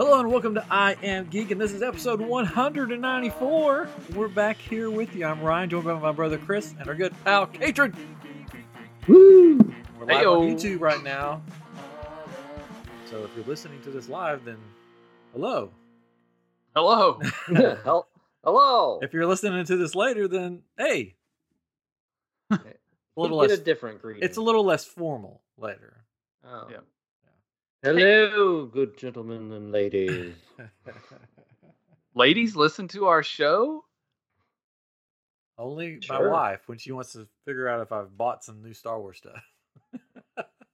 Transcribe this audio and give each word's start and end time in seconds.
Hello 0.00 0.18
and 0.18 0.30
welcome 0.30 0.54
to 0.54 0.64
I 0.70 0.96
Am 1.02 1.26
Geek, 1.26 1.50
and 1.50 1.60
this 1.60 1.72
is 1.72 1.82
episode 1.82 2.22
194. 2.22 3.86
We're 4.14 4.28
back 4.28 4.56
here 4.56 4.90
with 4.90 5.14
you. 5.14 5.26
I'm 5.26 5.42
Ryan, 5.42 5.68
joined 5.68 5.84
by 5.84 5.92
my 5.98 6.10
brother 6.10 6.38
Chris 6.38 6.74
and 6.78 6.88
our 6.88 6.94
good 6.94 7.12
pal 7.22 7.46
Katrin. 7.46 7.94
Woo! 9.06 9.58
We're 9.98 10.06
live 10.06 10.24
Heyo. 10.24 10.40
on 10.40 10.56
YouTube 10.56 10.80
right 10.80 11.02
now. 11.04 11.42
So 13.10 13.24
if 13.24 13.30
you're 13.36 13.44
listening 13.44 13.82
to 13.82 13.90
this 13.90 14.08
live, 14.08 14.42
then 14.42 14.56
hello. 15.34 15.70
Hello. 16.74 17.20
Hel- 17.84 18.08
Hello. 18.42 19.00
If 19.02 19.12
you're 19.12 19.26
listening 19.26 19.66
to 19.66 19.76
this 19.76 19.94
later, 19.94 20.26
then 20.28 20.62
hey. 20.78 21.14
A 22.50 22.56
We 22.56 23.22
little 23.24 23.42
get 23.42 23.50
less. 23.50 23.58
a 23.58 23.62
different 23.62 24.00
greeting. 24.00 24.22
It's 24.22 24.38
a 24.38 24.42
little 24.42 24.64
less 24.64 24.86
formal 24.86 25.42
later. 25.58 26.04
Oh. 26.42 26.68
Yeah. 26.70 26.78
Hello, 27.82 28.66
good 28.66 28.98
gentlemen 28.98 29.52
and 29.52 29.72
ladies. 29.72 30.34
Ladies, 32.14 32.54
listen 32.54 32.88
to 32.88 33.06
our 33.06 33.22
show. 33.22 33.84
Only 35.56 35.98
my 36.08 36.26
wife 36.26 36.60
when 36.66 36.76
she 36.76 36.92
wants 36.92 37.12
to 37.12 37.26
figure 37.46 37.68
out 37.68 37.80
if 37.80 37.90
I've 37.92 38.16
bought 38.16 38.44
some 38.44 38.62
new 38.62 38.74
Star 38.74 39.00
Wars 39.00 39.18
stuff. 39.18 39.42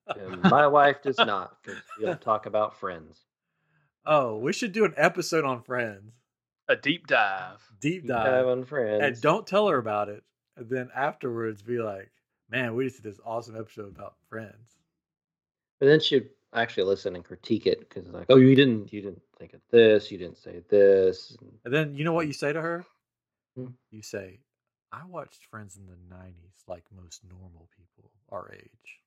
and 0.08 0.42
my 0.50 0.66
wife 0.66 1.02
does 1.02 1.18
not, 1.18 1.56
because 1.62 1.80
we 1.98 2.06
don't 2.06 2.20
talk 2.20 2.46
about 2.46 2.78
friends. 2.80 3.20
Oh, 4.04 4.38
we 4.38 4.52
should 4.52 4.72
do 4.72 4.84
an 4.84 4.94
episode 4.96 5.44
on 5.44 5.62
Friends. 5.62 6.12
A 6.68 6.74
deep 6.74 7.06
dive. 7.06 7.60
Deep 7.80 8.02
Deep 8.02 8.08
dive. 8.08 8.26
dive 8.26 8.46
on 8.48 8.64
friends. 8.64 9.02
and 9.04 9.20
don't 9.20 9.46
tell 9.46 9.68
her 9.68 9.78
about 9.78 10.08
it. 10.08 10.24
And 10.56 10.68
then 10.68 10.88
afterwards 10.94 11.62
be 11.62 11.78
like, 11.78 12.10
man, 12.50 12.74
we 12.74 12.84
just 12.88 13.02
did 13.02 13.12
this 13.12 13.20
awesome 13.24 13.56
episode 13.56 13.94
about 13.94 14.14
Friends. 14.28 14.76
But 15.78 15.86
then 15.86 16.00
she'd 16.00 16.28
actually 16.56 16.84
listen 16.84 17.14
and 17.14 17.24
critique 17.24 17.66
it 17.66 17.80
because 17.80 18.08
like, 18.08 18.26
oh, 18.28 18.36
you 18.36 18.54
didn't, 18.54 18.92
you 18.92 19.02
didn't 19.02 19.22
think 19.38 19.52
of 19.52 19.60
this, 19.70 20.10
you 20.10 20.18
didn't 20.18 20.38
say 20.38 20.62
this. 20.68 21.36
And 21.40 21.52
And 21.64 21.74
then 21.74 21.94
you 21.94 22.04
know 22.04 22.12
what 22.12 22.26
you 22.26 22.32
say 22.32 22.52
to 22.52 22.60
her? 22.60 22.84
Hmm. 23.56 23.68
You 23.90 24.02
say, 24.02 24.40
I 24.92 25.04
watched 25.06 25.44
Friends 25.50 25.76
in 25.76 25.86
the 25.86 26.14
90s 26.14 26.62
like 26.68 26.84
most 26.94 27.22
normal 27.28 27.68
people 27.76 28.10
our 28.30 28.52
age. 28.52 29.00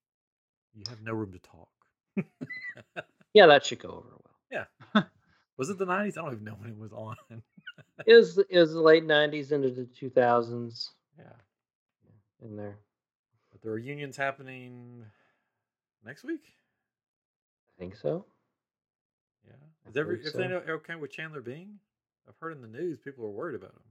You 0.73 0.83
have 0.89 1.01
no 1.01 1.13
room 1.13 1.31
to 1.33 1.39
talk. 1.39 1.69
Yeah, 3.33 3.47
that 3.47 3.65
should 3.65 3.79
go 3.79 3.89
over 3.89 4.09
well. 4.09 4.23
Yeah. 4.51 5.03
was 5.57 5.69
it 5.69 5.77
the 5.77 5.85
90s? 5.85 6.17
I 6.17 6.21
don't 6.23 6.33
even 6.33 6.43
know 6.43 6.55
when 6.57 6.71
it 6.71 6.77
was 6.77 6.91
on. 6.91 7.15
It 8.05 8.13
was, 8.13 8.37
it 8.49 8.57
was 8.57 8.73
the 8.73 8.81
late 8.81 9.05
'90s 9.05 9.51
into 9.51 9.69
the 9.69 9.83
2000s 9.85 10.87
yeah. 11.17 11.25
in 12.43 12.55
there. 12.57 12.79
But 13.51 13.61
the 13.61 13.69
reunion's 13.69 14.17
happening 14.17 15.05
next 16.03 16.23
week? 16.23 16.41
Think 17.79 17.95
so. 17.95 18.25
Yeah. 19.47 19.53
I 19.85 19.89
Is 19.89 19.97
every, 19.97 20.19
if 20.21 20.33
they 20.33 20.47
know 20.47 20.61
okay 20.67 20.95
with 20.95 21.11
Chandler 21.11 21.41
Bing? 21.41 21.79
I've 22.27 22.37
heard 22.39 22.51
in 22.51 22.61
the 22.61 22.67
news 22.67 22.99
people 22.99 23.25
are 23.25 23.29
worried 23.29 23.55
about 23.55 23.71
him. 23.71 23.81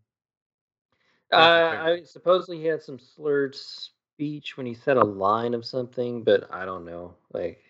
Uh, 1.33 1.37
I 1.37 2.03
supposedly 2.05 2.59
he 2.59 2.67
had 2.67 2.83
some 2.83 2.99
slurred 2.99 3.55
speech 3.55 4.57
when 4.57 4.67
he 4.67 4.75
said 4.75 4.97
a 4.97 5.05
line 5.05 5.55
of 5.55 5.65
something, 5.65 6.23
but 6.23 6.49
I 6.53 6.65
don't 6.65 6.85
know. 6.85 7.15
Like, 7.33 7.63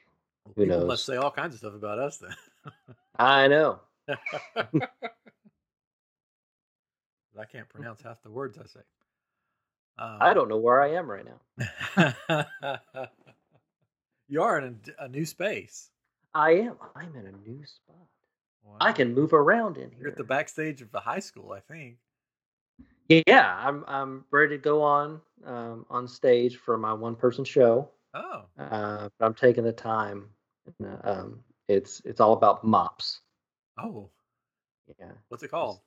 Who 0.56 0.64
people 0.64 0.80
knows? 0.80 0.88
must 0.88 1.06
say 1.06 1.16
all 1.16 1.30
kinds 1.30 1.55
of 1.55 1.60
stuff 1.60 1.75
about 1.75 1.98
us 1.98 2.19
then. 2.19 2.34
I 3.16 3.48
know. 3.48 3.80
I 4.08 4.66
can't 7.50 7.69
pronounce 7.69 8.03
half 8.03 8.22
the 8.22 8.30
words 8.30 8.58
I 8.58 8.66
say. 8.66 8.80
Um, 9.98 10.19
I 10.20 10.34
don't 10.34 10.48
know 10.48 10.58
where 10.58 10.82
I 10.82 10.92
am 10.92 11.10
right 11.10 11.25
now. 11.25 12.77
you 14.28 14.42
are 14.42 14.58
in 14.58 14.78
a 14.98 15.08
new 15.08 15.25
space. 15.25 15.91
I 16.34 16.53
am. 16.53 16.77
I'm 16.95 17.15
in 17.17 17.27
a 17.27 17.48
new 17.48 17.65
spot. 17.65 17.97
I 18.81 18.93
can 18.93 19.15
move 19.15 19.33
around 19.33 19.77
in 19.77 19.91
here. 19.91 19.98
You're 20.03 20.11
at 20.11 20.17
the 20.17 20.25
backstage 20.25 20.83
of 20.83 20.93
the 20.93 21.01
high 21.01 21.19
school, 21.21 21.53
I 21.53 21.61
think. 21.61 21.97
Yeah, 23.09 23.56
I'm. 23.59 23.84
I'm 23.89 24.25
ready 24.31 24.56
to 24.56 24.62
go 24.62 24.83
on 24.83 25.21
um, 25.44 25.87
on 25.88 26.06
stage 26.06 26.56
for 26.56 26.77
my 26.77 26.93
one 26.93 27.17
person 27.17 27.44
show. 27.44 27.88
Oh, 28.15 28.44
Uh, 28.59 29.09
but 29.19 29.27
I'm 29.27 29.34
taking 29.34 29.65
the 29.65 29.72
time. 29.72 30.28
And, 30.78 30.88
uh, 31.05 31.11
um, 31.11 31.41
it's 31.69 32.03
it's 32.05 32.21
all 32.21 32.34
about 32.34 32.65
mops. 32.65 33.21
oh, 33.78 34.11
Yeah. 34.99 35.12
what's 35.28 35.43
it 35.43 35.49
called? 35.50 35.81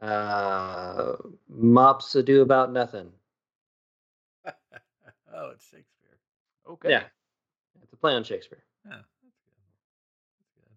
Uh, 0.00 1.16
mops 1.48 2.14
ado 2.14 2.42
about 2.42 2.72
nothing. 2.72 3.10
oh, 4.46 5.50
it's 5.50 5.64
Shakespeare. 5.64 6.18
Okay. 6.68 6.90
Yeah. 6.90 7.04
It's 7.82 7.92
a 7.92 7.96
play 7.96 8.14
on 8.14 8.24
Shakespeare. 8.24 8.62
Yeah, 8.86 8.96
that's 8.96 9.06
good. 9.44 9.52
That's 10.38 10.50
good. 10.56 10.76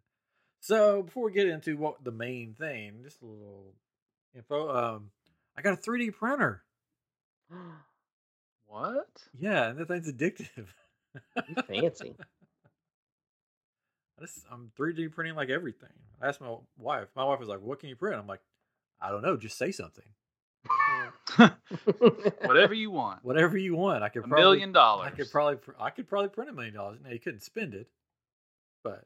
So 0.67 1.03
before 1.03 1.23
we 1.23 1.31
get 1.31 1.47
into 1.47 1.77
what 1.77 2.03
the 2.03 2.11
main 2.11 2.53
thing, 2.53 2.99
just 3.01 3.21
a 3.21 3.25
little 3.25 3.73
info. 4.35 4.69
Um, 4.69 5.11
I 5.57 5.61
got 5.61 5.75
a 5.75 5.77
3D 5.77 6.13
printer. 6.13 6.61
What? 8.65 9.07
Yeah, 9.39 9.69
and 9.69 9.79
that 9.79 9.87
thing's 9.87 10.11
addictive. 10.11 10.65
You 11.47 11.55
fancy. 11.65 12.15
I 14.19 14.25
just, 14.25 14.45
I'm 14.51 14.73
3D 14.77 15.13
printing 15.13 15.35
like 15.35 15.47
everything. 15.47 15.93
I 16.21 16.27
asked 16.27 16.41
my 16.41 16.53
wife. 16.77 17.07
My 17.15 17.23
wife 17.23 17.39
was 17.39 17.47
like, 17.47 17.61
"What 17.61 17.79
can 17.79 17.87
you 17.87 17.95
print?" 17.95 18.19
I'm 18.19 18.27
like, 18.27 18.41
"I 18.99 19.09
don't 19.09 19.21
know. 19.21 19.37
Just 19.37 19.57
say 19.57 19.71
something. 19.71 20.03
Whatever 22.45 22.73
you 22.73 22.91
want. 22.91 23.23
Whatever 23.23 23.57
you 23.57 23.77
want. 23.77 24.03
I 24.03 24.09
could 24.09 24.25
A 24.25 24.27
probably, 24.27 24.43
million 24.43 24.73
dollars. 24.73 25.11
I 25.13 25.15
could 25.15 25.31
probably, 25.31 25.59
I 25.79 25.91
could 25.91 26.09
probably 26.09 26.27
print 26.27 26.49
a 26.49 26.53
million 26.53 26.73
dollars. 26.73 26.99
Now 27.01 27.11
you 27.11 27.19
couldn't 27.19 27.43
spend 27.43 27.73
it, 27.73 27.87
but 28.83 28.91
you 28.91 28.95
know, 28.95 28.97
Yeah. 28.97 29.03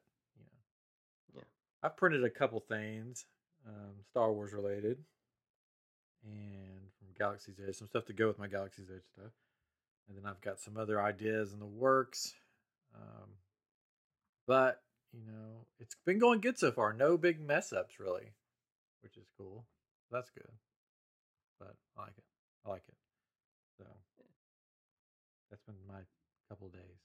I've 1.83 1.97
printed 1.97 2.23
a 2.23 2.29
couple 2.29 2.59
things, 2.59 3.25
um, 3.67 3.93
Star 4.09 4.31
Wars 4.31 4.53
related, 4.53 4.97
and 6.23 6.91
from 6.99 7.07
Galaxy's 7.17 7.59
Edge, 7.65 7.75
some 7.75 7.87
stuff 7.87 8.05
to 8.05 8.13
go 8.13 8.27
with 8.27 8.39
my 8.39 8.47
Galaxy's 8.47 8.89
Edge 8.93 9.05
stuff, 9.13 9.31
and 10.07 10.17
then 10.17 10.25
I've 10.29 10.41
got 10.41 10.59
some 10.59 10.77
other 10.77 11.01
ideas 11.01 11.53
in 11.53 11.59
the 11.59 11.65
works. 11.65 12.33
Um, 12.95 13.29
but 14.47 14.81
you 15.13 15.21
know, 15.25 15.65
it's 15.79 15.95
been 16.05 16.19
going 16.19 16.41
good 16.41 16.57
so 16.57 16.71
far. 16.71 16.93
No 16.93 17.17
big 17.17 17.39
mess 17.39 17.73
ups 17.73 17.99
really, 17.99 18.33
which 19.01 19.17
is 19.17 19.27
cool. 19.37 19.65
That's 20.11 20.29
good. 20.29 20.51
But 21.59 21.75
I 21.97 22.01
like 22.01 22.17
it. 22.17 22.23
I 22.65 22.69
like 22.69 22.83
it. 22.87 22.95
So 23.77 23.85
that's 25.49 25.63
been 25.63 25.75
my 25.87 26.01
couple 26.49 26.69
days 26.69 26.99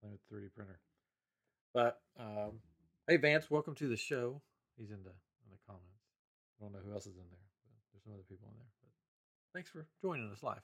playing 0.00 0.14
with 0.14 0.42
the 0.42 0.46
3D 0.48 0.54
printer. 0.54 0.78
But 1.74 2.00
um, 2.18 2.60
hey, 3.08 3.16
Vance, 3.16 3.50
welcome 3.50 3.74
to 3.76 3.88
the 3.88 3.96
show. 3.96 4.40
He's 4.78 4.90
in 4.90 5.02
the 5.02 5.10
in 5.10 5.50
the 5.50 5.58
comments. 5.66 5.86
I 6.60 6.64
don't 6.64 6.72
know 6.72 6.78
who 6.86 6.92
else 6.92 7.06
is 7.06 7.16
in 7.16 7.24
there. 7.30 7.38
But 7.66 7.82
there's 7.92 8.04
some 8.04 8.12
other 8.12 8.22
people 8.28 8.48
in 8.48 8.54
there. 8.56 8.66
But 8.80 9.58
thanks 9.58 9.70
for 9.70 9.86
joining 10.00 10.30
us 10.30 10.42
live. 10.42 10.62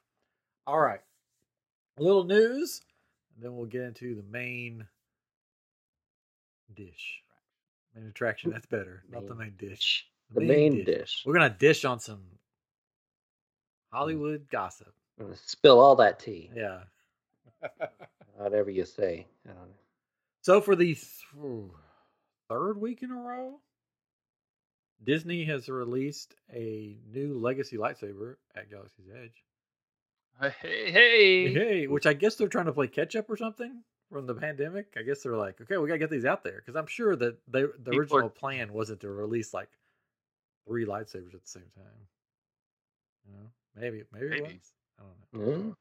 All 0.66 0.78
right, 0.78 1.00
a 1.98 2.02
little 2.02 2.24
news, 2.24 2.82
and 3.34 3.44
then 3.44 3.56
we'll 3.56 3.66
get 3.66 3.82
into 3.82 4.14
the 4.14 4.24
main 4.30 4.86
dish. 6.74 7.22
Main 7.94 8.06
attraction. 8.06 8.50
That's 8.50 8.66
better. 8.66 9.02
Not 9.10 9.26
the 9.26 9.34
main 9.34 9.54
dish. 9.58 10.06
The 10.34 10.42
main 10.42 10.84
dish. 10.84 11.22
We're 11.24 11.34
gonna 11.34 11.50
dish 11.50 11.84
on 11.84 12.00
some 12.00 12.16
hmm. 12.16 13.96
Hollywood 13.96 14.46
gossip. 14.50 14.92
Spill 15.34 15.80
all 15.80 15.96
that 15.96 16.20
tea. 16.20 16.50
Yeah. 16.54 16.80
Whatever 18.36 18.70
you 18.70 18.84
say. 18.84 19.26
I 19.44 19.48
don't 19.48 19.58
know. 19.58 19.74
So 20.42 20.60
for 20.60 20.76
the 20.76 20.94
th- 20.94 21.24
third 22.48 22.78
week 22.78 23.02
in 23.02 23.10
a 23.10 23.16
row, 23.16 23.60
Disney 25.02 25.44
has 25.44 25.68
released 25.68 26.34
a 26.52 26.96
new 27.12 27.38
legacy 27.38 27.76
lightsaber 27.76 28.36
at 28.56 28.70
Galaxy's 28.70 29.06
Edge. 29.14 29.44
Hey, 30.62 30.90
hey. 30.92 31.52
Hey, 31.52 31.86
which 31.86 32.06
I 32.06 32.12
guess 32.12 32.36
they're 32.36 32.48
trying 32.48 32.66
to 32.66 32.72
play 32.72 32.86
catch 32.86 33.16
up 33.16 33.28
or 33.28 33.36
something 33.36 33.82
from 34.12 34.26
the 34.26 34.34
pandemic. 34.34 34.94
I 34.96 35.02
guess 35.02 35.22
they're 35.22 35.36
like, 35.36 35.60
okay, 35.60 35.76
we 35.78 35.88
gotta 35.88 35.98
get 35.98 36.10
these 36.10 36.24
out 36.24 36.44
there 36.44 36.56
because 36.64 36.76
I'm 36.76 36.86
sure 36.86 37.16
that 37.16 37.38
they, 37.48 37.62
the 37.62 37.68
People 37.68 37.92
are- 37.92 38.00
original 38.00 38.30
plan 38.30 38.72
wasn't 38.72 39.00
to 39.00 39.10
release 39.10 39.52
like 39.52 39.68
three 40.66 40.84
lightsabers 40.86 41.34
at 41.34 41.42
the 41.42 41.48
same 41.48 41.70
time. 41.76 42.06
You 43.26 43.32
know, 43.34 43.50
maybe 43.76 44.04
maybe, 44.12 44.26
it 44.26 44.30
Maybe. 44.30 44.42
was. 44.42 44.72
I 44.98 45.02
don't 45.02 45.46
know. 45.46 45.58
Mm. 45.70 45.74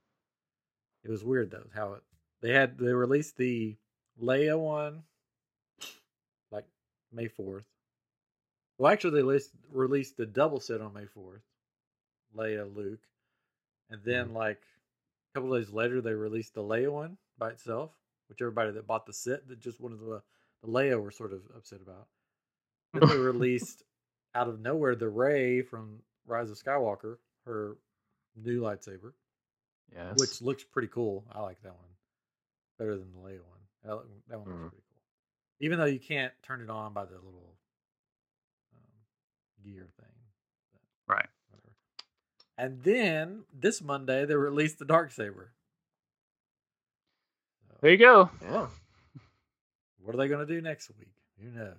It 1.03 1.09
was 1.11 1.23
weird 1.23 1.51
though 1.51 1.67
how 1.73 1.93
it 1.93 2.01
they 2.41 2.51
had 2.51 2.77
they 2.77 2.93
released 2.93 3.37
the 3.37 3.77
Leia 4.21 4.59
one 4.59 5.03
May 7.11 7.27
fourth. 7.27 7.65
Well, 8.77 8.91
actually, 8.91 9.15
they 9.19 9.23
list, 9.23 9.51
released 9.71 10.17
the 10.17 10.25
double 10.25 10.59
set 10.59 10.81
on 10.81 10.93
May 10.93 11.05
fourth, 11.05 11.41
Leia 12.35 12.73
Luke, 12.75 12.99
and 13.89 14.01
then 14.03 14.33
like 14.33 14.59
a 15.33 15.39
couple 15.39 15.57
days 15.57 15.69
later 15.71 16.01
they 16.01 16.13
released 16.13 16.53
the 16.53 16.61
Leia 16.63 16.91
one 16.91 17.17
by 17.37 17.49
itself, 17.49 17.91
which 18.29 18.41
everybody 18.41 18.71
that 18.71 18.85
bought 18.87 19.05
the 19.05 19.13
set 19.13 19.47
that 19.47 19.59
just 19.59 19.79
wanted 19.79 19.99
the 19.99 20.21
the 20.63 20.67
Leia 20.67 21.01
were 21.01 21.11
sort 21.11 21.33
of 21.33 21.41
upset 21.55 21.79
about. 21.81 22.07
Then 22.93 23.07
they 23.09 23.17
released 23.23 23.83
out 24.35 24.47
of 24.47 24.59
nowhere 24.59 24.95
the 24.95 25.09
Rey 25.09 25.61
from 25.61 25.99
Rise 26.25 26.49
of 26.51 26.57
Skywalker, 26.61 27.17
her 27.45 27.77
new 28.35 28.61
lightsaber 28.61 29.13
Yes. 29.95 30.17
which 30.17 30.41
looks 30.41 30.63
pretty 30.63 30.89
cool. 30.89 31.23
I 31.31 31.39
like 31.41 31.61
that 31.63 31.73
one 31.73 31.89
better 32.77 32.95
than 32.97 33.11
the 33.13 33.19
Leia 33.19 33.39
one. 33.39 33.59
That, 33.83 34.03
that 34.27 34.39
one 34.39 34.49
looks 34.49 34.57
Mm. 34.59 34.69
pretty 34.69 34.83
cool. 34.83 34.86
Even 35.59 35.79
though 35.79 35.85
you 35.85 35.99
can't 35.99 36.33
turn 36.43 36.61
it 36.61 36.69
on 36.69 36.93
by 36.93 37.05
the 37.05 37.15
little 37.15 37.55
gear 39.63 39.87
thing. 39.99 40.09
Right. 41.07 41.27
Whatever. 41.49 41.73
And 42.57 42.83
then 42.83 43.43
this 43.53 43.81
Monday 43.81 44.25
they 44.25 44.35
released 44.35 44.79
the 44.79 44.85
dark 44.85 45.11
saber. 45.11 45.51
There 47.81 47.91
you 47.91 47.97
go. 47.97 48.29
Yeah. 48.41 48.67
What 50.01 50.15
are 50.15 50.17
they 50.17 50.27
going 50.27 50.45
to 50.45 50.51
do 50.51 50.61
next 50.61 50.89
week? 50.97 51.11
Who 51.41 51.51
knows? 51.51 51.75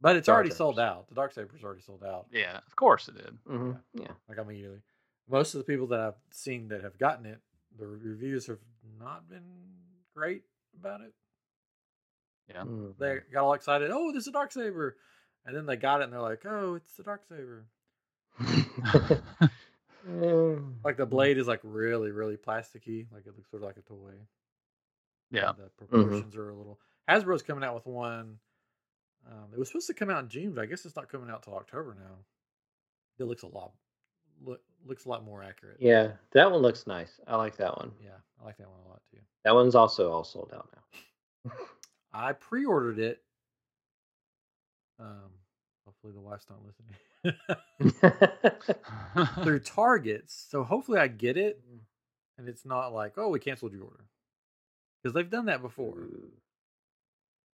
But 0.00 0.16
it's 0.16 0.26
Dark 0.26 0.36
already 0.36 0.50
sold 0.54 0.78
out. 0.78 1.08
The 1.08 1.14
dark 1.14 1.32
saber's 1.32 1.64
already 1.64 1.80
sold 1.80 2.04
out. 2.04 2.26
Yeah, 2.32 2.58
of 2.66 2.76
course 2.76 3.08
it 3.08 3.16
did. 3.16 3.36
hmm 3.46 3.72
Yeah. 3.94 4.12
Like 4.28 4.38
immediately. 4.38 4.78
Most 5.28 5.54
of 5.54 5.58
the 5.58 5.64
people 5.64 5.88
that 5.88 6.00
I've 6.00 6.14
seen 6.30 6.68
that 6.68 6.82
have 6.84 6.98
gotten 6.98 7.26
it, 7.26 7.40
the 7.78 7.86
reviews 7.86 8.46
have 8.46 8.58
not 9.00 9.28
been 9.28 9.42
great 10.14 10.42
about 10.78 11.00
it. 11.00 11.12
Yeah. 12.48 12.62
Mhm. 12.62 12.96
They 12.98 13.18
got 13.32 13.44
all 13.44 13.52
excited. 13.54 13.90
Oh, 13.92 14.12
this 14.12 14.22
is 14.22 14.28
a 14.28 14.32
dark 14.32 14.52
saber, 14.52 14.96
and 15.44 15.54
then 15.56 15.66
they 15.66 15.76
got 15.76 16.00
it 16.00 16.04
and 16.04 16.12
they're 16.12 16.20
like, 16.20 16.44
"Oh, 16.46 16.74
it's 16.74 16.94
the 16.96 17.02
dark 17.02 17.24
saber." 17.28 17.66
Mm. 20.08 20.74
Like 20.84 20.96
the 20.96 21.04
blade 21.04 21.36
is 21.38 21.46
like 21.48 21.60
really, 21.62 22.12
really 22.12 22.36
plasticky. 22.36 23.06
Like 23.12 23.26
it 23.26 23.36
looks 23.36 23.50
sort 23.50 23.62
of 23.62 23.66
like 23.66 23.76
a 23.76 23.82
toy. 23.82 24.12
yeah. 25.30 25.52
The 25.58 25.68
proportions 25.76 26.34
are 26.36 26.48
a 26.48 26.54
little. 26.54 26.78
Hasbro's 27.10 27.42
coming 27.42 27.62
out 27.64 27.74
with 27.74 27.84
one. 27.86 28.38
Um, 29.30 29.48
it 29.52 29.58
was 29.58 29.68
supposed 29.68 29.88
to 29.88 29.94
come 29.94 30.08
out 30.08 30.22
in 30.22 30.28
June, 30.30 30.54
but 30.54 30.62
I 30.62 30.66
guess 30.66 30.86
it's 30.86 30.96
not 30.96 31.10
coming 31.10 31.28
out 31.28 31.42
till 31.42 31.54
October 31.56 31.94
now. 31.98 32.14
It 33.18 33.24
looks 33.24 33.42
a 33.42 33.48
lot, 33.48 33.72
look, 34.42 34.60
looks 34.86 35.04
a 35.04 35.08
lot 35.10 35.24
more 35.24 35.42
accurate. 35.42 35.76
Yeah, 35.80 36.12
that 36.32 36.50
one 36.50 36.62
looks 36.62 36.86
nice. 36.86 37.20
I 37.26 37.36
like 37.36 37.56
that 37.56 37.76
one. 37.76 37.90
yeah, 38.02 38.12
I 38.40 38.44
like 38.46 38.56
that 38.58 38.68
one 38.70 38.80
a 38.86 38.88
lot 38.88 39.02
too. 39.10 39.18
That 39.44 39.54
one's 39.54 39.74
also 39.74 40.10
all 40.12 40.24
sold 40.24 40.52
out 40.54 40.68
now. 41.44 41.52
I 42.18 42.32
pre-ordered 42.32 42.98
it. 42.98 43.22
Um, 44.98 45.30
hopefully 45.86 46.12
the 46.12 46.20
wife's 46.20 46.46
not 46.50 46.58
listening. 46.64 46.96
Through 49.44 49.60
Targets, 49.64 50.46
so 50.50 50.64
hopefully 50.64 50.98
I 50.98 51.06
get 51.06 51.36
it, 51.36 51.60
and 52.36 52.48
it's 52.48 52.64
not 52.64 52.92
like, 52.92 53.12
oh, 53.16 53.28
we 53.28 53.38
canceled 53.38 53.72
your 53.72 53.84
order, 53.84 54.04
because 55.02 55.14
they've 55.14 55.30
done 55.30 55.46
that 55.46 55.62
before, 55.62 56.08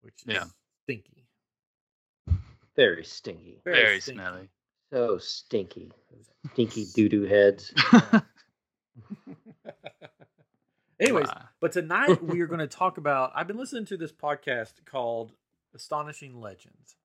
which 0.02 0.14
is 0.26 0.34
Yeah. 0.36 0.46
stinky. 0.86 1.26
Very 2.76 3.04
stinky. 3.04 3.60
Very 3.66 4.00
stinky. 4.00 4.18
smelly. 4.20 4.50
So 4.92 5.18
stinky. 5.18 5.92
Stinky 6.54 6.86
doo 6.96 7.10
doo 7.10 7.24
heads. 7.24 7.74
Anyways, 11.04 11.30
but 11.60 11.72
tonight 11.72 12.24
we 12.24 12.42
are 12.42 12.48
going 12.48 12.60
to 12.60 12.68
talk 12.68 12.98
about. 12.98 13.32
I've 13.36 13.48
been 13.48 13.58
listening 13.58 13.86
to 13.86 13.98
this 13.98 14.12
podcast 14.12 14.74
called 14.86 15.34
Astonishing 15.76 16.40
Legends, 16.40 16.96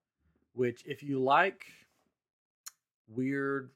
which, 0.55 0.83
if 0.87 1.03
you 1.03 1.23
like 1.23 1.67
weird 3.09 3.71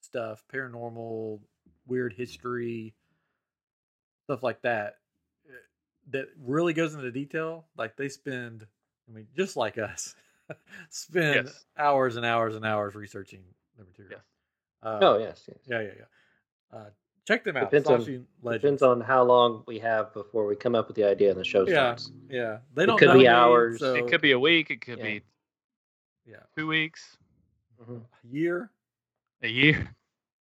stuff, 0.00 0.44
paranormal, 0.52 1.40
weird 1.86 2.12
history, 2.12 2.94
stuff 4.24 4.42
like 4.42 4.62
that, 4.62 4.96
eh, 5.48 5.52
that 6.10 6.26
really 6.42 6.72
goes 6.72 6.94
into 6.94 7.10
detail, 7.10 7.66
like 7.76 7.96
they 7.96 8.08
spend, 8.08 8.66
I 9.08 9.12
mean, 9.12 9.26
just 9.36 9.56
like 9.56 9.78
us, 9.78 10.14
spend 10.88 11.46
Yes. 11.46 11.64
hours 11.78 12.16
and 12.16 12.24
hours 12.26 12.56
and 12.56 12.64
hours 12.64 12.94
researching 12.94 13.42
the 13.78 13.84
material. 13.84 14.16
Yes. 14.16 14.24
Uh, 14.82 14.98
Oh 15.02 15.18
yes, 15.18 15.44
yes. 15.46 15.58
yeah, 15.66 15.80
yeah, 15.82 15.90
yeah. 15.98 16.78
Uh, 16.78 16.90
check 17.26 17.44
them 17.44 17.56
out. 17.56 17.70
Depends 17.70 17.88
on- 17.88 18.00
Legends. 18.42 18.62
Depends 18.62 18.82
on 18.82 19.00
how 19.00 19.22
long 19.22 19.62
we 19.66 19.78
have 19.78 20.12
before 20.14 20.46
we 20.46 20.56
come 20.56 20.74
up 20.74 20.88
with 20.88 20.96
the 20.96 21.04
idea 21.04 21.30
and 21.30 21.38
the 21.38 21.44
show 21.44 21.66
Yeah. 21.66 21.94
starts. 21.96 22.12
Yeah, 22.28 22.58
they 22.74 22.82
It 22.84 22.86
don't 22.86 23.02
It 23.02 23.06
could 23.06 23.18
be 23.18 23.28
hours. 23.28 23.78
so 23.80 23.94
It 23.94 24.08
could 24.08 24.20
be 24.20 24.32
a 24.32 24.38
week. 24.38 24.70
It 24.70 24.80
could 24.80 24.98
Yeah. 24.98 25.04
be 25.04 25.22
yeah, 26.26 26.42
two 26.56 26.66
weeks, 26.66 27.16
Mhm. 27.80 28.02
a 28.24 28.26
year. 28.26 28.70
a 29.42 29.48
year. 29.48 29.94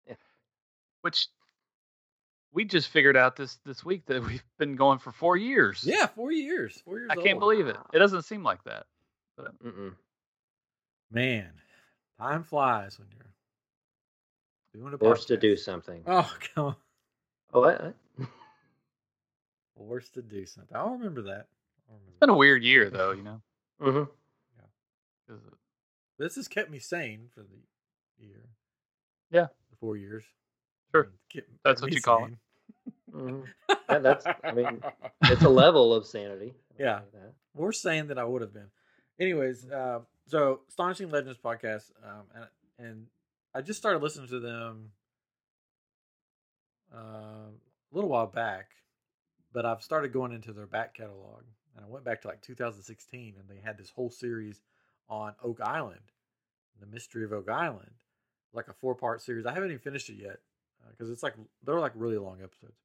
Yeah. 0.06 0.15
Which 1.00 1.26
we 2.53 2.65
just 2.65 2.88
figured 2.88 3.17
out 3.17 3.35
this 3.37 3.56
this 3.65 3.85
week 3.85 4.06
that 4.06 4.23
we've 4.23 4.44
been 4.59 4.76
going 4.76 4.99
for 5.00 5.11
four 5.12 5.37
years. 5.37 5.85
Yeah, 5.85 6.06
four 6.06 6.31
years. 6.31 6.81
Four 6.82 6.99
years. 7.00 7.11
I 7.11 7.17
can't 7.17 7.41
believe 7.41 7.67
it. 7.67 7.76
It 7.93 7.99
doesn't 7.99 8.23
seem 8.23 8.43
like 8.44 8.62
that. 8.65 8.87
Mm-mm. 9.41 9.97
Man, 11.11 11.53
time 12.19 12.44
flies 12.44 12.99
when 13.00 13.09
you're 13.11 13.26
doing 14.75 14.93
a 14.93 14.99
Forced 14.99 15.29
to 15.29 15.37
do 15.37 15.56
something. 15.56 16.03
Oh, 16.06 16.31
come 16.55 16.65
on. 16.67 16.76
Oh, 17.53 17.61
what? 17.61 17.94
Forced 19.76 20.15
to 20.15 20.23
do 20.23 20.44
something. 20.47 20.76
I'll 20.76 20.93
remember 20.93 21.23
that. 21.23 21.47
I'll 21.88 21.97
remember 21.97 22.11
It's 22.11 22.19
been 22.21 22.31
a 22.31 22.37
weird 22.37 22.62
year 22.62 22.91
though, 22.91 23.12
you 23.12 23.23
know. 23.23 23.41
hmm 23.81 24.03
'cause 25.26 25.41
This 26.19 26.37
has 26.37 26.49
kept 26.49 26.71
me 26.71 26.79
sane 26.79 27.29
for 27.35 27.41
the 27.43 28.25
year. 28.25 28.49
Yeah. 29.31 29.47
The 29.71 29.76
four 29.76 29.97
years. 29.97 30.25
Sure. 30.93 31.05
I 31.05 31.06
mean, 31.06 31.19
kept- 31.32 31.50
That's 31.65 31.81
kept 31.81 31.82
what 31.82 31.91
me 31.91 31.97
you 31.97 32.03
call 32.03 32.25
it. 32.26 32.29
sane. 32.29 32.38
hmm 33.12 33.41
Yeah, 33.88 33.99
that's- 33.99 34.37
I 34.44 34.53
mean, 34.53 34.82
It's 35.25 35.43
a 35.43 35.49
level 35.49 35.93
of 35.94 36.06
sanity. 36.06 36.55
Yeah. 36.79 37.00
say 37.12 37.19
more 37.56 37.73
sane 37.73 38.06
than 38.09 38.19
I 38.19 38.25
would 38.25 38.43
have 38.43 38.53
been. 38.53 38.71
Anyways, 39.21 39.71
uh, 39.71 40.00
so 40.26 40.61
astonishing 40.69 41.11
legends 41.11 41.38
podcast, 41.38 41.91
um, 42.03 42.25
and 42.35 42.47
and 42.79 43.06
I 43.54 43.60
just 43.62 43.78
started 43.78 44.02
listening 44.02 44.28
to 44.28 44.40
them 44.40 44.90
uh, 46.92 46.98
a 47.48 47.92
little 47.92 48.10
while 48.10 48.26
back, 48.26 48.70
but 49.52 49.64
I've 49.64 49.82
started 49.82 50.12
going 50.12 50.32
into 50.32 50.52
their 50.52 50.66
back 50.66 50.94
catalog, 50.94 51.42
and 51.76 51.84
I 51.84 51.88
went 51.88 52.04
back 52.04 52.22
to 52.22 52.28
like 52.28 52.42
2016, 52.42 53.34
and 53.38 53.48
they 53.48 53.62
had 53.62 53.78
this 53.78 53.90
whole 53.90 54.10
series 54.10 54.60
on 55.08 55.34
Oak 55.42 55.60
Island, 55.60 56.00
the 56.80 56.86
mystery 56.86 57.24
of 57.24 57.32
Oak 57.32 57.48
Island, 57.48 57.92
like 58.52 58.68
a 58.68 58.72
four 58.72 58.94
part 58.94 59.22
series. 59.22 59.46
I 59.46 59.52
haven't 59.52 59.70
even 59.70 59.80
finished 59.80 60.10
it 60.10 60.16
yet 60.18 60.38
because 60.90 61.10
it's 61.10 61.22
like 61.22 61.34
they're 61.64 61.80
like 61.80 61.92
really 61.94 62.18
long 62.18 62.42
episodes. 62.42 62.80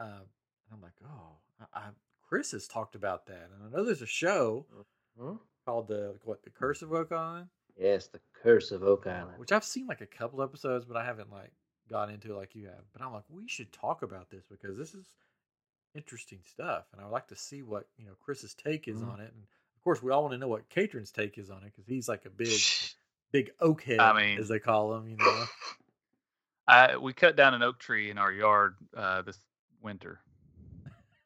Uh, 0.00 0.04
and 0.24 0.72
I'm 0.72 0.82
like, 0.82 0.92
oh, 1.04 1.36
I, 1.74 1.78
I, 1.78 1.82
Chris 2.28 2.52
has 2.52 2.66
talked 2.66 2.94
about 2.94 3.26
that, 3.26 3.50
and 3.54 3.62
I 3.62 3.76
know 3.76 3.84
there's 3.84 4.02
a 4.02 4.06
show 4.06 4.66
Mhm. 5.18 5.38
called 5.64 5.88
the 5.88 6.18
what 6.24 6.42
the 6.42 6.50
Curse 6.50 6.82
of 6.82 6.92
Oak 6.92 7.12
Island, 7.12 7.48
Yes, 7.78 8.06
the 8.06 8.20
curse 8.42 8.70
of 8.70 8.82
Oak 8.82 9.06
Island. 9.06 9.38
which 9.38 9.52
I've 9.52 9.64
seen 9.64 9.86
like 9.86 10.00
a 10.00 10.06
couple 10.06 10.42
episodes, 10.42 10.84
but 10.86 10.96
I 10.96 11.04
haven't 11.04 11.30
like 11.30 11.52
got 11.90 12.10
into 12.10 12.32
it 12.32 12.36
like 12.36 12.54
you 12.54 12.66
have. 12.66 12.84
But 12.92 13.02
I'm 13.02 13.12
like, 13.12 13.24
we 13.28 13.46
should 13.48 13.72
talk 13.72 14.02
about 14.02 14.30
this 14.30 14.44
because 14.50 14.76
this 14.78 14.94
is 14.94 15.06
interesting 15.94 16.40
stuff, 16.44 16.84
and 16.92 17.00
I 17.00 17.04
would 17.04 17.12
like 17.12 17.28
to 17.28 17.36
see 17.36 17.62
what 17.62 17.86
you 17.98 18.06
know 18.06 18.12
Chris's 18.24 18.54
take 18.54 18.88
is 18.88 18.98
Mhm. 19.02 19.08
on 19.12 19.20
it. 19.20 19.32
And 19.34 19.42
of 19.76 19.82
course, 19.84 20.02
we 20.02 20.10
all 20.10 20.22
want 20.22 20.32
to 20.32 20.38
know 20.38 20.48
what 20.48 20.68
Katrin's 20.70 21.10
take 21.10 21.36
is 21.38 21.50
on 21.50 21.58
it 21.64 21.66
because 21.66 21.86
he's 21.86 22.08
like 22.08 22.24
a 22.24 22.30
big, 22.30 22.58
big 23.30 23.50
oak 23.60 23.82
head, 23.82 24.00
I 24.00 24.12
mean- 24.18 24.38
as 24.38 24.48
they 24.48 24.58
call 24.58 24.94
him. 24.96 25.08
You 25.08 25.16
know, 25.18 25.44
I 26.68 26.96
we 26.96 27.12
cut 27.12 27.36
down 27.36 27.54
an 27.54 27.62
oak 27.62 27.78
tree 27.78 28.10
in 28.10 28.18
our 28.18 28.32
yard 28.32 28.76
uh, 28.96 29.22
this 29.22 29.38
winter. 29.82 30.20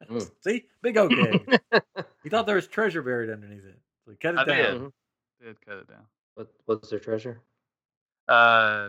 Mm. 0.09 0.28
see, 0.40 0.64
big 0.83 0.97
oak 0.97 1.12
head. 1.12 1.61
he 2.25 2.30
thought 2.30 2.47
there 2.47 2.57
was 2.57 2.66
treasure 2.66 3.02
buried 3.02 3.28
underneath 3.30 3.66
it, 3.66 3.78
so 4.04 4.11
he 4.11 4.16
cut 4.16 4.35
it 4.35 4.38
I 4.40 4.45
down. 4.45 4.57
did. 4.57 4.80
Mhm. 4.80 4.92
Did 5.42 5.61
cut 5.61 5.76
it 5.76 5.88
down. 5.88 6.07
What, 6.40 6.49
what's 6.64 6.88
their 6.88 6.99
treasure? 6.99 7.42
Uh, 8.26 8.88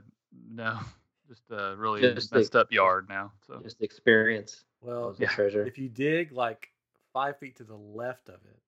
no, 0.49 0.79
just 1.27 1.41
a 1.51 1.75
really 1.75 1.99
Just 1.99 2.29
the- 2.31 2.37
messed 2.37 2.55
up 2.55 2.71
yard 2.71 3.07
now. 3.09 3.33
So 3.45 3.59
Just 3.61 3.81
experience. 3.81 4.63
Well, 4.81 5.09
was 5.09 5.17
the 5.17 5.23
yeah. 5.25 5.29
treasure. 5.31 5.65
if 5.65 5.77
you 5.77 5.89
dig 5.89 6.31
like 6.31 6.71
five 7.11 7.37
feet 7.39 7.57
to 7.57 7.63
the 7.65 7.75
left 7.75 8.29
of 8.29 8.35
it, 8.35 8.59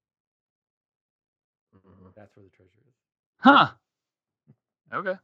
Mhm. 1.77 2.13
that's 2.13 2.35
where 2.35 2.43
the 2.43 2.49
treasure 2.51 2.69
is. 2.87 2.93
huh? 3.37 3.69
Okay. 4.93 5.15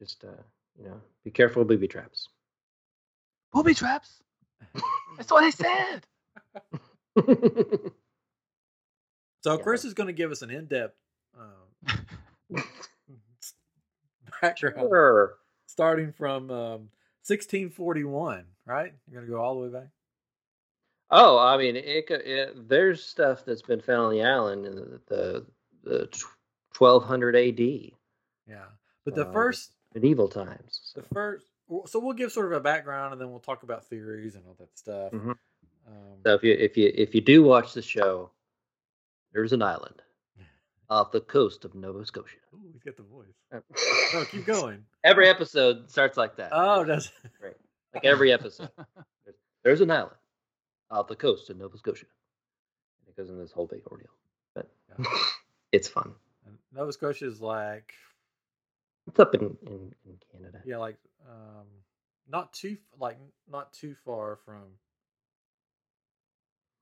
Just 0.00 0.24
uh, 0.24 0.28
you 0.78 0.86
know, 0.88 1.00
be 1.24 1.30
careful 1.30 1.60
of 1.62 1.68
booby 1.68 1.86
traps. 1.88 2.28
Booby 3.52 3.74
traps. 3.74 4.22
That's 5.16 5.30
what 5.30 5.44
I 5.44 5.50
said. 5.50 6.06
So 9.44 9.56
Yeah. 9.56 9.62
Chris 9.62 9.84
is 9.84 9.94
going 9.94 10.08
to 10.08 10.12
give 10.12 10.32
us 10.32 10.42
an 10.42 10.50
in-depth 10.50 10.96
um, 11.38 11.96
background, 14.42 14.76
sure. 14.88 15.34
starting 15.66 16.12
from 16.12 16.50
um, 16.50 16.88
1641. 17.26 18.44
Right? 18.66 18.92
You're 19.10 19.20
going 19.20 19.26
to 19.26 19.32
go 19.36 19.40
all 19.40 19.54
the 19.60 19.66
way 19.68 19.80
back. 19.80 19.88
Oh, 21.10 21.38
I 21.38 21.56
mean, 21.56 21.74
it, 21.76 22.04
it, 22.10 22.68
there's 22.68 23.02
stuff 23.02 23.44
that's 23.46 23.62
been 23.62 23.80
found 23.80 24.00
on 24.06 24.12
the 24.12 24.22
island 24.22 24.66
in 24.66 24.74
the 24.74 25.00
the, 25.08 25.46
the 25.84 26.08
1200 26.76 27.34
AD, 27.34 27.58
Yeah. 28.46 28.64
But 29.06 29.14
the 29.14 29.26
Uh, 29.26 29.32
first, 29.32 29.72
medieval 29.94 30.28
times. 30.28 30.80
So. 30.94 31.00
the 31.00 31.08
first. 31.14 31.46
So 31.86 31.98
we'll 31.98 32.12
give 32.12 32.30
sort 32.30 32.46
of 32.46 32.52
a 32.52 32.60
background, 32.60 33.12
and 33.12 33.20
then 33.20 33.30
we'll 33.30 33.40
talk 33.40 33.62
about 33.62 33.86
theories 33.86 34.34
and 34.34 34.44
all 34.46 34.54
that 34.58 34.76
stuff. 34.78 35.12
Mhm. 35.12 35.30
Um, 35.86 36.20
So 36.24 36.34
if 36.34 36.42
you 36.42 36.52
if 36.52 36.76
you 36.76 36.92
if 36.94 37.14
you 37.14 37.22
do 37.22 37.42
watch 37.42 37.72
the 37.72 37.80
show, 37.82 38.30
there's 39.32 39.54
an 39.54 39.62
island 39.62 40.02
off 40.90 41.12
the 41.12 41.20
coast 41.20 41.64
of 41.64 41.74
Nova 41.74 42.04
Scotia. 42.06 42.36
ooh, 42.54 42.70
he's 42.72 42.82
got 42.82 42.96
the 42.96 43.02
voice. 43.02 43.26
Oh, 44.14 44.26
keep 44.30 44.46
going. 44.46 44.84
Every 45.04 45.28
episode 45.28 45.90
starts 45.90 46.16
like 46.16 46.36
that. 46.36 46.50
Oh, 46.52 46.84
does 46.84 47.10
like 47.42 47.56
every 48.04 48.32
episode. 48.32 48.70
There's, 49.64 49.80
an 49.82 49.90
island 49.90 50.14
off 50.90 51.08
the 51.08 51.16
coast 51.16 51.50
of 51.50 51.58
Nova 51.58 51.76
Scotia. 51.76 52.06
It 53.06 53.16
goes 53.16 53.28
in 53.28 53.38
this 53.38 53.52
whole 53.52 53.66
big 53.66 53.82
ordeal, 53.86 54.08
but 54.54 54.70
Yeah. 54.98 55.04
it's 55.72 55.88
fun. 55.88 56.12
And 56.46 56.56
Nova 56.74 56.92
Scotia 56.92 57.26
is 57.26 57.40
like 57.42 57.92
It's 59.08 59.18
up 59.20 59.34
in, 59.34 59.56
in, 59.66 59.92
in 60.06 60.16
Canada. 60.32 60.62
Yeah, 60.64 60.78
like 60.78 60.96
um, 61.28 61.66
not 62.30 62.52
too 62.54 62.78
like 62.98 63.18
not 63.50 63.72
too 63.74 63.94
far 64.06 64.38
from 64.46 64.62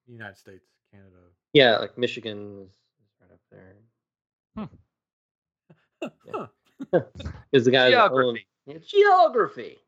the 0.07 0.13
United 0.13 0.37
States, 0.39 0.67
Canada. 0.93 1.17
Yeah, 1.53 1.79
like 1.79 1.99
Michigan 1.99 2.69
is 3.03 3.11
right 3.21 3.33
up 3.33 3.41
there. 3.51 3.75
Huh. 4.57 6.47
Is 7.53 7.65
the 7.65 7.71
guy 7.71 7.91
that 7.91 8.11
owned- 8.13 8.39
Geography. 8.39 8.47
Yeah, 8.67 8.79
geography. 8.85 9.79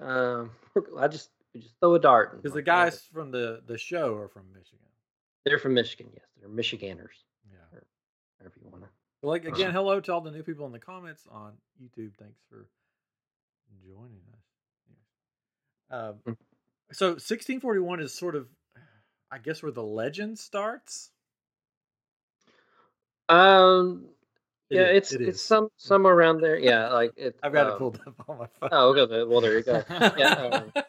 Um, 0.00 0.50
I 0.98 1.08
just 1.08 1.30
we 1.54 1.60
just 1.60 1.74
throw 1.80 1.94
a 1.94 1.98
dart. 2.00 2.36
Because 2.36 2.52
the 2.52 2.58
like, 2.58 2.66
yeah, 2.66 2.84
guys 2.84 3.00
from 3.12 3.30
the 3.30 3.62
the 3.66 3.78
show 3.78 4.14
are 4.16 4.28
from 4.28 4.46
Michigan. 4.52 4.78
they're 5.44 5.58
from 5.58 5.74
Michigan. 5.74 6.08
Yes, 6.12 6.24
they're 6.38 6.48
Michiganders. 6.48 7.16
Yeah. 7.50 7.80
Whatever 8.38 8.54
you 8.62 8.68
want 8.70 8.82
to. 8.84 8.88
But 9.22 9.28
like 9.28 9.44
again, 9.46 9.72
hello 9.72 10.00
to 10.00 10.12
all 10.12 10.20
the 10.20 10.30
new 10.30 10.42
people 10.42 10.66
in 10.66 10.72
the 10.72 10.78
comments 10.78 11.22
on 11.30 11.52
YouTube. 11.82 12.10
Thanks 12.18 12.40
for 12.50 12.66
joining 13.86 14.20
us. 14.32 14.40
Um, 15.88 16.14
Mm. 16.26 16.36
so 16.92 17.06
1641 17.10 18.00
is 18.00 18.12
sort 18.12 18.34
of, 18.34 18.48
I 19.30 19.38
guess, 19.38 19.62
where 19.62 19.70
the 19.72 19.82
legend 19.84 20.38
starts. 20.38 21.12
Um. 23.28 24.06
It 24.68 24.76
yeah, 24.76 24.82
it's 24.82 25.12
it 25.12 25.20
it's 25.20 25.40
some 25.42 25.68
somewhere 25.76 26.12
around 26.12 26.40
there. 26.40 26.58
Yeah, 26.58 26.88
like 26.88 27.12
it. 27.16 27.38
I've 27.42 27.52
got 27.52 27.68
it 27.68 27.72
um, 27.74 27.78
pulled 27.78 28.00
up 28.04 28.14
on 28.28 28.38
my 28.38 28.46
phone. 28.58 28.68
Oh, 28.72 28.88
okay. 28.96 29.22
Well, 29.22 29.40
there 29.40 29.56
you 29.58 29.62
go. 29.62 29.82
Yeah, 29.88 30.32
um, 30.52 30.72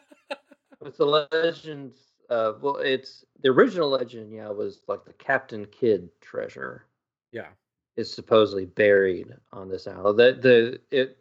It's 0.84 0.98
the 0.98 1.04
legends. 1.32 1.98
Uh, 2.28 2.54
well, 2.60 2.76
it's 2.76 3.24
the 3.40 3.48
original 3.50 3.88
legend. 3.88 4.32
Yeah, 4.32 4.48
was 4.48 4.80
like 4.88 5.04
the 5.04 5.12
Captain 5.12 5.64
Kidd 5.66 6.08
treasure 6.20 6.86
yeah. 7.32 7.46
is 7.96 8.12
supposedly 8.12 8.66
buried 8.66 9.32
on 9.52 9.68
this 9.68 9.86
island. 9.86 10.18
The 10.18 10.32
the 10.90 10.96
it 10.96 11.18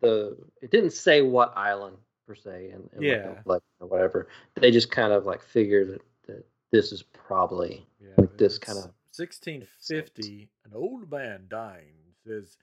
the 0.00 0.36
it 0.60 0.72
didn't 0.72 0.92
say 0.92 1.22
what 1.22 1.56
island 1.56 1.96
per 2.26 2.34
se, 2.34 2.70
and, 2.74 2.88
and 2.94 3.02
Yeah. 3.02 3.34
like 3.44 3.62
or 3.80 3.86
whatever. 3.86 4.26
They 4.56 4.72
just 4.72 4.90
kind 4.90 5.12
of 5.12 5.24
like 5.24 5.40
figured 5.42 5.88
that, 5.90 6.02
that 6.26 6.46
this 6.72 6.90
is 6.90 7.02
probably 7.02 7.86
Yeah, 8.00 8.14
Like 8.18 8.36
this 8.36 8.58
kinda- 8.58 8.92
1650. 9.14 10.48
An 10.64 10.72
old 10.74 11.10
man 11.10 11.46
dying 11.48 12.14
says 12.24 12.56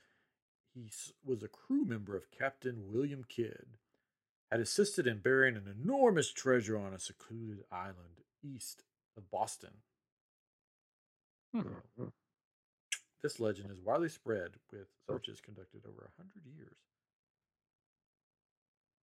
he 0.74 0.90
was 1.24 1.42
a 1.42 1.48
crew 1.48 1.84
member 1.84 2.16
of 2.16 2.30
Captain 2.30 2.84
William 2.92 3.24
Kidd. 3.28 3.66
Had 4.50 4.60
assisted 4.60 5.06
in 5.06 5.18
burying 5.18 5.54
an 5.56 5.72
enormous 5.80 6.32
treasure 6.32 6.76
on 6.76 6.92
a 6.92 6.98
secluded 6.98 7.64
island 7.70 8.20
east 8.42 8.82
of 9.16 9.30
Boston. 9.30 9.70
Hmm. 11.54 11.60
Hmm. 11.96 12.06
This 13.22 13.38
legend 13.38 13.70
is 13.70 13.80
widely 13.80 14.08
spread 14.08 14.50
with 14.72 14.88
searches 15.08 15.40
conducted 15.40 15.82
over 15.86 16.10
a 16.10 16.16
hundred 16.20 16.42
years. 16.56 16.76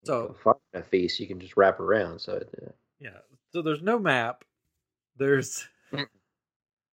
So- 0.04 0.36
a 0.74 0.82
feast 0.84 1.20
you 1.20 1.28
can 1.28 1.40
just 1.40 1.56
wrap 1.58 1.80
around. 1.80 2.20
So 2.20 2.34
uh, 2.38 2.70
Yeah. 3.00 3.20
So 3.54 3.62
there's 3.62 3.82
no 3.82 4.00
map. 4.00 4.44
There's 5.18 5.68
Mm. 5.94 6.06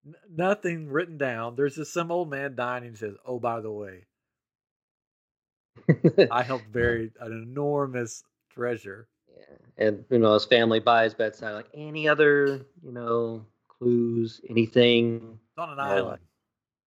N- 0.05 0.15
nothing 0.29 0.89
written 0.89 1.17
down. 1.17 1.55
There's 1.55 1.75
just 1.75 1.93
some 1.93 2.11
old 2.11 2.29
man 2.29 2.55
dying 2.55 2.83
and 2.83 2.91
he 2.91 2.97
says, 2.97 3.15
Oh, 3.25 3.39
by 3.39 3.61
the 3.61 3.71
way, 3.71 4.05
I 6.31 6.43
helped 6.43 6.71
bury 6.71 7.11
an 7.19 7.31
enormous 7.31 8.23
treasure. 8.49 9.07
Yeah. 9.37 9.85
And 9.87 10.05
you 10.09 10.19
know, 10.19 10.33
his 10.33 10.45
family 10.45 10.79
by 10.79 11.03
his 11.03 11.13
bedside, 11.13 11.53
like 11.53 11.69
any 11.73 12.07
other, 12.07 12.65
you 12.83 12.91
know, 12.91 13.45
clues, 13.67 14.41
anything. 14.49 15.39
It's 15.51 15.57
on 15.57 15.69
an 15.69 15.79
island. 15.79 16.19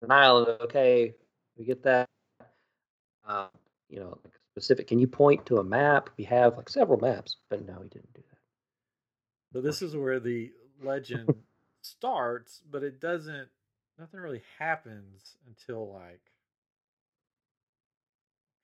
An 0.02 0.10
island, 0.10 0.48
okay, 0.62 1.14
we 1.56 1.64
get 1.64 1.82
that. 1.84 2.08
Uh, 3.26 3.46
you 3.88 4.00
know, 4.00 4.18
like 4.24 4.34
specific. 4.52 4.88
Can 4.88 4.98
you 4.98 5.06
point 5.06 5.46
to 5.46 5.58
a 5.58 5.64
map? 5.64 6.10
We 6.18 6.24
have 6.24 6.56
like 6.56 6.68
several 6.68 6.98
maps, 6.98 7.36
but 7.48 7.64
no, 7.66 7.80
he 7.82 7.88
didn't 7.88 8.12
do 8.14 8.22
that. 8.30 8.38
So 9.52 9.60
this 9.60 9.82
is 9.82 9.96
where 9.96 10.18
the 10.18 10.50
legend 10.82 11.28
starts, 11.84 12.62
but 12.70 12.82
it 12.82 13.00
doesn't 13.00 13.48
nothing 13.98 14.20
really 14.20 14.42
happens 14.58 15.36
until 15.46 15.92
like 15.92 16.20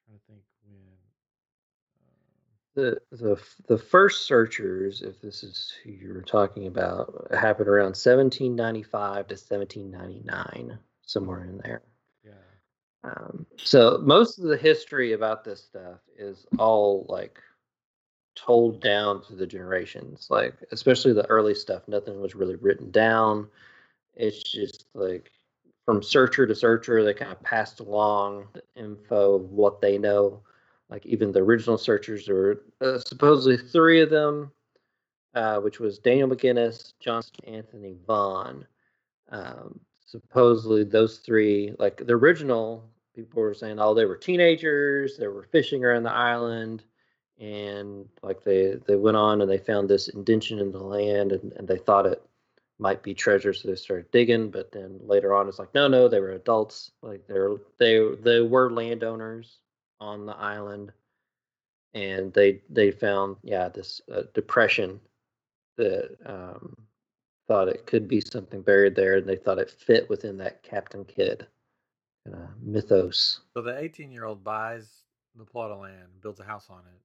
I'm 0.09 0.15
trying 0.17 0.19
to 0.19 0.25
think 0.27 0.43
when 0.67 0.99
um, 2.01 2.59
The 2.75 3.01
the 3.11 3.43
the 3.67 3.79
first 3.79 4.27
searchers, 4.27 5.03
if 5.03 5.21
this 5.21 5.43
is 5.43 5.73
who 5.83 5.91
you 5.91 6.13
were 6.15 6.23
talking 6.23 6.67
about, 6.67 7.29
happened 7.33 7.69
around 7.69 7.97
1795 7.97 9.29
to 9.29 9.35
1799, 9.35 10.79
somewhere 11.03 11.45
in 11.45 11.59
there. 11.59 11.83
yeah. 12.25 12.33
Um, 13.05 13.47
so 13.57 13.99
most 14.03 14.39
of 14.39 14.45
the 14.45 14.57
history 14.57 15.13
about 15.13 15.45
this 15.45 15.63
stuff 15.63 16.01
is 16.17 16.47
all 16.59 17.07
like 17.09 17.41
told 18.38 18.80
down 18.80 19.23
through 19.23 19.37
the 19.37 19.47
generations. 19.47 20.28
Like 20.30 20.54
especially 20.73 21.12
the 21.12 21.26
early 21.26 21.54
stuff, 21.54 21.83
nothing 21.88 22.21
was 22.21 22.35
really 22.35 22.57
written 22.57 22.90
down. 22.90 23.49
It's 24.14 24.42
just 24.42 24.87
like 24.95 25.30
from 25.85 26.02
searcher 26.02 26.47
to 26.47 26.54
searcher, 26.54 27.04
they 27.04 27.14
kind 27.14 27.33
of 27.33 27.42
passed 27.42 27.80
along 27.80 28.49
the 28.52 28.62
info 28.76 29.37
of 29.37 29.50
what 29.50 29.80
they 29.80 29.99
know. 29.99 30.42
Like 30.90 31.04
even 31.07 31.33
the 31.33 31.42
original 31.42 31.78
searchers, 31.78 32.26
there 32.26 32.35
were 32.35 32.62
uh, 32.80 32.99
supposedly 32.99 33.59
three 33.59 34.00
of 34.00 34.11
them, 34.11 34.50
uh, 35.35 35.61
which 35.61 35.80
was 35.80 35.99
Daniel 35.99 36.28
McGinnis, 36.28 36.95
Johnson, 36.99 37.35
Anthony 37.47 37.97
Vaughan 38.07 38.66
um, 39.30 39.80
supposedly 40.07 40.85
those 40.85 41.18
three, 41.18 41.75
like 41.78 42.04
the 42.07 42.14
original, 42.14 42.85
people 43.14 43.42
were 43.42 43.54
saying, 43.54 43.78
oh, 43.78 43.95
they 43.95 44.04
were 44.04 44.16
teenagers, 44.16 45.16
they 45.16 45.28
were 45.28 45.45
fishing 45.45 45.85
around 45.85 46.04
the 46.04 46.12
island, 46.12 46.85
and 47.38 48.09
like 48.23 48.42
they 48.42 48.76
they 48.87 48.97
went 48.97 49.16
on 49.16 49.40
and 49.40 49.50
they 49.50 49.59
found 49.59 49.88
this 49.88 50.09
indention 50.09 50.59
in 50.59 50.73
the 50.73 50.78
land, 50.83 51.33
and, 51.33 51.52
and 51.52 51.68
they 51.68 51.78
thought 51.78 52.07
it 52.07 52.23
might 52.78 53.02
be 53.02 53.14
treasure, 53.14 53.52
so 53.52 53.68
they 53.68 53.75
started 53.75 54.11
digging. 54.11 54.50
But 54.50 54.73
then 54.73 54.99
later 55.02 55.35
on, 55.35 55.49
it's 55.49 55.59
like, 55.59 55.75
no, 55.75 55.88
no, 55.88 56.09
they 56.09 56.21
were 56.21 56.33
adults, 56.33 56.92
like 57.02 57.26
they're 57.26 57.57
they 57.78 58.00
they 58.23 58.40
were 58.40 58.71
landowners 58.71 59.59
on 60.00 60.26
the 60.26 60.37
island, 60.37 60.92
and 61.95 62.33
they 62.33 62.61
they 62.71 62.90
found 62.90 63.37
yeah 63.42 63.68
this 63.68 64.00
uh, 64.12 64.23
depression 64.35 65.00
that 65.76 66.16
um, 66.26 66.75
thought 67.47 67.68
it 67.68 67.87
could 67.87 68.09
be 68.09 68.21
something 68.21 68.62
buried 68.62 68.95
there, 68.95 69.16
and 69.16 69.28
they 69.28 69.37
thought 69.37 69.59
it 69.59 69.71
fit 69.71 70.09
within 70.09 70.37
that 70.38 70.62
Captain 70.62 71.04
Kidd 71.04 71.47
uh, 72.33 72.49
mythos. 72.61 73.40
So 73.54 73.62
the 73.62 73.78
18 73.78 74.11
year 74.11 74.25
old 74.25 74.45
buys 74.45 75.02
the 75.37 75.45
plot 75.45 75.71
of 75.71 75.80
land, 75.80 76.09
builds 76.21 76.40
a 76.40 76.45
house 76.45 76.66
on 76.68 76.80
it, 76.80 77.00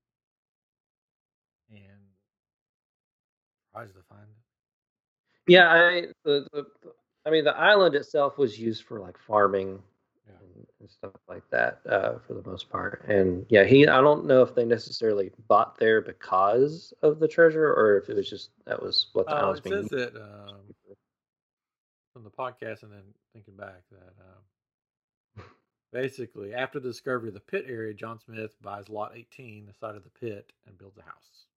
and 1.71 1.99
tries 3.73 3.89
to 3.93 4.01
find 4.09 4.23
it. 4.23 5.51
Yeah, 5.51 5.69
I 5.71 6.07
the, 6.23 6.47
the 6.53 6.65
I 7.25 7.29
mean 7.29 7.43
the 7.43 7.55
island 7.57 7.95
itself 7.95 8.37
was 8.37 8.57
used 8.59 8.83
for 8.83 8.99
like 8.99 9.17
farming 9.17 9.81
Yeah. 10.27 10.33
and, 10.39 10.67
and 10.79 10.89
stuff 10.89 11.11
like 11.27 11.43
that 11.49 11.79
uh, 11.89 12.19
for 12.19 12.33
the 12.33 12.49
most 12.49 12.69
part. 12.69 13.03
And 13.07 13.45
yeah, 13.49 13.63
he 13.65 13.87
I 13.87 14.01
don't 14.01 14.25
know 14.25 14.41
if 14.41 14.55
they 14.55 14.65
necessarily 14.65 15.31
bought 15.47 15.77
there 15.77 16.01
because 16.01 16.93
of 17.01 17.19
the 17.19 17.27
treasure 17.27 17.73
or 17.73 17.97
if 17.97 18.09
it 18.09 18.15
was 18.15 18.29
just 18.29 18.51
that 18.65 18.81
was 18.81 19.07
what 19.13 19.27
the 19.27 19.33
Uh, 19.33 19.39
island's 19.39 19.59
it 19.59 19.63
being 19.63 19.81
says 19.83 19.89
that 19.89 20.15
um, 20.21 20.61
from 22.13 22.23
the 22.23 22.29
podcast, 22.31 22.83
and 22.83 22.91
then 22.91 23.03
thinking 23.33 23.55
back 23.55 23.81
that 23.91 24.13
um, 25.39 25.43
basically 25.91 26.53
after 26.53 26.79
the 26.79 26.89
discovery 26.89 27.27
of 27.29 27.33
the 27.33 27.39
pit 27.39 27.65
area, 27.67 27.93
John 27.93 28.19
Smith 28.19 28.55
buys 28.61 28.87
lot 28.89 29.13
18, 29.15 29.65
the 29.65 29.73
side 29.73 29.95
of 29.95 30.03
the 30.03 30.09
pit, 30.09 30.53
and 30.67 30.77
builds 30.77 30.97
a 30.97 31.01
house. 31.03 31.47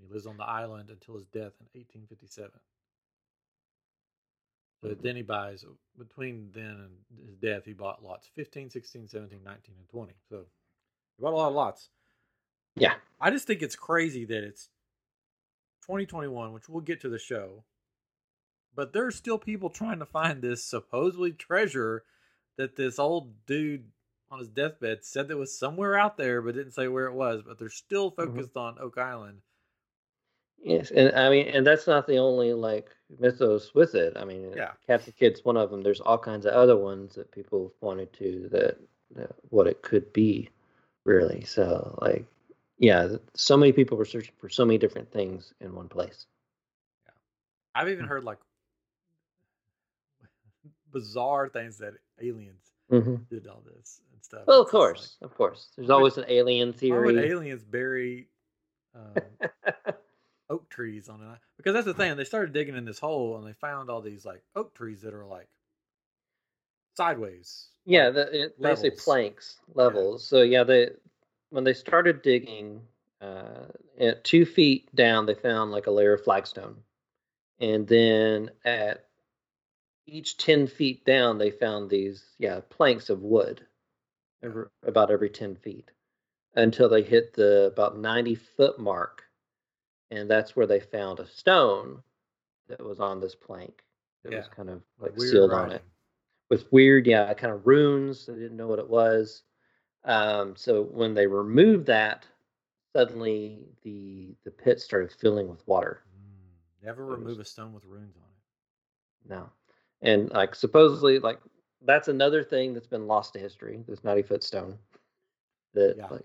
He 0.00 0.06
lives 0.06 0.26
on 0.26 0.36
the 0.36 0.44
island 0.44 0.90
until 0.90 1.14
his 1.14 1.26
death 1.26 1.52
in 1.60 1.66
1857. 1.74 2.60
So 4.82 4.88
Mhm. 4.90 5.02
then 5.02 5.16
he 5.16 5.22
buys 5.22 5.64
between 5.96 6.52
then 6.52 6.80
and 7.10 7.26
his 7.26 7.36
death, 7.36 7.64
he 7.64 7.72
bought 7.72 8.02
lots 8.02 8.26
15, 8.28 8.70
16, 8.70 9.08
17, 9.08 9.42
19, 9.42 9.76
and 9.78 9.88
20. 9.88 10.14
So 10.28 10.46
he 11.16 11.22
bought 11.22 11.32
a 11.32 11.36
lot 11.36 11.48
of 11.48 11.54
lots. 11.54 11.90
Yeah. 12.76 13.00
I 13.20 13.30
just 13.30 13.46
think 13.46 13.62
it's 13.62 13.76
crazy 13.76 14.24
that 14.26 14.44
it's 14.44 14.68
2021, 15.82 16.52
which 16.52 16.68
we'll 16.68 16.80
get 16.82 17.00
to 17.02 17.08
the 17.08 17.18
show, 17.18 17.64
but 18.74 18.92
there's 18.92 19.14
still 19.16 19.38
people 19.38 19.70
trying 19.70 20.00
to 20.00 20.06
find 20.06 20.42
this 20.42 20.64
supposedly 20.64 21.32
treasure 21.32 22.04
that 22.56 22.76
this 22.76 22.98
old 22.98 23.46
dude 23.46 23.92
on 24.30 24.38
his 24.40 24.48
deathbed 24.48 25.04
said 25.04 25.28
that 25.28 25.36
was 25.36 25.56
somewhere 25.56 25.96
out 25.96 26.16
there, 26.16 26.42
but 26.42 26.54
didn't 26.54 26.72
say 26.72 26.88
where 26.88 27.06
it 27.06 27.14
was. 27.14 27.42
But 27.42 27.58
they're 27.58 27.70
still 27.70 28.10
Mhm. 28.18 28.46
focused 28.46 28.56
on 28.56 28.78
Oak 28.80 28.98
Island. 28.98 29.42
Yes, 30.64 30.90
and 30.90 31.14
I 31.14 31.28
mean, 31.28 31.48
and 31.48 31.66
that's 31.66 31.86
not 31.86 32.06
the 32.06 32.16
only 32.16 32.54
like 32.54 32.88
mythos 33.18 33.74
with 33.74 33.94
it. 33.94 34.16
I 34.16 34.24
mean, 34.24 34.52
Yeah. 34.56 34.72
Captain 34.86 35.12
Kidd's 35.12 35.44
one 35.44 35.58
of 35.58 35.70
them. 35.70 35.82
There's 35.82 36.00
all 36.00 36.16
kinds 36.18 36.46
of 36.46 36.54
other 36.54 36.76
ones 36.76 37.14
that 37.16 37.30
people 37.30 37.64
have 37.64 37.80
pointed 37.80 38.12
to 38.14 38.48
that, 38.50 38.78
that 39.14 39.32
what 39.50 39.66
it 39.66 39.82
could 39.82 40.10
be, 40.14 40.48
really. 41.04 41.44
So, 41.44 41.98
like, 42.00 42.24
yeah, 42.78 43.16
so 43.34 43.58
many 43.58 43.72
people 43.72 43.98
were 43.98 44.06
searching 44.06 44.32
for 44.38 44.48
so 44.48 44.64
many 44.64 44.78
different 44.78 45.12
things 45.12 45.52
in 45.60 45.74
one 45.74 45.88
place. 45.88 46.26
I've 47.74 47.88
even 47.90 48.04
Hmm. 48.04 48.08
heard 48.08 48.24
like 48.24 48.38
bizarre 50.92 51.48
things 51.48 51.76
that 51.78 51.94
aliens 52.22 52.72
hmm 52.88 53.16
did 53.28 53.46
all 53.48 53.62
this 53.66 54.00
and 54.12 54.24
stuff. 54.24 54.44
Well, 54.46 54.62
It's 54.62 54.70
of 54.70 54.72
just 54.72 54.74
like, 54.74 54.80
course, 54.96 55.18
of 55.20 55.34
course. 55.34 55.68
There's 55.76 55.88
would- 55.88 55.94
always 55.94 56.16
an 56.16 56.24
alien 56.28 56.68
why 56.68 56.74
would 56.74 56.80
theory. 56.80 57.18
aliens 57.18 57.64
bury 57.64 58.28
um, 58.94 59.02
oak 60.54 60.68
trees 60.68 61.08
on 61.08 61.20
it? 61.20 61.38
Because 61.56 61.74
that's 61.74 61.86
the 61.86 61.94
thing. 61.94 62.16
They 62.16 62.24
started 62.24 62.52
digging 62.52 62.76
in 62.76 62.84
this 62.84 62.98
hole 62.98 63.36
and 63.36 63.46
they 63.46 63.52
found 63.52 63.90
all 63.90 64.00
these 64.00 64.24
like 64.24 64.42
oak 64.54 64.74
trees 64.74 65.02
that 65.02 65.14
are 65.14 65.26
like 65.26 65.48
sideways. 66.96 67.68
Yeah, 67.84 68.06
like, 68.06 68.14
the, 68.14 68.42
it, 68.44 68.62
basically 68.62 68.90
planks 68.92 69.56
levels. 69.74 70.26
So 70.26 70.42
yeah, 70.42 70.64
they 70.64 70.90
when 71.50 71.64
they 71.64 71.74
started 71.74 72.22
digging, 72.22 72.80
uh, 73.20 73.66
at 73.98 74.24
two 74.24 74.44
feet 74.46 74.94
down, 74.94 75.26
they 75.26 75.34
found 75.34 75.70
like 75.70 75.86
a 75.86 75.90
layer 75.90 76.14
of 76.14 76.24
flagstone, 76.24 76.76
and 77.60 77.86
then 77.86 78.50
at 78.64 79.06
each 80.06 80.36
ten 80.36 80.66
feet 80.66 81.04
down, 81.04 81.38
they 81.38 81.50
found 81.50 81.90
these 81.90 82.24
yeah 82.38 82.60
planks 82.70 83.10
of 83.10 83.22
wood, 83.22 83.66
every, 84.42 84.66
about 84.86 85.10
every 85.10 85.30
ten 85.30 85.56
feet, 85.56 85.90
until 86.54 86.88
they 86.88 87.02
hit 87.02 87.34
the 87.34 87.66
about 87.72 87.98
ninety 87.98 88.34
foot 88.34 88.78
mark, 88.78 89.23
and 90.14 90.30
that's 90.30 90.54
where 90.56 90.66
they 90.66 90.80
found 90.80 91.20
a 91.20 91.26
stone 91.26 92.02
that 92.68 92.82
was 92.84 93.00
on 93.00 93.20
this 93.20 93.34
plank. 93.34 93.82
It 94.24 94.34
was 94.34 94.48
kind 94.48 94.70
of 94.70 94.80
like 94.98 95.12
sealed 95.20 95.52
on 95.52 95.64
writing. 95.64 95.76
it 95.76 95.82
with 96.50 96.70
weird, 96.72 97.06
yeah, 97.06 97.32
kind 97.34 97.52
of 97.52 97.66
runes. 97.66 98.26
They 98.26 98.34
didn't 98.34 98.56
know 98.56 98.68
what 98.68 98.78
it 98.78 98.88
was. 98.88 99.42
Um, 100.04 100.54
so 100.56 100.82
when 100.84 101.14
they 101.14 101.26
removed 101.26 101.86
that, 101.86 102.26
suddenly 102.94 103.66
the 103.82 104.34
the 104.44 104.50
pit 104.50 104.80
started 104.80 105.12
filling 105.12 105.48
with 105.48 105.66
water. 105.66 106.02
Mm, 106.08 106.84
never 106.86 107.04
was- 107.06 107.18
remove 107.18 107.40
a 107.40 107.44
stone 107.44 107.72
with 107.74 107.84
runes 107.84 108.16
on 108.16 108.22
it. 108.22 109.30
No, 109.30 109.50
and 110.02 110.30
like 110.30 110.54
supposedly, 110.54 111.18
like 111.18 111.40
that's 111.82 112.08
another 112.08 112.42
thing 112.42 112.72
that's 112.72 112.86
been 112.86 113.06
lost 113.06 113.32
to 113.34 113.38
history. 113.38 113.82
This 113.86 114.04
ninety 114.04 114.22
foot 114.22 114.42
stone. 114.42 114.78
That 115.74 115.96
Yeah. 115.98 116.08
like 116.08 116.24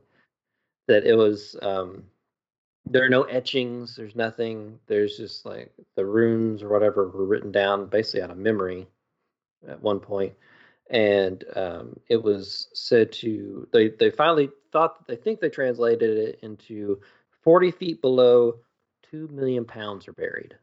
that 0.88 1.06
it 1.06 1.16
was. 1.16 1.56
Um, 1.62 2.04
there 2.86 3.06
are 3.06 3.10
no 3.10 3.24
etchings. 3.24 3.96
There's 3.96 4.16
nothing. 4.16 4.80
There's 4.88 5.18
just 5.18 5.46
like 5.46 5.72
the 5.96 6.06
runes 6.06 6.64
or 6.64 6.70
whatever 6.70 7.08
were 7.10 7.26
written 7.26 7.52
down 7.52 7.88
basically 7.88 8.22
out 8.22 8.32
of 8.32 8.38
memory 8.38 8.88
at 9.68 9.82
one 9.82 10.00
point, 10.00 10.34
and 10.90 11.44
um, 11.56 12.00
it 12.08 12.22
was 12.22 12.68
said 12.74 13.12
to 13.14 13.68
they 13.72 13.90
they 13.90 14.10
finally 14.10 14.50
thought 14.72 15.08
they 15.08 15.16
think 15.16 15.40
they 15.40 15.50
translated 15.50 16.18
it 16.18 16.40
into 16.42 17.00
forty 17.44 17.72
feet 17.72 18.02
below 18.02 18.56
two 19.10 19.28
million 19.32 19.66
pounds 19.66 20.08
are 20.08 20.14
buried, 20.14 20.56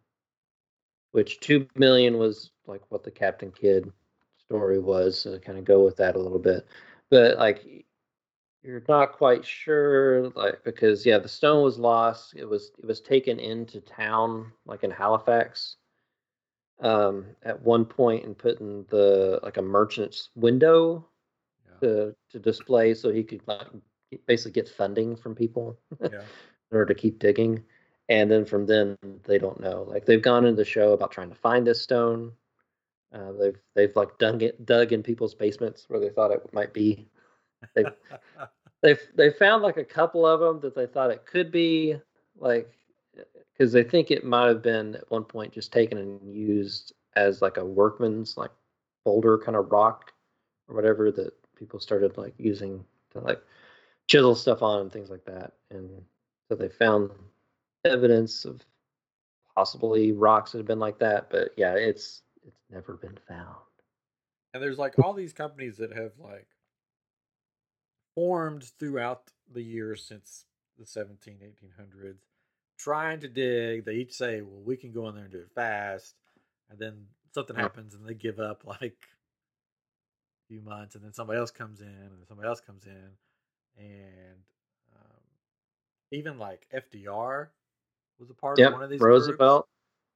which 1.12 1.40
two 1.40 1.66
million 1.76 2.18
was 2.18 2.50
like 2.66 2.82
what 2.88 3.04
the 3.04 3.10
Captain 3.10 3.52
Kidd 3.52 3.92
story 4.38 4.78
was. 4.78 5.20
So 5.20 5.38
kind 5.38 5.58
of 5.58 5.64
go 5.64 5.84
with 5.84 5.96
that 5.96 6.16
a 6.16 6.20
little 6.20 6.38
bit, 6.38 6.66
but 7.10 7.38
like 7.38 7.85
you're 8.66 8.82
not 8.88 9.12
quite 9.12 9.44
sure 9.44 10.28
like 10.30 10.62
because 10.64 11.06
yeah 11.06 11.18
the 11.18 11.28
stone 11.28 11.62
was 11.62 11.78
lost 11.78 12.34
it 12.36 12.44
was 12.44 12.72
it 12.78 12.84
was 12.84 13.00
taken 13.00 13.38
into 13.38 13.80
town 13.80 14.50
like 14.66 14.82
in 14.82 14.90
halifax 14.90 15.76
um 16.80 17.24
at 17.44 17.62
one 17.62 17.84
point 17.84 18.24
and 18.24 18.36
put 18.36 18.60
in 18.60 18.84
the 18.88 19.38
like 19.42 19.56
a 19.56 19.62
merchant's 19.62 20.30
window 20.34 21.06
Yeah. 21.66 21.88
to 21.88 22.16
to 22.30 22.38
display 22.38 22.92
so 22.94 23.12
he 23.12 23.22
could 23.22 23.42
like 23.46 23.68
basically 24.26 24.52
get 24.52 24.68
funding 24.68 25.16
from 25.16 25.34
people 25.34 25.78
yeah. 26.02 26.22
in 26.70 26.76
order 26.76 26.92
to 26.92 27.00
keep 27.00 27.18
digging 27.18 27.62
and 28.08 28.30
then 28.30 28.44
from 28.44 28.66
then 28.66 28.96
they 29.24 29.38
don't 29.38 29.60
know 29.60 29.84
like 29.88 30.04
they've 30.04 30.22
gone 30.22 30.44
into 30.44 30.56
the 30.56 30.64
show 30.64 30.92
about 30.92 31.12
trying 31.12 31.30
to 31.30 31.34
find 31.36 31.66
this 31.66 31.82
stone 31.82 32.32
uh, 33.14 33.32
they've 33.32 33.58
they've 33.74 33.96
like 33.96 34.18
dug 34.18 34.42
it 34.42 34.66
dug 34.66 34.92
in 34.92 35.02
people's 35.02 35.34
basements 35.34 35.84
where 35.88 36.00
they 36.00 36.10
thought 36.10 36.32
it 36.32 36.52
might 36.52 36.72
be 36.72 37.08
they've 37.74 37.86
they 38.82 38.96
they 39.14 39.30
found 39.30 39.62
like 39.62 39.76
a 39.76 39.84
couple 39.84 40.26
of 40.26 40.40
them 40.40 40.60
that 40.60 40.74
they 40.74 40.86
thought 40.86 41.10
it 41.10 41.26
could 41.26 41.50
be 41.50 41.96
like 42.38 42.70
because 43.52 43.72
they 43.72 43.82
think 43.82 44.10
it 44.10 44.24
might 44.24 44.48
have 44.48 44.62
been 44.62 44.96
at 44.96 45.10
one 45.10 45.24
point 45.24 45.52
just 45.52 45.72
taken 45.72 45.98
and 45.98 46.34
used 46.34 46.92
as 47.16 47.40
like 47.40 47.56
a 47.56 47.64
workman's 47.64 48.36
like 48.36 48.50
boulder 49.04 49.38
kind 49.38 49.56
of 49.56 49.72
rock 49.72 50.12
or 50.68 50.74
whatever 50.74 51.10
that 51.10 51.32
people 51.56 51.80
started 51.80 52.16
like 52.18 52.34
using 52.38 52.84
to 53.10 53.20
like 53.20 53.40
chisel 54.08 54.34
stuff 54.34 54.62
on 54.62 54.82
and 54.82 54.92
things 54.92 55.10
like 55.10 55.24
that. 55.24 55.52
And 55.70 56.02
so 56.48 56.54
they 56.54 56.68
found 56.68 57.10
evidence 57.84 58.44
of 58.44 58.62
possibly 59.54 60.12
rocks 60.12 60.52
that 60.52 60.58
have 60.58 60.66
been 60.66 60.78
like 60.78 60.98
that 60.98 61.30
but 61.30 61.50
yeah 61.56 61.72
it's 61.72 62.22
it's 62.44 62.60
never 62.70 62.94
been 62.94 63.16
found. 63.26 63.56
And 64.52 64.62
there's 64.62 64.78
like 64.78 64.94
hmm. 64.94 65.02
all 65.02 65.14
these 65.14 65.32
companies 65.32 65.76
that 65.78 65.92
have 65.92 66.12
like 66.18 66.46
formed 68.16 68.64
throughout 68.80 69.30
the 69.54 69.62
years 69.62 70.04
since 70.04 70.46
the 70.78 70.86
17, 70.86 71.36
1800s, 71.36 72.18
trying 72.78 73.20
to 73.20 73.28
dig. 73.28 73.86
They 73.86 73.94
each 73.96 74.14
say, 74.14 74.42
well, 74.42 74.62
we 74.64 74.76
can 74.76 74.92
go 74.92 75.08
in 75.08 75.16
there 75.16 75.24
and 75.24 75.32
do 75.32 75.40
it 75.40 75.52
fast. 75.54 76.16
And 76.70 76.80
then 76.80 77.06
something 77.34 77.56
happens 77.56 77.94
and 77.94 78.06
they 78.06 78.14
give 78.14 78.40
up 78.40 78.64
like 78.66 78.98
a 80.44 80.48
few 80.48 80.62
months. 80.62 80.96
And 80.96 81.04
then 81.04 81.14
somebody 81.14 81.38
else 81.40 81.52
comes 81.52 81.80
in 81.82 81.88
and 81.88 82.26
somebody 82.28 82.48
else 82.48 82.62
comes 82.62 82.86
in. 82.86 83.10
And 83.78 84.38
um, 84.96 85.22
even 86.12 86.38
like 86.38 86.66
FDR 86.74 87.48
was 88.20 88.30
a 88.30 88.34
part 88.34 88.58
yep 88.58 88.68
of 88.68 88.72
one 88.72 88.82
of 88.82 88.90
these 88.90 89.06
groups. 89.06 89.28
roosevelt 89.28 89.68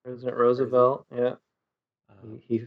president 0.05 0.37
roosevelt 0.37 1.07
yeah 1.15 1.35
Um, 2.11 2.41
he, 2.49 2.59
he 2.59 2.65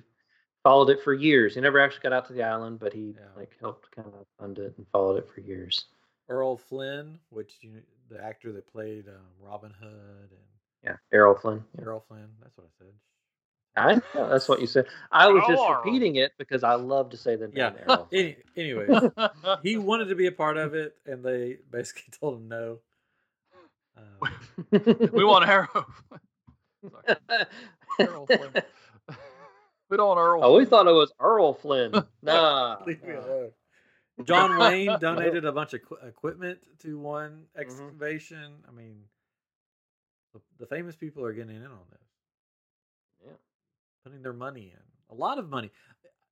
followed 0.63 0.89
it 0.89 1.03
for 1.03 1.13
years. 1.13 1.55
He 1.55 1.61
never 1.61 1.79
actually 1.79 2.01
got 2.03 2.13
out 2.13 2.27
to 2.27 2.33
the 2.33 2.43
island, 2.43 2.79
but 2.79 2.93
he 2.93 3.15
Yeah. 3.17 3.25
like 3.35 3.51
helped 3.59 3.91
kind 3.91 4.07
of 4.07 4.25
fund 4.39 4.57
it 4.59 4.73
and 4.77 4.87
followed 4.91 5.17
it 5.17 5.29
for 5.33 5.41
years. 5.41 5.85
Earl 6.29 6.57
Flynn, 6.57 7.19
which 7.29 7.53
you 7.61 7.81
the 8.09 8.23
actor 8.23 8.51
that 8.53 8.71
played 8.71 9.07
um, 9.07 9.15
Robin 9.41 9.71
Hood 9.79 10.29
and 10.31 10.39
Yeah, 10.83 10.95
Errol 11.11 11.35
Flynn. 11.35 11.63
Yeah. 11.77 11.83
Errol 11.85 12.03
Flynn. 12.07 12.27
That's 12.41 12.55
what 12.57 12.67
I 12.67 12.69
said. 12.83 12.93
I 13.75 13.95
know 13.95 14.29
that's 14.29 14.47
what 14.47 14.61
you 14.61 14.67
said. 14.67 14.85
I 15.11 15.27
was 15.29 15.43
just 15.47 15.63
repeating 15.67 16.17
it 16.17 16.31
because 16.37 16.63
I 16.63 16.75
love 16.75 17.09
to 17.09 17.17
say 17.17 17.35
the 17.35 17.47
name 17.47 17.57
Yeah. 17.57 17.71
Errol. 17.87 18.07
Any, 18.13 18.35
anyways, 18.55 19.01
he 19.63 19.77
wanted 19.77 20.05
to 20.09 20.15
be 20.15 20.27
a 20.27 20.31
part 20.31 20.57
of 20.57 20.73
it, 20.75 20.95
and 21.05 21.23
they 21.23 21.57
basically 21.71 22.13
told 22.19 22.37
him 22.37 22.47
no. 22.47 22.79
Um, 23.97 24.31
we 25.11 25.23
want 25.23 25.47
Arrow. 25.47 25.85
Sorry, 26.89 27.45
Errol 27.99 28.25
Flynn. 28.27 28.51
We 29.93 29.97
don't 29.97 30.17
Earl. 30.17 30.43
oh, 30.43 30.57
we 30.57 30.65
thought 30.65 30.87
it 30.87 30.91
was 30.91 31.11
Earl 31.19 31.53
Flynn. 31.53 31.93
Nah. 32.23 32.77
leave 32.87 33.03
me 33.03 33.13
alone. 33.13 33.51
John 34.25 34.57
Wayne 34.59 34.97
donated 34.99 35.45
a 35.45 35.51
bunch 35.51 35.73
of 35.75 35.81
equi- 35.81 36.07
equipment 36.07 36.59
to 36.79 36.97
one 36.97 37.43
Mm-hmm. 37.55 37.61
excavation. 37.61 38.53
I 38.67 38.71
mean, 38.71 39.03
the, 40.33 40.41
the 40.59 40.65
famous 40.65 40.95
people 40.95 41.23
are 41.25 41.31
getting 41.33 41.55
in 41.55 41.63
on 41.65 41.77
this. 41.91 41.99
Yeah. 43.27 43.31
putting 44.03 44.23
their 44.23 44.33
money 44.33 44.73
in 44.73 45.15
a 45.15 45.19
lot 45.19 45.37
of 45.37 45.47
money. 45.47 45.69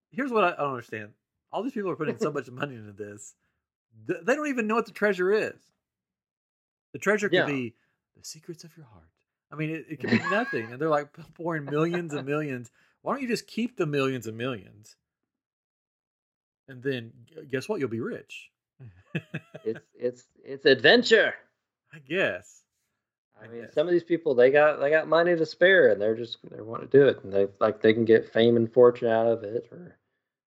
Here's 0.09 0.31
what 0.31 0.43
I, 0.43 0.53
I 0.53 0.63
don't 0.63 0.71
understand: 0.71 1.09
all 1.51 1.61
these 1.61 1.73
people 1.73 1.91
are 1.91 1.95
putting 1.95 2.17
so 2.17 2.31
much 2.37 2.49
money 2.49 2.73
into 2.75 2.93
this, 2.93 3.35
they 4.07 4.35
don't 4.35 4.47
even 4.47 4.65
know 4.65 4.73
what 4.75 4.87
the 4.87 4.91
treasure 4.91 5.31
is. 5.31 5.53
The 6.93 6.99
treasure 6.99 7.29
could 7.29 7.35
Yeah. 7.35 7.45
be 7.45 7.75
the 8.17 8.23
secrets 8.25 8.63
of 8.63 8.75
your 8.75 8.87
heart. 8.87 9.05
I 9.51 9.55
mean, 9.55 9.69
it, 9.69 9.85
it 9.87 9.99
could 9.99 10.09
be 10.09 10.19
nothing, 10.31 10.71
and 10.71 10.81
they're 10.81 10.89
like 10.89 11.09
pouring 11.35 11.65
millions 11.65 12.13
and 12.13 12.25
millions. 12.25 12.71
Why 13.01 13.13
don't 13.13 13.21
you 13.21 13.27
just 13.27 13.47
keep 13.47 13.77
the 13.77 13.85
millions 13.85 14.27
and 14.27 14.37
millions, 14.37 14.95
and 16.67 16.81
then 16.83 17.11
guess 17.49 17.67
what? 17.67 17.79
You'll 17.79 17.89
be 17.89 17.99
rich. 17.99 18.49
It's 19.63 19.79
it's 19.93 20.23
it's 20.43 20.65
adventure. 20.65 21.33
I 21.93 21.99
guess. 21.99 22.63
I 23.41 23.45
I 23.45 23.47
mean, 23.47 23.61
guess. 23.63 23.73
some 23.73 23.87
of 23.87 23.91
these 23.91 24.03
people 24.03 24.35
they 24.35 24.51
got 24.51 24.79
they 24.79 24.89
got 24.89 25.07
money 25.07 25.35
to 25.35 25.45
spare, 25.45 25.91
and 25.91 26.01
they're 26.01 26.15
just 26.15 26.37
they 26.49 26.61
want 26.61 26.81
to 26.89 26.97
do 26.97 27.07
it, 27.07 27.23
and 27.23 27.33
they 27.33 27.47
like 27.59 27.81
they 27.81 27.93
can 27.93 28.05
get 28.05 28.31
fame 28.31 28.55
and 28.55 28.71
fortune 28.71 29.09
out 29.09 29.27
of 29.27 29.43
it, 29.43 29.67
or 29.71 29.97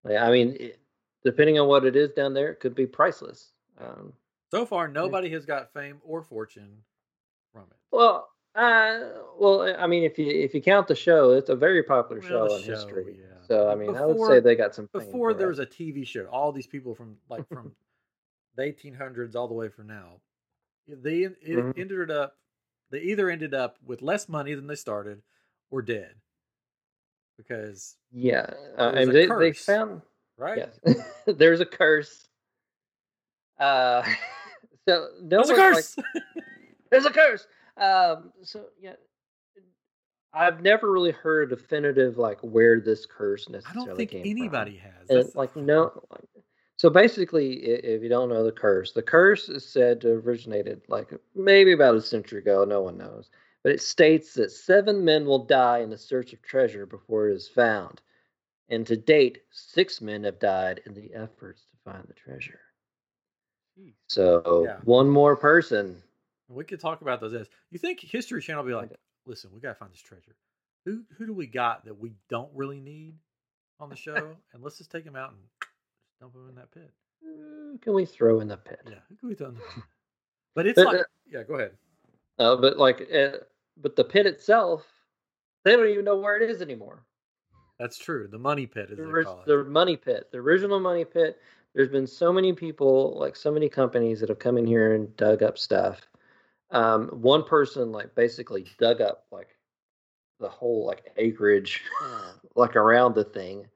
I 0.05 0.31
mean, 0.31 0.57
it, 0.59 0.79
depending 1.25 1.59
on 1.59 1.69
what 1.69 1.85
it 1.85 1.97
is 1.97 2.11
down 2.11 2.35
there, 2.35 2.51
it 2.51 2.61
could 2.61 2.75
be 2.75 2.87
priceless. 2.87 3.53
Um, 3.79 4.12
So 4.51 4.67
far, 4.67 4.88
nobody 4.88 5.31
has 5.31 5.47
got 5.47 5.73
fame 5.73 6.01
or 6.05 6.23
fortune 6.23 6.83
from 7.53 7.62
it. 7.71 7.77
well, 7.91 8.29
uh, 8.55 9.01
well, 9.38 9.75
I 9.79 9.87
mean, 9.87 10.05
if 10.05 10.19
you 10.19 10.27
if 10.27 10.55
you 10.55 10.61
count 10.61 10.88
the 10.88 10.95
show, 10.95 11.31
it's 11.31 11.49
a 11.51 11.57
very 11.57 11.83
popular 11.83 12.21
Well, 12.21 12.49
show 12.49 12.55
in 12.57 12.62
show, 12.62 12.71
history. 12.71 13.17
yeah. 13.21 13.27
So 13.47 13.69
I 13.71 13.75
mean, 13.75 13.97
I 13.97 14.05
would 14.07 14.21
say 14.21 14.41
they 14.41 14.55
got 14.55 14.75
some 14.75 14.88
before 14.93 15.35
there 15.35 15.49
was 15.49 15.59
a 15.59 15.67
TV 15.67 16.07
show, 16.07 16.27
all 16.27 16.53
these 16.53 16.67
people 16.67 16.95
from 16.95 17.17
like 17.29 17.49
from 17.53 17.75
the 18.57 18.62
1800s 18.62 19.35
all 19.35 19.49
the 19.49 19.55
way 19.55 19.69
from 19.69 19.87
now, 19.87 20.21
they 20.87 21.23
it 21.25 21.37
Mhm. 21.43 21.79
ended 21.79 22.11
up 22.11 22.37
they 22.91 23.01
either 23.01 23.31
ended 23.31 23.55
up 23.55 23.79
with 23.87 24.03
less 24.03 24.29
money 24.29 24.55
than 24.55 24.67
they 24.67 24.75
started 24.75 25.23
or 25.71 25.81
dead 25.81 26.15
because 27.38 27.97
yeah. 28.12 28.47
Uh, 28.77 28.93
and 28.95 29.11
they 29.12 29.27
they 29.27 29.53
found 29.53 30.03
right 30.37 30.69
yes, 30.85 31.05
there's 31.27 31.61
a 31.61 31.67
curse. 31.67 32.29
Uh, 33.59 34.03
so 34.88 35.09
no 35.23 35.38
there's 35.38 35.51
a 35.51 35.53
one, 35.53 35.73
like, 35.73 35.85
curse. 35.85 35.97
There's 36.91 37.07
a 37.07 37.11
curse. 37.11 37.47
Um, 37.76 38.32
so 38.42 38.66
yeah, 38.80 38.94
I've 40.35 40.62
never 40.62 40.90
really 40.90 41.12
heard 41.12 41.52
a 41.52 41.56
definitive 41.56 42.18
like 42.18 42.40
where 42.40 42.80
this 42.80 43.06
curse 43.06 43.48
necessarily. 43.48 43.82
Is. 43.82 43.87
I 43.87 43.87
don't 43.87 43.96
think 43.96 44.14
anybody 44.14 44.76
has. 44.76 45.06
from. 45.06 45.16
That's 45.16 45.28
And 45.28 45.37
like 45.37 45.56
no, 45.56 45.92
like, 46.11 46.24
so 46.76 46.90
basically, 46.90 47.54
if 47.64 48.02
you 48.02 48.08
don't 48.08 48.28
know 48.28 48.44
the 48.44 48.52
curse, 48.52 48.92
the 48.92 49.02
curse 49.02 49.48
is 49.48 49.64
said 49.64 50.00
to 50.00 50.08
have 50.08 50.26
originated 50.26 50.82
like 50.88 51.12
maybe 51.35 51.72
about 51.72 51.94
a 51.94 52.00
century 52.00 52.40
ago. 52.40 52.64
No 52.64 52.82
one 52.82 52.98
knows, 52.98 53.30
but 53.62 53.72
it 53.72 53.82
states 53.82 54.35
that 54.35 54.50
seven 54.50 55.04
men 55.04 55.24
will 55.24 55.44
die 55.44 55.78
in 55.78 55.90
the 55.90 55.98
search 55.98 56.32
of 56.32 56.42
treasure 56.42 56.87
before 56.87 57.28
it 57.28 57.35
is 57.35 57.48
found, 57.48 58.00
and 58.68 58.87
to 58.87 58.96
date, 58.96 59.42
six 59.50 60.00
men 60.00 60.24
have 60.24 60.38
died 60.38 60.80
in 60.87 60.94
the 60.94 61.12
efforts 61.14 61.66
to 61.70 61.90
find 61.90 62.04
the 62.08 62.14
treasure. 62.14 62.61
So 64.08 64.64
Yeah. 64.66 64.78
one 64.85 65.08
more 65.08 65.37
person. 65.37 66.02
We 66.55 66.65
could 66.65 66.81
talk 66.81 67.01
about 67.03 67.21
those 67.21 67.35
as 67.35 67.49
you 67.71 67.79
think 67.79 68.01
History 68.01 68.41
Channel 68.43 68.62
will 68.65 68.71
be 68.71 68.75
like, 68.75 68.91
listen, 69.27 69.51
we 69.55 69.61
gotta 69.61 69.75
find 69.75 69.93
this 69.93 70.01
treasure. 70.01 70.37
Who 70.85 71.03
who 71.17 71.27
do 71.27 71.33
we 71.33 71.47
got 71.47 71.85
that 71.85 71.99
we 71.99 72.12
don't 72.29 72.51
really 72.55 72.81
need 72.81 73.15
on 73.81 73.88
the 73.88 73.97
show? 73.97 74.15
and 74.53 74.62
let's 74.62 74.79
just 74.79 74.91
take 74.91 75.05
him 75.05 75.17
out 75.17 75.31
and 75.31 75.38
just 75.41 75.71
dump 76.21 76.35
him 76.35 76.49
in 76.49 76.55
that 76.57 76.71
pit. 76.73 76.91
Who 77.23 77.79
can 77.79 77.95
we 77.95 78.05
throw 78.05 78.41
in 78.41 78.49
the 78.49 78.57
pit? 78.57 78.81
Yeah, 78.87 78.97
who 79.09 79.17
can 79.17 79.29
we 79.29 79.35
throw 79.35 79.49
in 79.49 79.55
the 79.55 79.61
pit? 79.61 79.85
But 80.55 80.67
it's 80.67 80.77
But, 80.77 80.87
like, 80.87 81.01
uh, 81.01 81.05
yeah, 81.27 81.43
go 81.45 81.55
ahead. 81.55 81.71
Uh, 82.38 82.57
but 82.57 82.77
like, 82.77 83.09
uh, 83.11 83.38
but 83.81 83.97
the 83.97 84.05
pit 84.05 84.27
itself, 84.27 84.85
they 85.65 85.73
don't 85.75 85.88
even 85.88 86.05
know 86.05 86.19
where 86.19 86.37
it 86.37 86.51
is 86.51 86.61
anymore. 86.61 87.05
That's 87.79 87.97
true. 87.97 88.29
The 88.31 88.38
money 88.38 88.67
pit, 88.67 88.88
as 88.91 88.99
The, 88.99 89.05
they 89.05 89.11
ori- 89.11 89.25
call 89.25 89.41
it. 89.41 89.47
the 89.47 89.65
money 89.65 89.97
pit, 89.97 90.29
the 90.31 90.38
original 90.38 90.79
money 90.79 91.07
pit. 91.07 91.38
There's 91.75 91.88
been 91.88 92.07
so 92.07 92.33
many 92.35 92.53
people, 92.53 93.17
like 93.19 93.35
so 93.35 93.51
many 93.51 93.71
companies 93.71 94.21
that 94.21 94.29
have 94.29 94.38
come 94.38 94.59
in 94.59 94.67
here 94.67 94.95
and 94.95 95.17
dug 95.17 95.43
up 95.43 95.57
stuff. 95.57 96.03
Um, 96.72 97.08
one 97.08 97.44
person 97.44 97.92
like 97.92 98.14
basically 98.14 98.66
dug 98.78 99.00
up 99.00 99.26
like 99.30 99.48
the 100.40 100.48
whole 100.48 100.87
like 100.87 101.12
acreage, 101.16 101.82
like 102.56 102.76
around 102.76 103.14
the 103.14 103.24
thing, 103.24 103.66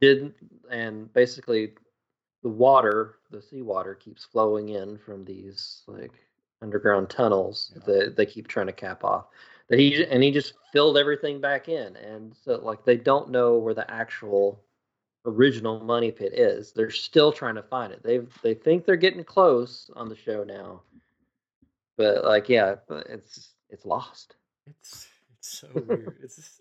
did 0.00 0.34
and 0.70 1.12
basically 1.12 1.72
the 2.42 2.48
water, 2.48 3.16
the 3.30 3.40
seawater 3.42 3.94
keeps 3.94 4.24
flowing 4.24 4.70
in 4.70 4.98
from 4.98 5.24
these 5.24 5.82
like 5.86 6.12
underground 6.60 7.08
tunnels 7.10 7.72
Yeah. 7.74 7.82
that 7.86 8.16
they 8.16 8.26
keep 8.26 8.48
trying 8.48 8.66
to 8.66 8.72
cap 8.72 9.04
off. 9.04 9.26
That 9.68 9.78
he 9.78 10.04
and 10.04 10.22
he 10.22 10.30
just 10.30 10.54
filled 10.72 10.98
everything 10.98 11.40
back 11.40 11.68
in, 11.68 11.96
and 11.96 12.34
so 12.44 12.60
like 12.62 12.84
they 12.84 12.96
don't 12.96 13.30
know 13.30 13.56
where 13.58 13.74
the 13.74 13.90
actual 13.90 14.62
original 15.24 15.80
money 15.80 16.10
pit 16.10 16.32
is. 16.34 16.72
They're 16.72 16.90
still 16.90 17.32
trying 17.32 17.54
to 17.54 17.62
find 17.62 17.92
it. 17.92 18.02
They 18.02 18.18
they 18.42 18.54
think 18.54 18.84
they're 18.84 18.96
getting 18.96 19.24
close 19.24 19.90
on 19.96 20.08
the 20.08 20.16
show 20.16 20.44
now, 20.44 20.82
but 21.96 22.24
like 22.24 22.48
yeah, 22.48 22.76
it's 23.08 23.54
it's 23.68 23.84
lost. 23.84 24.36
It's 24.66 25.08
it's 25.38 25.58
so 25.60 25.68
weird. 25.74 26.16
It's 26.22 26.36
just, 26.36 26.60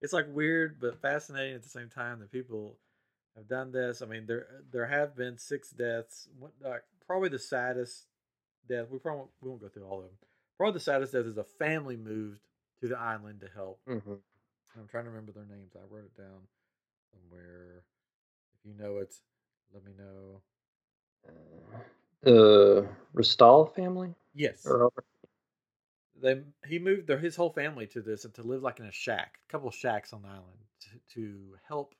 it's 0.00 0.12
like 0.12 0.26
weird 0.28 0.80
but 0.80 1.00
fascinating 1.00 1.54
at 1.54 1.62
the 1.62 1.68
same 1.68 1.88
time 1.88 2.20
that 2.20 2.30
people 2.30 2.76
have 3.36 3.48
done 3.48 3.72
this. 3.72 4.02
I 4.02 4.06
mean, 4.06 4.26
there 4.26 4.46
there 4.70 4.86
have 4.86 5.16
been 5.16 5.38
six 5.38 5.70
deaths. 5.70 6.28
What, 6.38 6.52
like, 6.62 6.82
probably 7.06 7.28
the 7.28 7.38
saddest 7.38 8.06
death. 8.68 8.86
We 8.90 8.98
probably 8.98 9.20
won't, 9.20 9.30
we 9.40 9.48
won't 9.48 9.62
go 9.62 9.68
through 9.68 9.84
all 9.84 9.98
of 9.98 10.04
them. 10.04 10.14
Probably 10.56 10.74
the 10.74 10.80
saddest 10.80 11.12
death 11.12 11.26
is 11.26 11.38
a 11.38 11.44
family 11.44 11.96
moved 11.96 12.40
to 12.80 12.88
the 12.88 12.98
island 12.98 13.40
to 13.40 13.48
help. 13.54 13.80
Mm-hmm. 13.88 14.14
I'm 14.78 14.88
trying 14.88 15.04
to 15.04 15.10
remember 15.10 15.32
their 15.32 15.46
names. 15.46 15.72
I 15.74 15.80
wrote 15.92 16.04
it 16.04 16.16
down 16.16 16.46
somewhere. 17.12 17.82
If 18.54 18.64
you 18.64 18.74
know 18.76 18.98
it, 18.98 19.14
let 19.72 19.84
me 19.84 19.92
know. 19.96 20.42
The 22.22 22.88
Restall 23.14 23.74
family, 23.74 24.14
Yes, 24.32 24.76
or 24.76 24.92
they 26.14 26.42
he 26.66 26.78
moved 26.78 27.06
their 27.06 27.18
his 27.18 27.36
whole 27.36 27.50
family 27.52 27.86
to 27.86 28.02
this 28.02 28.24
and 28.24 28.34
to 28.34 28.42
live 28.42 28.62
like 28.62 28.78
in 28.80 28.86
a 28.86 28.92
shack, 28.92 29.38
a 29.48 29.52
couple 29.52 29.68
of 29.68 29.74
shacks 29.74 30.12
on 30.12 30.22
the 30.22 30.28
island 30.28 30.58
to, 30.80 30.90
to 31.14 31.58
help 31.66 31.94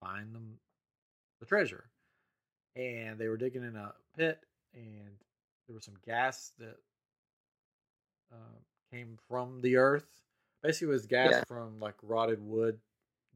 find 0.00 0.34
them 0.34 0.58
the 1.40 1.46
treasure. 1.46 1.90
And 2.76 3.18
they 3.18 3.28
were 3.28 3.36
digging 3.36 3.64
in 3.64 3.76
a 3.76 3.94
pit, 4.16 4.46
and 4.74 5.18
there 5.66 5.74
was 5.74 5.84
some 5.84 5.98
gas 6.04 6.52
that 6.58 6.78
uh, 8.32 8.58
came 8.90 9.18
from 9.28 9.60
the 9.60 9.76
earth. 9.76 10.22
Basically, 10.62 10.88
it 10.88 10.92
was 10.92 11.06
gas 11.06 11.38
Yeah. 11.38 11.44
from 11.46 11.80
like 11.80 11.96
rotted 12.02 12.40
wood 12.40 12.80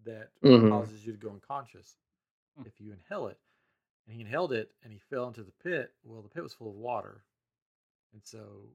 that 0.04 0.30
Mhm. 0.42 0.68
causes 0.68 1.04
you 1.06 1.12
to 1.12 1.18
go 1.18 1.30
unconscious 1.30 1.98
Hmm. 2.56 2.64
if 2.64 2.80
you 2.80 2.92
inhale 2.92 3.28
it. 3.28 3.38
And 4.06 4.14
he 4.14 4.20
inhaled 4.22 4.52
it, 4.52 4.72
and 4.82 4.92
he 4.92 4.98
fell 4.98 5.28
into 5.28 5.42
the 5.42 5.52
pit. 5.52 5.92
Well, 6.04 6.22
the 6.22 6.28
pit 6.28 6.42
was 6.42 6.54
full 6.54 6.70
of 6.70 6.76
water, 6.76 7.24
and 8.12 8.24
so 8.24 8.70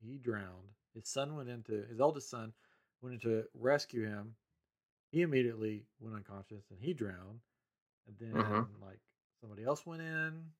he 0.00 0.18
drowned. 0.18 0.74
His 0.94 1.08
son 1.08 1.36
went 1.36 1.48
into 1.48 1.84
his 1.86 2.00
eldest 2.00 2.28
son 2.30 2.52
went 3.02 3.14
in 3.14 3.20
to 3.20 3.44
rescue 3.54 4.04
him. 4.06 4.36
He 5.10 5.22
immediately 5.22 5.86
went 6.00 6.16
unconscious, 6.16 6.70
and 6.70 6.80
he 6.80 6.92
drowned. 6.94 7.40
And 8.06 8.16
then 8.18 8.48
Mhm. 8.48 8.68
like 8.80 9.00
somebody 9.40 9.64
else 9.64 9.86
went 9.86 10.02
in. 10.02 10.52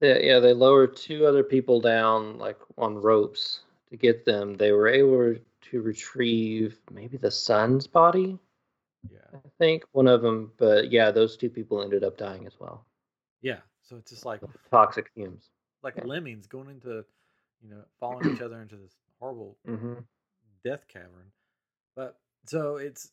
Yeah, 0.00 0.18
yeah, 0.18 0.38
they 0.40 0.52
lowered 0.52 0.96
two 0.96 1.26
other 1.26 1.42
people 1.44 1.80
down 1.80 2.38
like 2.38 2.58
on 2.76 2.96
ropes 2.96 3.62
to 3.90 3.96
get 3.96 4.24
them. 4.24 4.54
They 4.56 4.72
were 4.72 4.88
able 4.88 5.36
to 5.70 5.82
retrieve 5.82 6.80
maybe 6.90 7.16
the 7.18 7.30
son's 7.30 7.86
body, 7.86 8.38
Yeah, 9.08 9.34
I 9.34 9.48
think, 9.58 9.84
one 9.92 10.08
of 10.08 10.22
them. 10.22 10.52
But 10.58 10.90
yeah, 10.92 11.10
those 11.10 11.36
two 11.36 11.50
people 11.50 11.82
ended 11.82 12.04
up 12.04 12.16
dying 12.18 12.46
as 12.46 12.60
well. 12.60 12.87
Yeah. 13.42 13.58
So 13.82 13.96
it's 13.96 14.10
just 14.10 14.24
like 14.24 14.40
Toxic 14.70 15.10
fumes. 15.14 15.48
like 15.82 15.94
Yeah. 15.96 16.04
lemmings 16.04 16.46
going 16.46 16.68
into, 16.68 17.04
you 17.62 17.70
know, 17.70 17.82
following 18.00 18.34
each 18.34 18.40
other 18.42 18.60
into 18.60 18.76
this 18.76 18.94
horrible 19.18 19.56
Mm-hmm. 19.66 19.94
death 20.64 20.86
cavern. 20.88 21.32
But 21.96 22.18
so 22.46 22.76
it's 22.76 23.10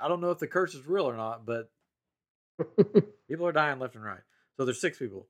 I 0.00 0.08
don't 0.08 0.20
know 0.20 0.30
if 0.30 0.38
the 0.38 0.46
curse 0.46 0.74
is 0.74 0.86
real 0.86 1.08
or 1.08 1.16
not, 1.16 1.44
but 1.44 1.70
people 3.28 3.46
are 3.46 3.52
dying 3.52 3.78
left 3.78 3.94
and 3.96 4.04
right. 4.04 4.20
So 4.56 4.64
there's 4.64 4.80
six 4.80 4.98
people 4.98 5.26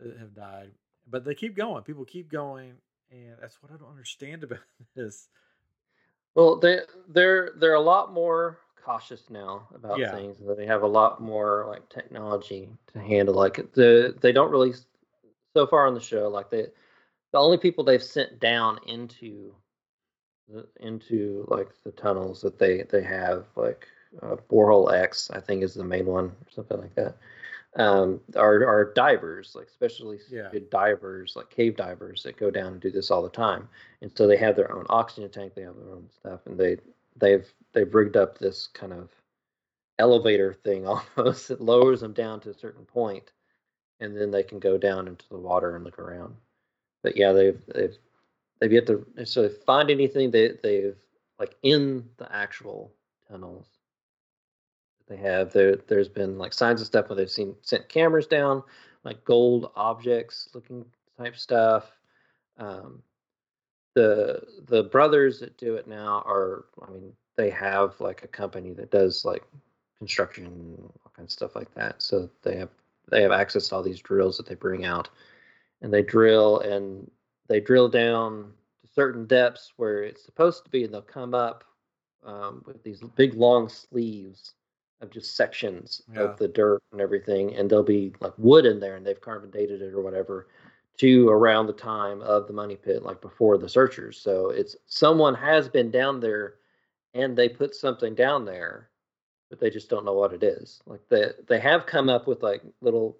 that 0.00 0.18
have 0.18 0.34
died, 0.34 0.70
but 1.08 1.24
they 1.24 1.34
keep 1.34 1.56
going. 1.56 1.82
People 1.84 2.04
keep 2.04 2.30
going, 2.30 2.74
and 3.10 3.36
that's 3.40 3.62
what 3.62 3.72
I 3.72 3.76
don't 3.76 3.90
understand 3.90 4.42
about 4.44 4.58
this. 4.94 5.28
well, 6.34 6.56
they 6.58 6.80
they're 7.08 7.50
they're 7.56 7.74
a 7.74 7.80
lot 7.80 8.12
more 8.12 8.58
cautious 8.84 9.30
now 9.30 9.66
about 9.74 9.98
Yeah. 9.98 10.14
things. 10.14 10.38
and 10.40 10.56
They 10.58 10.66
have 10.66 10.82
a 10.82 10.86
lot 10.86 11.20
more 11.20 11.66
like 11.68 11.88
technology 11.88 12.68
to 12.92 12.98
handle. 13.00 13.34
Like 13.34 13.72
the 13.72 14.14
they 14.20 14.32
don't 14.32 14.50
really 14.50 14.74
so 15.56 15.66
far 15.66 15.86
on 15.86 15.94
the 15.94 16.00
show 16.00 16.28
like 16.28 16.50
they 16.50 16.66
the 17.32 17.38
only 17.38 17.58
people 17.58 17.84
they've 17.84 18.02
sent 18.02 18.40
down 18.40 18.78
into 18.86 19.54
the, 20.48 20.66
into 20.80 21.46
like 21.48 21.68
the 21.84 21.92
tunnels 21.92 22.40
that 22.42 22.58
they 22.58 22.82
they 22.82 23.02
have 23.02 23.46
like 23.56 23.86
uh, 24.22 24.36
borehole 24.50 24.92
X 24.92 25.30
I 25.32 25.40
think 25.40 25.62
is 25.62 25.74
the 25.74 25.84
main 25.84 26.06
one 26.06 26.26
or 26.26 26.50
something 26.50 26.78
like 26.78 26.94
that. 26.96 27.16
Um, 27.76 28.20
are 28.36 28.64
are 28.66 28.92
divers 28.94 29.54
like 29.56 29.66
especially 29.66 30.20
Yeah. 30.30 30.48
good 30.52 30.70
divers 30.70 31.34
like 31.34 31.50
cave 31.50 31.76
divers 31.76 32.22
that 32.22 32.36
go 32.36 32.50
down 32.50 32.72
and 32.72 32.80
do 32.80 32.90
this 32.90 33.10
all 33.10 33.22
the 33.22 33.28
time, 33.28 33.68
and 34.00 34.12
so 34.16 34.26
they 34.28 34.36
have 34.36 34.54
their 34.54 34.70
own 34.72 34.86
oxygen 34.90 35.30
tank, 35.30 35.54
they 35.54 35.62
have 35.62 35.74
their 35.76 35.90
own 35.90 36.08
stuff, 36.10 36.40
and 36.46 36.56
they 36.58 36.76
they've 37.16 37.46
they've 37.72 37.94
rigged 37.94 38.16
up 38.16 38.38
this 38.38 38.68
kind 38.68 38.92
of 38.92 39.10
elevator 39.98 40.52
thing 40.52 40.86
almost 41.16 41.50
It 41.50 41.60
lowers 41.60 42.00
them 42.00 42.12
down 42.12 42.40
to 42.40 42.50
a 42.50 42.58
certain 42.58 42.84
point, 42.84 43.32
and 44.00 44.16
then 44.16 44.30
they 44.30 44.42
can 44.42 44.58
go 44.58 44.78
down 44.78 45.08
into 45.08 45.28
the 45.28 45.38
water 45.38 45.76
and 45.76 45.84
look 45.84 45.98
around. 45.98 46.36
But 47.02 47.16
yeah, 47.16 47.32
they've 47.32 47.60
they've 47.74 47.96
they've 48.60 48.72
yet 48.72 48.86
to 48.86 49.06
necessarily 49.16 49.54
find 49.66 49.90
anything. 49.90 50.30
They 50.30 50.52
they've 50.62 50.96
like 51.38 51.56
in 51.62 52.08
the 52.16 52.32
actual 52.34 52.92
tunnels 53.28 53.66
that 54.98 55.14
they 55.14 55.20
have. 55.20 55.52
There 55.52 55.76
there's 55.76 56.08
been 56.08 56.38
like 56.38 56.52
signs 56.52 56.80
of 56.80 56.86
stuff 56.86 57.08
where 57.08 57.16
they've 57.16 57.30
seen 57.30 57.54
sent 57.62 57.88
cameras 57.88 58.26
down, 58.26 58.62
like 59.04 59.24
gold 59.24 59.70
objects 59.76 60.48
looking 60.54 60.84
type 61.18 61.36
stuff. 61.36 61.90
Um, 62.58 63.02
the 63.94 64.42
the 64.66 64.84
brothers 64.84 65.40
that 65.40 65.56
do 65.56 65.74
it 65.74 65.86
now 65.88 66.22
are 66.26 66.66
I 66.86 66.90
mean 66.90 67.12
they 67.36 67.50
have 67.50 68.00
like 68.00 68.22
a 68.22 68.28
company 68.28 68.72
that 68.74 68.90
does 68.90 69.24
like 69.24 69.44
construction 69.98 70.76
all 71.04 71.12
kinds 71.16 71.28
of 71.28 71.32
stuff 71.32 71.56
like 71.56 71.72
that. 71.74 72.02
So 72.02 72.28
they 72.42 72.56
have 72.56 72.70
they 73.10 73.22
have 73.22 73.32
access 73.32 73.68
to 73.68 73.76
all 73.76 73.82
these 73.82 74.00
drills 74.00 74.36
that 74.36 74.46
they 74.46 74.54
bring 74.54 74.84
out, 74.84 75.08
and 75.82 75.92
they 75.92 76.02
drill 76.02 76.60
and 76.60 77.10
they 77.48 77.60
drill 77.60 77.88
down 77.88 78.52
to 78.82 78.92
certain 78.92 79.26
depths 79.26 79.72
where 79.76 80.02
it's 80.02 80.24
supposed 80.24 80.64
to 80.64 80.70
be, 80.70 80.84
and 80.84 80.92
they'll 80.92 81.02
come 81.02 81.34
up 81.34 81.64
um, 82.24 82.62
with 82.66 82.82
these 82.82 83.02
big 83.16 83.34
long 83.34 83.68
sleeves 83.68 84.54
of 85.00 85.10
just 85.10 85.36
sections 85.36 86.02
Yeah. 86.14 86.22
of 86.22 86.38
the 86.38 86.48
dirt 86.48 86.82
and 86.92 87.00
everything, 87.00 87.54
and 87.54 87.68
there'll 87.68 87.84
be 87.84 88.14
like 88.20 88.32
wood 88.38 88.64
in 88.64 88.80
there, 88.80 88.96
and 88.96 89.06
they've 89.06 89.20
carbon 89.20 89.50
dated 89.50 89.82
it 89.82 89.92
or 89.92 90.00
whatever 90.02 90.46
to 90.98 91.28
around 91.28 91.66
the 91.66 91.72
time 91.72 92.22
of 92.22 92.46
the 92.46 92.52
money 92.52 92.76
pit, 92.76 93.02
like 93.02 93.20
before 93.20 93.58
the 93.58 93.68
searchers. 93.68 94.18
So 94.20 94.50
it's 94.50 94.76
someone 94.86 95.34
has 95.34 95.68
been 95.68 95.90
down 95.90 96.20
there, 96.20 96.54
and 97.14 97.36
they 97.36 97.48
put 97.48 97.74
something 97.74 98.14
down 98.14 98.44
there, 98.44 98.90
but 99.50 99.58
they 99.60 99.70
just 99.70 99.90
don't 99.90 100.04
know 100.04 100.14
what 100.14 100.32
it 100.32 100.42
is. 100.42 100.80
Like 100.86 101.00
they 101.08 101.30
they 101.48 101.60
have 101.60 101.86
come 101.86 102.08
up 102.08 102.26
with 102.26 102.42
like 102.42 102.62
little 102.80 103.18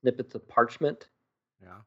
snippets 0.00 0.34
of 0.34 0.46
parchment 0.48 1.08
Yeah, 1.62 1.80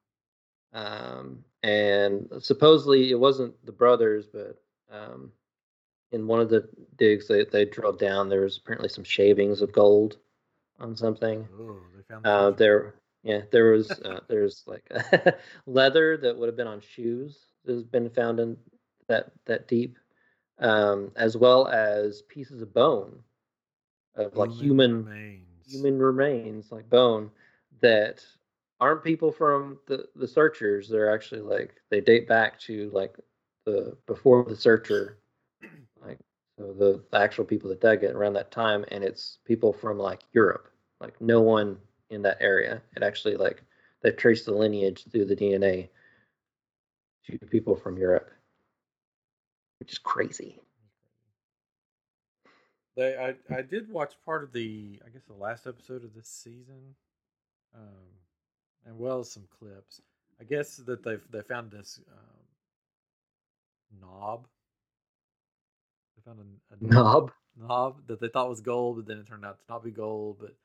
um, 0.73 1.43
and 1.63 2.27
supposedly 2.39 3.11
it 3.11 3.19
wasn't 3.19 3.53
the 3.65 3.71
brothers, 3.71 4.25
but 4.31 4.61
um, 4.91 5.31
in 6.11 6.27
one 6.27 6.39
of 6.39 6.49
the 6.49 6.67
digs 6.97 7.27
they, 7.27 7.43
they 7.45 7.65
drilled 7.65 7.99
down, 7.99 8.29
there 8.29 8.41
was 8.41 8.57
apparently 8.57 8.89
some 8.89 9.03
shavings 9.03 9.61
of 9.61 9.71
gold 9.73 10.17
on 10.79 10.95
something. 10.95 11.47
Oh, 11.59 11.79
they 11.95 12.03
found 12.03 12.25
Uh, 12.25 12.51
there, 12.51 12.95
yeah, 13.25 13.41
there 13.51 13.71
was 13.71 13.91
uh, 14.05 14.19
there's 14.29 14.63
like 14.67 14.87
leather 15.65 16.15
that 16.15 16.37
would 16.37 16.47
have 16.47 16.55
been 16.55 16.67
on 16.67 16.79
shoes 16.79 17.47
that 17.65 17.73
has 17.73 17.83
been 17.83 18.09
found 18.11 18.39
in 18.39 18.55
that 19.07 19.31
that 19.45 19.67
deep, 19.67 19.97
um, 20.59 21.11
as 21.17 21.35
well 21.35 21.67
as 21.67 22.21
pieces 22.21 22.61
of 22.61 22.73
bone 22.73 23.19
of 24.15 24.37
like 24.37 24.51
human 24.51 25.03
remains. 25.03 25.65
human 25.67 25.99
remains, 25.99 26.71
like 26.71 26.89
bone, 26.89 27.31
that 27.81 28.23
aren't 28.79 29.03
people 29.03 29.31
from 29.31 29.79
the 29.87 30.05
the 30.15 30.27
searchers. 30.27 30.87
They're 30.87 31.13
actually 31.13 31.41
like 31.41 31.75
they 31.89 32.01
date 32.01 32.27
back 32.27 32.59
to 32.61 32.91
like 32.93 33.15
the 33.65 33.97
before 34.05 34.45
the 34.47 34.55
searcher, 34.55 35.17
like 35.99 36.19
so 36.59 36.73
the, 36.73 37.03
the 37.11 37.17
actual 37.17 37.43
people 37.43 37.69
that 37.69 37.81
dug 37.81 38.03
it 38.03 38.15
around 38.15 38.33
that 38.33 38.51
time, 38.51 38.85
and 38.89 39.03
it's 39.03 39.39
people 39.45 39.73
from 39.73 39.97
like 39.97 40.21
Europe, 40.31 40.69
like 41.01 41.19
no 41.19 41.41
one 41.41 41.77
in 42.09 42.21
that 42.23 42.37
area. 42.39 42.81
It 42.95 43.03
actually 43.03 43.35
like 43.35 43.63
they 44.01 44.11
traced 44.11 44.45
the 44.45 44.53
lineage 44.53 45.05
through 45.11 45.25
the 45.25 45.35
DNA 45.35 45.89
to 47.25 47.37
people 47.47 47.75
from 47.75 47.97
Europe, 47.97 48.29
which 49.79 49.91
is 49.91 49.97
crazy. 49.99 50.61
They, 52.95 53.15
I, 53.17 53.35
I 53.53 53.61
did 53.61 53.89
watch 53.91 54.13
part 54.23 54.43
of 54.43 54.53
the, 54.53 55.01
I 55.05 55.09
guess 55.09 55.23
the 55.27 55.33
last 55.33 55.67
episode 55.67 56.03
of 56.03 56.13
this 56.13 56.29
season, 56.29 56.95
um, 57.75 58.05
and 58.85 58.97
well 58.97 59.19
as 59.19 59.31
some 59.31 59.47
clips. 59.59 60.01
I 60.39 60.43
guess 60.43 60.77
that 60.77 61.03
they 61.03 61.17
they 61.31 61.41
found 61.41 61.71
this 61.71 61.99
um, 62.11 62.45
knob. 64.01 64.47
They 66.15 66.21
found 66.23 66.39
a, 66.39 66.73
a 66.73 66.77
Knob. 66.79 67.31
knob 67.57 68.07
that 68.07 68.19
they 68.19 68.27
thought 68.27 68.49
was 68.49 68.61
gold, 68.61 68.97
but 68.97 69.07
then 69.07 69.17
it 69.17 69.27
turned 69.27 69.45
out 69.45 69.59
to 69.59 69.63
not 69.69 69.83
be 69.83 69.91
gold. 69.91 70.37
But 70.39 70.55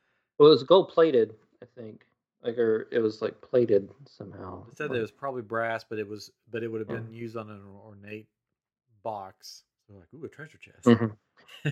Well, 0.40 0.48
it 0.48 0.52
was 0.52 0.62
gold 0.62 0.88
plated, 0.88 1.34
I 1.62 1.66
think. 1.78 2.06
Like, 2.42 2.56
or 2.56 2.88
it 2.90 3.00
was 3.00 3.20
like 3.20 3.38
plated 3.42 3.90
somehow. 4.08 4.64
it 4.70 4.74
said 4.78 4.90
that 4.90 4.96
it 4.96 5.00
was 5.02 5.10
probably 5.10 5.42
brass, 5.42 5.84
but 5.84 5.98
it 5.98 6.08
was, 6.08 6.30
but 6.50 6.62
it 6.62 6.68
would 6.68 6.80
have 6.80 6.88
Yeah. 6.88 6.96
been 6.96 7.12
used 7.12 7.36
on 7.36 7.50
an 7.50 7.60
ornate 7.84 8.26
box. 9.02 9.64
So 9.86 9.92
like, 9.98 10.08
ooh, 10.14 10.24
a 10.24 10.28
treasure 10.30 10.56
chest. 10.56 10.86
Mhm. 10.86 11.14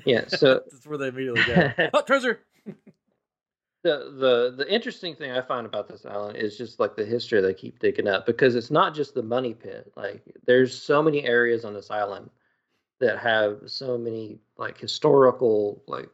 Yeah, 0.04 0.28
so- 0.28 0.60
that's 0.70 0.86
where 0.86 0.98
they 0.98 1.08
immediately 1.08 1.44
go. 1.44 1.72
oh, 1.94 2.02
treasure. 2.02 2.40
the 3.84 4.12
the 4.18 4.54
the 4.58 4.70
interesting 4.70 5.14
thing 5.14 5.30
I 5.30 5.40
find 5.40 5.64
about 5.64 5.88
this 5.88 6.04
island 6.04 6.36
is 6.36 6.58
just 6.58 6.78
like 6.78 6.94
the 6.94 7.06
history 7.06 7.40
they 7.40 7.54
keep 7.54 7.78
digging 7.78 8.06
up 8.06 8.26
because 8.26 8.54
it's 8.54 8.70
not 8.70 8.94
just 8.94 9.14
the 9.14 9.22
money 9.22 9.54
pit. 9.54 9.90
Like 9.96 10.22
there's 10.44 10.78
so 10.78 11.02
many 11.02 11.24
areas 11.24 11.64
on 11.64 11.72
this 11.72 11.90
island 11.90 12.28
that 13.00 13.18
have 13.18 13.60
so 13.64 13.96
many 13.96 14.40
like 14.58 14.76
historical 14.78 15.82
like 15.86 16.10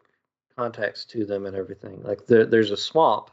context 0.57 1.11
to 1.11 1.25
them 1.25 1.47
and 1.47 1.57
everything. 1.57 2.03
Like 2.03 2.27
there, 2.27 2.47
there's 2.47 2.71
a 2.71 2.77
swamp 2.77 3.31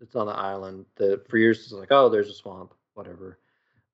that's 0.00 0.16
on 0.16 0.26
the 0.26 0.32
island 0.32 0.86
that 0.96 1.28
for 1.28 1.38
years 1.38 1.60
it's 1.62 1.72
like 1.72 1.90
oh 1.90 2.08
there's 2.08 2.28
a 2.30 2.34
swamp 2.34 2.72
whatever, 2.94 3.38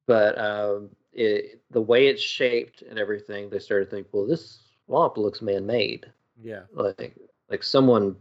but 0.06 0.38
um, 0.38 0.90
it 1.12 1.60
the 1.70 1.80
way 1.80 2.08
it's 2.08 2.22
shaped 2.22 2.82
and 2.82 2.98
everything 2.98 3.48
they 3.50 3.58
started 3.58 3.86
to 3.86 3.90
think 3.90 4.06
well 4.12 4.26
this 4.26 4.60
swamp 4.86 5.16
looks 5.16 5.40
man 5.42 5.64
made 5.66 6.10
Yeah. 6.42 6.62
like 6.72 7.16
like 7.48 7.62
someone 7.62 8.16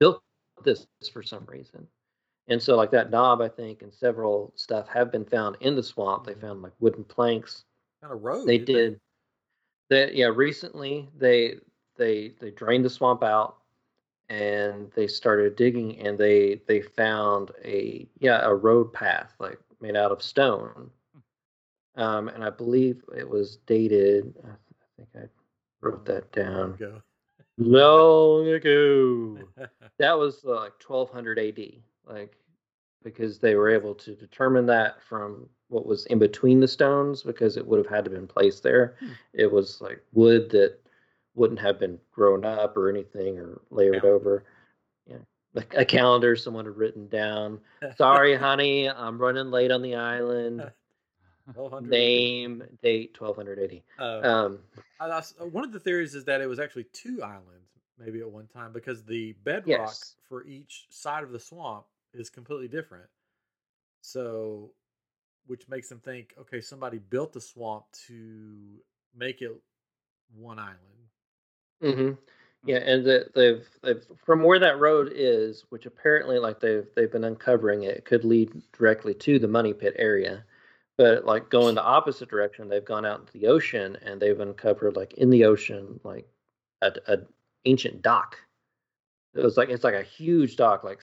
built 0.00 0.22
this 0.64 0.86
for 1.12 1.22
some 1.22 1.44
reason. 1.46 1.86
And 2.48 2.62
so 2.62 2.76
like 2.76 2.90
that 2.90 3.10
knob 3.10 3.40
i 3.40 3.48
think 3.48 3.82
and 3.82 3.92
several 3.92 4.52
stuff 4.54 4.86
have 4.88 5.10
been 5.10 5.24
found 5.24 5.56
in 5.60 5.74
the 5.74 5.82
swamp. 5.82 6.26
They 6.26 6.34
found 6.34 6.62
like 6.62 6.72
wooden 6.80 7.04
planks. 7.04 7.64
Kind 8.02 8.12
of 8.12 8.22
road. 8.22 8.46
they 8.46 8.58
did. 8.58 9.00
That 9.90 10.14
yeah 10.14 10.30
recently 10.34 11.08
they 11.16 11.56
they 11.96 12.32
they 12.40 12.50
drained 12.50 12.84
the 12.84 12.90
swamp 12.90 13.22
out 13.22 13.56
and 14.28 14.90
they 14.94 15.06
started 15.06 15.56
digging 15.56 15.98
and 15.98 16.18
they 16.18 16.60
they 16.66 16.80
found 16.80 17.50
a 17.64 18.06
yeah 18.18 18.40
a 18.42 18.54
road 18.54 18.92
path 18.92 19.34
like 19.38 19.58
made 19.80 19.96
out 19.96 20.10
of 20.10 20.22
stone 20.22 20.90
um 21.96 22.28
and 22.28 22.42
i 22.42 22.50
believe 22.50 23.02
it 23.16 23.28
was 23.28 23.58
dated 23.66 24.34
i 24.44 24.54
think 24.96 25.08
i 25.16 25.28
wrote 25.82 26.04
that 26.06 26.30
down 26.32 26.72
we 26.72 26.78
go. 26.78 27.02
long 27.58 28.48
ago 28.48 29.38
that 29.98 30.18
was 30.18 30.44
uh, 30.44 30.50
like 30.50 30.72
1200 30.86 31.38
AD, 31.38 31.58
like 32.06 32.36
because 33.02 33.38
they 33.38 33.54
were 33.54 33.70
able 33.70 33.94
to 33.94 34.14
determine 34.14 34.66
that 34.66 35.02
from 35.02 35.48
what 35.68 35.86
was 35.86 36.06
in 36.06 36.18
between 36.18 36.60
the 36.60 36.68
stones 36.68 37.22
because 37.22 37.56
it 37.56 37.66
would 37.66 37.78
have 37.78 37.94
had 37.94 38.04
to 38.04 38.10
been 38.10 38.26
placed 38.26 38.62
there. 38.62 38.96
Hmm. 38.98 39.08
It 39.34 39.50
was 39.50 39.80
like 39.80 40.02
wood 40.12 40.50
that 40.50 40.78
wouldn't 41.34 41.60
have 41.60 41.78
been 41.80 41.98
grown 42.12 42.44
up 42.44 42.76
or 42.76 42.88
anything 42.88 43.38
or 43.38 43.60
layered 43.70 44.00
Calendar. 44.02 44.14
over. 44.14 44.44
Yeah, 45.06 45.16
like 45.54 45.74
a 45.76 45.84
calendar 45.84 46.36
someone 46.36 46.64
had 46.64 46.76
written 46.76 47.08
down. 47.08 47.60
Sorry, 47.98 48.34
honey, 48.36 48.88
I'm 48.88 49.18
running 49.18 49.50
late 49.50 49.70
on 49.70 49.82
the 49.82 49.94
island. 49.96 50.70
Name, 51.82 52.62
date, 52.82 53.16
1280. 53.20 53.84
Uh, 53.98 54.02
Um, 54.26 54.58
I- 54.98 55.08
I 55.40 55.44
one 55.44 55.64
of 55.64 55.72
the 55.72 55.80
theories 55.80 56.14
is 56.14 56.24
that 56.24 56.40
it 56.40 56.46
was 56.46 56.58
actually 56.58 56.84
two 56.84 57.22
islands, 57.22 57.70
maybe 57.98 58.20
at 58.20 58.30
one 58.30 58.46
time, 58.46 58.72
because 58.72 59.04
the 59.04 59.32
bedrock 59.44 59.66
Yes. 59.88 60.16
for 60.28 60.44
each 60.46 60.86
side 60.90 61.22
of 61.22 61.32
the 61.32 61.38
swamp 61.40 61.84
is 62.14 62.30
completely 62.30 62.68
different. 62.68 63.10
So, 64.00 64.72
which 65.46 65.68
makes 65.68 65.88
them 65.90 66.00
think, 66.00 66.34
okay, 66.38 66.60
somebody 66.62 66.98
built 66.98 67.32
the 67.34 67.40
swamp 67.40 67.84
to 68.06 68.80
make 69.14 69.42
it 69.42 69.52
one 70.34 70.58
island. 70.58 70.78
Hmm 71.84 72.12
Yeah, 72.64 72.78
and 72.78 73.04
the, 73.04 73.26
they've 73.34 73.68
they've 73.82 74.04
from 74.24 74.42
where 74.42 74.58
that 74.58 74.78
road 74.78 75.12
is, 75.14 75.64
which 75.68 75.86
apparently 75.86 76.38
like 76.38 76.60
they've 76.60 76.86
they've 76.96 77.12
been 77.12 77.24
uncovering 77.24 77.82
it, 77.84 77.96
it 77.98 78.04
could 78.04 78.24
lead 78.24 78.50
directly 78.72 79.14
to 79.14 79.38
the 79.38 79.48
money 79.48 79.72
pit 79.72 79.94
area. 79.98 80.44
But 80.96 81.24
like 81.24 81.50
going 81.50 81.74
the 81.74 81.82
opposite 81.82 82.28
direction, 82.30 82.68
they've 82.68 82.84
gone 82.84 83.04
out 83.04 83.20
into 83.20 83.32
the 83.32 83.48
ocean 83.48 83.96
and 84.02 84.20
they've 84.20 84.38
uncovered 84.38 84.96
like 84.96 85.14
in 85.14 85.28
the 85.28 85.44
ocean 85.44 86.00
like 86.04 86.26
a, 86.82 86.92
a 87.08 87.18
ancient 87.64 88.02
dock. 88.02 88.38
It 89.34 89.42
was 89.42 89.56
like 89.56 89.68
it's 89.68 89.84
like 89.84 89.94
a 89.94 90.02
huge 90.02 90.56
dock, 90.56 90.84
like 90.84 91.02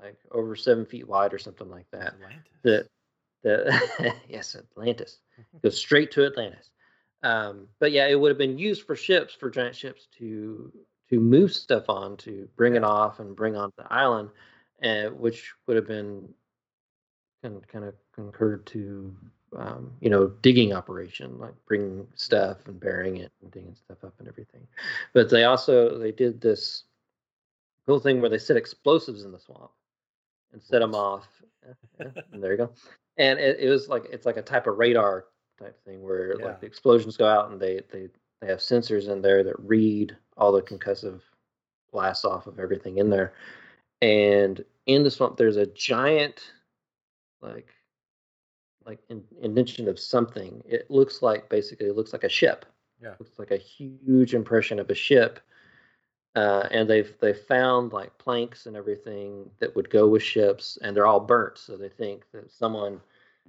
like 0.00 0.16
over 0.30 0.54
seven 0.54 0.86
feet 0.86 1.08
wide 1.08 1.34
or 1.34 1.38
something 1.38 1.68
like 1.68 1.86
that. 1.92 2.14
Atlantis. 2.14 2.52
That 2.62 2.88
that 3.42 4.14
yes, 4.28 4.56
Atlantis 4.56 5.18
goes 5.62 5.76
straight 5.76 6.10
to 6.12 6.24
Atlantis. 6.24 6.70
Um, 7.22 7.68
but 7.80 7.92
yeah, 7.92 8.06
it 8.06 8.18
would 8.18 8.30
have 8.30 8.38
been 8.38 8.58
used 8.58 8.86
for 8.86 8.94
ships, 8.94 9.34
for 9.34 9.50
giant 9.50 9.76
ships 9.76 10.06
to 10.18 10.72
to 11.10 11.20
move 11.20 11.52
stuff 11.52 11.88
on, 11.88 12.16
to 12.18 12.48
bring 12.56 12.76
it 12.76 12.84
off 12.84 13.18
and 13.18 13.34
bring 13.34 13.56
onto 13.56 13.76
the 13.76 13.92
island, 13.92 14.30
and 14.80 15.18
which 15.18 15.52
would 15.66 15.76
have 15.76 15.86
been 15.86 16.28
kind 17.42 17.56
of, 17.56 17.66
kind 17.66 17.84
of 17.84 17.94
concurred 18.14 18.66
to 18.66 19.16
um, 19.56 19.92
you 20.00 20.10
know 20.10 20.28
digging 20.42 20.72
operation, 20.72 21.38
like 21.38 21.54
bringing 21.66 22.06
stuff 22.14 22.58
and 22.66 22.78
burying 22.78 23.16
it 23.16 23.32
and 23.42 23.50
digging 23.50 23.74
stuff 23.74 24.04
up 24.04 24.14
and 24.18 24.28
everything. 24.28 24.66
But 25.12 25.30
they 25.30 25.44
also 25.44 25.98
they 25.98 26.12
did 26.12 26.40
this 26.40 26.84
cool 27.86 27.98
thing 27.98 28.20
where 28.20 28.30
they 28.30 28.38
set 28.38 28.56
explosives 28.56 29.24
in 29.24 29.32
the 29.32 29.38
swamp 29.38 29.70
and 30.52 30.62
set 30.62 30.80
them 30.80 30.94
off. 30.94 31.26
Yeah, 31.66 31.72
yeah, 32.14 32.22
and 32.32 32.42
there 32.42 32.52
you 32.52 32.58
go. 32.58 32.70
And 33.16 33.38
it, 33.38 33.58
it 33.58 33.68
was 33.70 33.88
like 33.88 34.04
it's 34.12 34.26
like 34.26 34.36
a 34.36 34.42
type 34.42 34.66
of 34.66 34.78
radar 34.78 35.24
type 35.58 35.78
thing 35.84 36.02
where 36.02 36.38
Yeah. 36.38 36.46
like 36.46 36.60
the 36.60 36.66
explosions 36.66 37.16
go 37.16 37.26
out 37.26 37.50
and 37.50 37.60
they 37.60 37.80
they 37.90 38.08
they 38.40 38.46
have 38.46 38.60
sensors 38.60 39.08
in 39.08 39.20
there 39.22 39.42
that 39.42 39.58
read 39.58 40.16
all 40.36 40.52
the 40.52 40.62
concussive 40.62 41.20
blasts 41.92 42.24
off 42.24 42.46
of 42.46 42.58
everything 42.58 42.98
in 42.98 43.10
there. 43.10 43.32
And 44.00 44.64
in 44.86 45.02
the 45.02 45.10
swamp, 45.10 45.36
there's 45.36 45.56
a 45.56 45.66
giant, 45.66 46.52
like, 47.40 47.74
like 48.86 49.00
in, 49.08 49.24
indention 49.42 49.88
of 49.88 49.98
something. 49.98 50.62
It 50.64 50.88
looks 50.88 51.20
like 51.20 51.48
basically 51.48 51.86
it 51.88 51.96
looks 51.96 52.12
like 52.12 52.24
a 52.24 52.28
ship. 52.28 52.64
Yeah. 53.02 53.14
looks 53.18 53.38
like 53.38 53.50
a 53.50 53.56
huge 53.56 54.34
impression 54.34 54.78
of 54.78 54.90
a 54.90 54.94
ship. 54.94 55.40
Uh, 56.36 56.68
and 56.70 56.88
they've 56.88 57.12
they 57.20 57.32
found 57.32 57.92
like 57.92 58.16
planks 58.18 58.66
and 58.66 58.76
everything 58.76 59.50
that 59.58 59.74
would 59.74 59.90
go 59.90 60.06
with 60.06 60.22
ships, 60.22 60.78
and 60.82 60.94
they're 60.94 61.06
all 61.06 61.18
burnt. 61.20 61.58
So 61.58 61.76
they 61.76 61.88
think 61.88 62.24
that 62.32 62.52
someone, 62.52 63.00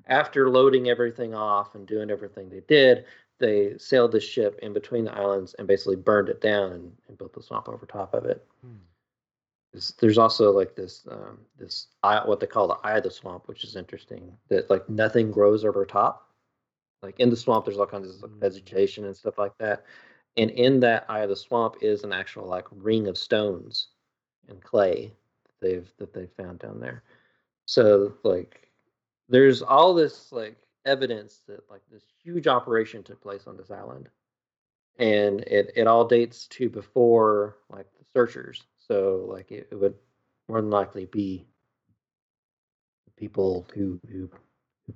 after 0.07 0.49
loading 0.49 0.89
everything 0.89 1.33
off 1.33 1.75
and 1.75 1.87
doing 1.87 2.09
everything 2.09 2.49
they 2.49 2.61
did, 2.67 3.05
they 3.39 3.77
sailed 3.77 4.11
the 4.11 4.19
ship 4.19 4.59
in 4.61 4.73
between 4.73 5.05
the 5.05 5.13
islands 5.13 5.53
and 5.55 5.67
basically 5.67 5.95
burned 5.95 6.29
it 6.29 6.41
down 6.41 6.71
and, 6.73 6.91
and 7.07 7.17
built 7.17 7.33
the 7.33 7.41
swamp 7.41 7.69
over 7.69 7.85
top 7.85 8.13
of 8.13 8.25
it. 8.25 8.45
Hmm. 8.61 8.75
There's, 9.71 9.93
there's 9.99 10.17
also 10.17 10.51
like 10.51 10.75
this 10.75 11.07
um, 11.11 11.39
this 11.57 11.87
eye, 12.03 12.21
what 12.25 12.39
they 12.39 12.47
call 12.47 12.67
the 12.67 12.79
eye 12.83 12.97
of 12.97 13.03
the 13.03 13.11
swamp, 13.11 13.47
which 13.47 13.63
is 13.63 13.75
interesting. 13.75 14.31
That 14.49 14.69
like 14.69 14.89
nothing 14.89 15.31
grows 15.31 15.63
over 15.63 15.85
top. 15.85 16.27
Like 17.01 17.19
in 17.19 17.29
the 17.29 17.37
swamp, 17.37 17.65
there's 17.65 17.77
all 17.77 17.85
kinds 17.85 18.09
of 18.09 18.21
like, 18.21 18.31
Mm. 18.31 18.39
vegetation 18.39 19.05
and 19.05 19.15
stuff 19.15 19.37
like 19.37 19.57
that. 19.59 19.85
And 20.37 20.49
in 20.51 20.79
that 20.81 21.05
eye 21.07 21.19
of 21.19 21.29
the 21.29 21.35
swamp 21.35 21.75
is 21.81 22.03
an 22.03 22.11
actual 22.13 22.45
like 22.45 22.65
ring 22.71 23.07
of 23.07 23.17
stones 23.17 23.89
and 24.47 24.61
clay 24.61 25.13
that 25.43 25.67
they've 25.67 25.91
that 25.97 26.13
they 26.13 26.25
found 26.25 26.59
down 26.59 26.79
there. 26.79 27.03
So 27.65 28.15
like 28.23 28.68
there's 29.29 29.61
all 29.61 29.93
this 29.93 30.31
like 30.31 30.57
evidence 30.85 31.41
that 31.47 31.69
like 31.69 31.81
this 31.91 32.03
huge 32.23 32.47
operation 32.47 33.03
took 33.03 33.21
place 33.21 33.47
on 33.47 33.55
this 33.55 33.71
island, 33.71 34.09
and 34.97 35.41
it 35.41 35.71
it 35.75 35.87
all 35.87 36.05
dates 36.05 36.47
to 36.47 36.69
before 36.69 37.57
like 37.69 37.87
the 37.97 38.05
searchers. 38.13 38.63
So 38.87 39.25
like 39.29 39.51
it, 39.51 39.67
it 39.71 39.75
would 39.75 39.95
more 40.47 40.61
than 40.61 40.71
likely 40.71 41.05
be 41.05 41.45
the 43.05 43.11
people 43.11 43.67
who 43.75 43.99
who 44.11 44.29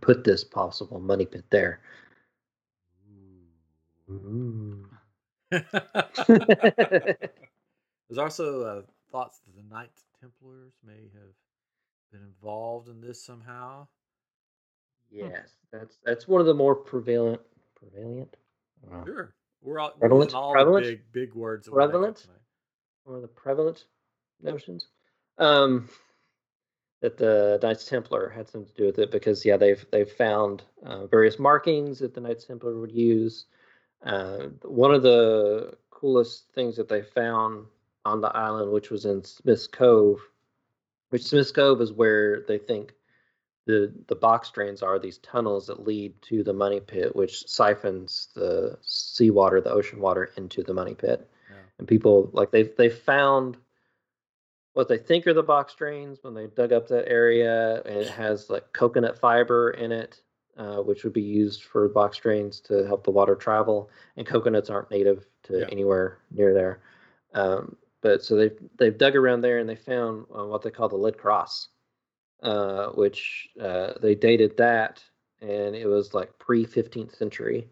put 0.02 0.24
this 0.24 0.43
possible 0.43 1.00
money 1.00 1.26
pit 1.26 1.46
there. 1.50 1.82
There's 8.10 8.17
also 8.17 8.62
uh, 8.62 8.82
thoughts 9.12 9.39
that 9.39 9.56
the 9.56 9.63
Knights 9.74 10.04
Templars 10.19 10.74
may 10.86 11.10
have 11.13 11.34
been 12.12 12.22
involved 12.22 12.89
in 12.89 13.02
this 13.02 13.24
somehow. 13.24 13.88
Yes, 15.13 15.49
that's 15.71 15.97
that's 16.06 16.28
one 16.28 16.41
of 16.41 16.47
the 16.47 16.54
more 16.54 16.76
prevalent 16.76 17.41
prevalent. 17.76 18.36
uh, 18.91 19.04
Sure. 19.06 19.34
We're 19.62 19.80
all, 19.80 19.91
Prevalent? 19.91 20.34
all 20.34 20.52
Prevalent? 20.52 20.86
big 20.86 21.02
big 21.13 21.34
words. 21.34 21.65
that 21.67 21.71
we 21.73 21.78
make 21.78 21.86
up 21.86 21.91
Prevalent? 21.91 22.28
of 23.06 23.21
the 23.21 23.28
prevalent 23.28 23.86
notions. 24.41 24.88
Um, 25.38 25.88
that 27.02 27.17
the 27.17 27.60
Knights 27.62 27.86
Templar 27.86 28.30
had 28.30 28.47
something 28.47 28.69
to 28.69 28.76
do 28.82 28.86
with 28.86 28.99
it 28.99 29.12
because 29.12 29.45
yeah, 29.45 29.58
they've 29.58 29.86
they've 29.91 30.12
found 30.12 30.63
uh, 30.86 31.06
various 31.08 31.38
markings 31.39 31.99
that 31.99 32.13
the 32.13 32.21
Knights 32.21 32.45
Templar 32.45 32.78
would 32.80 32.91
use. 32.91 33.45
Uh, 34.06 34.47
one 34.63 34.93
of 34.93 35.02
the 35.02 35.73
coolest 35.89 36.45
things 36.54 36.76
that 36.76 36.89
they 36.89 37.02
found 37.02 37.65
on 38.06 38.19
the 38.19 38.28
island, 38.36 38.71
which 38.71 38.89
was 38.89 39.06
in 39.06 39.23
Smith's 39.23 39.67
Cove, 39.67 40.19
which 41.10 41.23
Smith's 41.23 41.52
Cove 41.52 41.80
is 41.82 41.93
where 41.93 42.41
they 42.47 42.58
think 42.58 42.93
the 43.65 43.93
the 44.08 44.15
box 44.15 44.52
drains 44.52 44.82
are 44.84 44.99
these 44.99 45.19
tunnels 45.19 45.67
that 45.67 45.84
lead 45.86 46.21
to 46.23 46.43
the 46.43 46.54
money 46.54 46.80
pit, 46.80 47.15
which 47.15 47.47
siphons 47.47 48.30
the 48.36 48.78
seawater, 48.82 49.62
the 49.62 49.71
ocean 49.71 49.99
water, 49.99 50.32
into 50.38 50.63
the 50.63 50.73
money 50.73 50.93
pit 50.95 51.30
Yeah. 51.49 51.56
and 51.80 51.88
people 51.88 52.30
like 52.34 52.52
they've 52.52 52.76
they 52.76 52.89
found 52.89 53.58
what 54.73 54.88
they 54.88 54.97
think 54.97 55.28
are 55.28 55.34
the 55.34 55.43
box 55.43 55.76
drains 55.76 56.19
when 56.23 56.34
they 56.34 56.47
dug 56.47 56.73
up 56.73 56.88
that 56.88 57.08
area 57.08 57.82
and 57.84 57.95
it 57.97 58.08
has 58.10 58.49
like 58.49 58.73
coconut 58.73 59.17
fiber 59.19 59.69
in 59.71 59.91
it 59.91 60.21
uh, 60.58 60.78
which 60.78 61.04
would 61.04 61.13
be 61.13 61.21
used 61.21 61.63
for 61.63 61.88
box 61.88 62.17
drains 62.17 62.60
to 62.60 62.86
help 62.86 63.04
the 63.04 63.12
water 63.12 63.36
travel 63.36 63.89
and 64.17 64.26
coconuts 64.28 64.69
aren't 64.69 64.89
native 64.91 65.26
to 65.43 65.60
Yeah. 65.60 65.67
anywhere 65.71 66.19
near 66.32 66.54
there 66.54 66.82
um, 67.36 67.76
but 68.02 68.23
so 68.23 68.36
they've 68.36 68.58
they've 68.78 68.97
dug 68.97 69.15
around 69.15 69.41
there 69.41 69.60
and 69.60 69.69
they 69.69 69.76
found 69.76 70.26
uh, 70.36 70.43
what 70.45 70.62
they 70.63 70.71
call 70.71 70.89
the 70.89 70.95
lead 70.97 71.17
cross 71.17 71.69
uh, 72.43 72.88
which 72.89 73.49
uh, 73.60 73.93
they 74.01 74.15
dated 74.15 74.58
that 74.58 75.03
and 75.41 75.75
it 75.75 75.88
was 75.88 76.13
like 76.13 76.38
pre 76.38 76.65
15th 76.65 77.15
century 77.17 77.67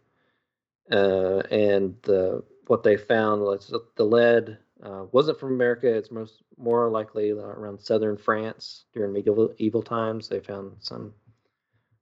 uh, 0.91 1.39
and 1.51 1.95
the 2.03 2.43
what 2.67 2.84
they 2.84 2.97
found 2.97 3.41
was 3.41 3.73
the 3.95 4.05
lead 4.05 4.57
uh, 4.84 5.05
wasn't 5.12 5.39
from 5.39 5.53
America. 5.53 5.88
It's 5.88 6.12
most 6.12 6.43
more 6.57 6.89
likely 6.89 7.31
around 7.31 7.79
southern 7.79 8.17
France 8.17 8.86
during 8.93 9.13
medieval 9.13 9.53
evil 9.57 9.84
times. 9.84 10.27
They 10.27 10.39
found 10.39 10.77
some 10.79 11.13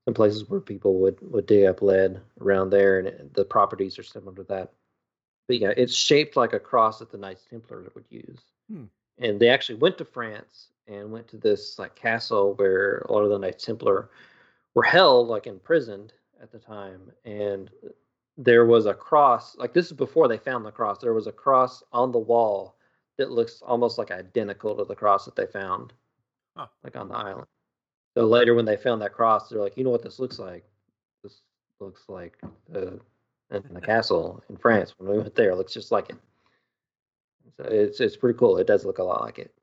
some 0.06 0.14
places 0.14 0.50
where 0.50 0.62
people 0.62 1.00
would 1.02 1.18
would 1.22 1.46
dig 1.46 1.66
up 1.66 1.82
lead 1.82 2.22
around 2.40 2.70
there, 2.70 3.00
and 3.00 3.08
it, 3.08 3.34
the 3.34 3.46
properties 3.46 4.00
are 4.00 4.04
similar 4.04 4.36
to 4.36 4.44
that. 4.44 4.72
But 5.48 5.60
yeah, 5.60 5.74
it's 5.76 5.94
shaped 5.94 6.36
like 6.36 6.54
a 6.54 6.60
cross 6.60 7.00
that 7.00 7.12
the 7.12 7.18
Knights 7.18 7.46
Templar 7.50 7.92
would 7.96 8.06
use. 8.10 8.40
Hmm. 8.72 8.86
And 9.18 9.40
they 9.40 9.50
actually 9.50 9.80
went 9.80 9.98
to 9.98 10.06
France 10.06 10.68
and 10.90 11.12
went 11.12 11.28
to 11.30 11.38
this 11.38 11.80
like 11.80 11.96
castle 11.96 12.56
where 12.56 13.06
a 13.08 13.12
lot 13.12 13.24
of 13.24 13.30
the 13.30 13.40
Knights 13.40 13.64
Templar 13.66 14.10
were 14.74 14.84
held, 14.84 15.28
like 15.28 15.48
imprisoned 15.48 16.14
at 16.42 16.52
the 16.52 16.60
time, 16.60 17.12
and 17.26 17.70
there 18.40 18.66
was 18.66 18.86
a 18.86 18.94
cross 18.94 19.58
like 19.58 19.74
this 19.74 19.88
is 19.88 19.92
before 19.92 20.30
they 20.30 20.38
found 20.38 20.66
the 20.66 20.72
cross 20.72 20.98
there 21.00 21.14
was 21.14 21.28
a 21.28 21.32
cross 21.32 21.84
on 21.92 22.10
the 22.12 22.18
wall 22.18 22.78
that 23.18 23.32
looks 23.32 23.62
almost 23.62 23.98
like 23.98 24.12
identical 24.12 24.76
to 24.78 24.86
the 24.86 24.96
cross 24.96 25.26
that 25.26 25.36
they 25.36 25.46
found 25.46 25.94
Huh. 26.56 26.68
like 26.84 26.96
on 26.96 27.10
the 27.10 27.16
island. 27.16 27.48
So 28.16 28.26
later 28.26 28.56
when 28.56 28.66
they 28.66 28.78
found 28.78 29.02
that 29.02 29.12
cross 29.14 29.50
they're 29.50 29.60
like 29.60 29.76
you 29.76 29.84
know 29.84 29.90
what 29.90 30.04
this 30.04 30.20
looks 30.20 30.40
like? 30.40 30.64
This 31.22 31.42
looks 31.82 32.04
like 32.08 32.38
the 32.70 33.00
in 33.52 33.64
the 33.74 33.82
castle 33.82 34.42
in 34.50 34.56
france 34.56 34.94
when 34.98 35.12
we 35.12 35.18
went 35.18 35.36
there. 35.36 35.52
It 35.52 35.58
looks 35.58 35.74
just 35.74 35.92
like 35.92 36.10
it. 36.10 36.18
So 37.58 37.64
it's 37.66 38.00
it's 38.00 38.16
pretty 38.16 38.40
cool. 38.40 38.58
It 38.58 38.68
does 38.68 38.86
look 38.86 39.00
a 39.00 39.04
lot 39.04 39.22
like 39.22 39.40
it 39.40 39.54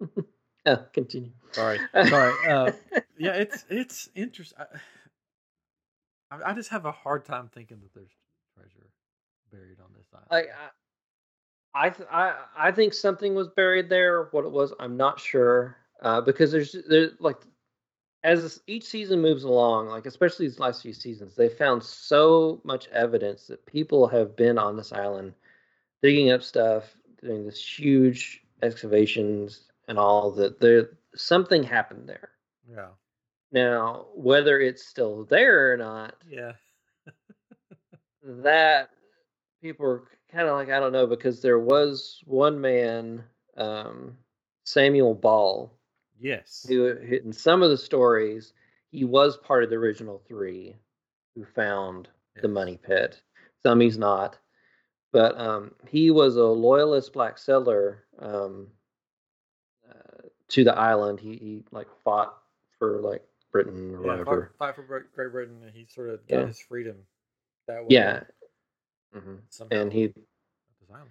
oh, 0.66 0.84
continue 0.92 1.32
Sorry. 1.52 1.80
Sorry. 2.08 2.32
Uh, 2.48 2.72
yeah, 3.18 3.32
it's 3.32 3.64
it's 3.68 4.08
interesting. 4.14 4.58
I, 6.30 6.50
I 6.50 6.52
just 6.54 6.70
have 6.70 6.86
a 6.86 6.92
hard 6.92 7.24
time 7.24 7.50
thinking 7.52 7.80
that 7.80 7.92
there's 7.92 8.12
treasure 8.54 8.90
buried 9.50 9.78
on 9.80 9.90
this 9.96 10.06
island. 10.14 10.48
I, 11.74 11.86
I, 11.86 11.90
th- 11.90 12.08
I, 12.10 12.34
I 12.56 12.72
think 12.72 12.94
something 12.94 13.34
was 13.34 13.48
buried 13.48 13.88
there. 13.88 14.28
What 14.30 14.44
it 14.44 14.52
was, 14.52 14.72
I'm 14.78 14.96
not 14.96 15.18
sure. 15.18 15.76
Uh, 16.02 16.20
because 16.20 16.52
there's, 16.52 16.76
there's 16.88 17.12
like, 17.20 17.36
as 18.22 18.60
each 18.66 18.84
season 18.84 19.20
moves 19.20 19.44
along, 19.44 19.88
like 19.88 20.06
especially 20.06 20.46
these 20.46 20.58
last 20.58 20.82
few 20.82 20.92
seasons, 20.92 21.34
they 21.34 21.48
found 21.48 21.82
so 21.82 22.60
much 22.64 22.88
evidence 22.88 23.46
that 23.46 23.64
people 23.66 24.06
have 24.06 24.36
been 24.36 24.58
on 24.58 24.76
this 24.76 24.92
island, 24.92 25.34
digging 26.02 26.30
up 26.30 26.42
stuff, 26.42 26.94
doing 27.22 27.44
this 27.44 27.62
huge 27.62 28.42
excavations 28.62 29.69
and 29.90 29.98
all 29.98 30.30
that. 30.30 30.58
There, 30.60 30.90
something 31.14 31.62
happened 31.62 32.08
there. 32.08 32.30
yeah. 32.66 32.88
Now, 33.52 34.06
whether 34.14 34.60
it's 34.60 34.86
still 34.86 35.24
there 35.24 35.72
or 35.72 35.76
not, 35.76 36.14
Yeah. 36.26 36.52
that 38.22 38.90
people 39.60 39.86
are 39.86 40.02
kind 40.30 40.46
of 40.48 40.54
like 40.54 40.68
I 40.70 40.78
don't 40.78 40.92
know 40.92 41.06
because 41.06 41.40
there 41.42 41.58
was 41.58 42.20
one 42.26 42.60
man, 42.60 43.24
um, 43.56 44.16
Samuel 44.64 45.14
Ball, 45.14 45.72
Yes. 46.18 46.64
who 46.68 46.94
who- 46.94 47.16
in 47.16 47.32
some 47.32 47.62
of 47.62 47.70
the 47.70 47.76
stories 47.76 48.52
he 48.90 49.04
was 49.04 49.36
part 49.36 49.64
of 49.64 49.70
the 49.70 49.76
original 49.76 50.18
three 50.28 50.76
who 51.34 51.44
found 51.44 52.08
the 52.40 52.48
money 52.48 52.76
pit. 52.76 53.20
Some 53.64 53.80
he's 53.80 53.98
not, 53.98 54.38
but 55.12 55.36
um, 55.38 55.74
he 55.88 56.10
was 56.10 56.36
a 56.36 56.44
loyalist 56.44 57.12
black 57.12 57.36
settler 57.38 58.04
um, 58.18 58.68
to 60.50 60.64
the 60.64 60.76
island. 60.76 61.20
He, 61.20 61.36
he 61.36 61.64
like 61.70 61.88
fought 62.04 62.36
for 62.78 63.00
like 63.00 63.22
Britain 63.52 63.94
or 63.94 64.02
Yeah, 64.04 64.10
whatever. 64.10 64.52
fight, 64.58 64.74
fight 64.74 64.76
for 64.76 64.82
Great 65.14 65.32
Britain, 65.32 65.58
and 65.64 65.72
he 65.74 65.86
sort 65.86 66.10
of 66.10 66.20
Yeah. 66.28 66.38
got 66.40 66.48
his 66.48 66.60
freedom 66.60 66.96
that 67.66 67.80
way. 67.80 67.86
Yeah. 67.90 68.22
hmm 69.12 69.36
And 69.70 69.92
he 69.92 70.04
at 70.04 70.14
this 70.14 70.90
island. 70.90 71.10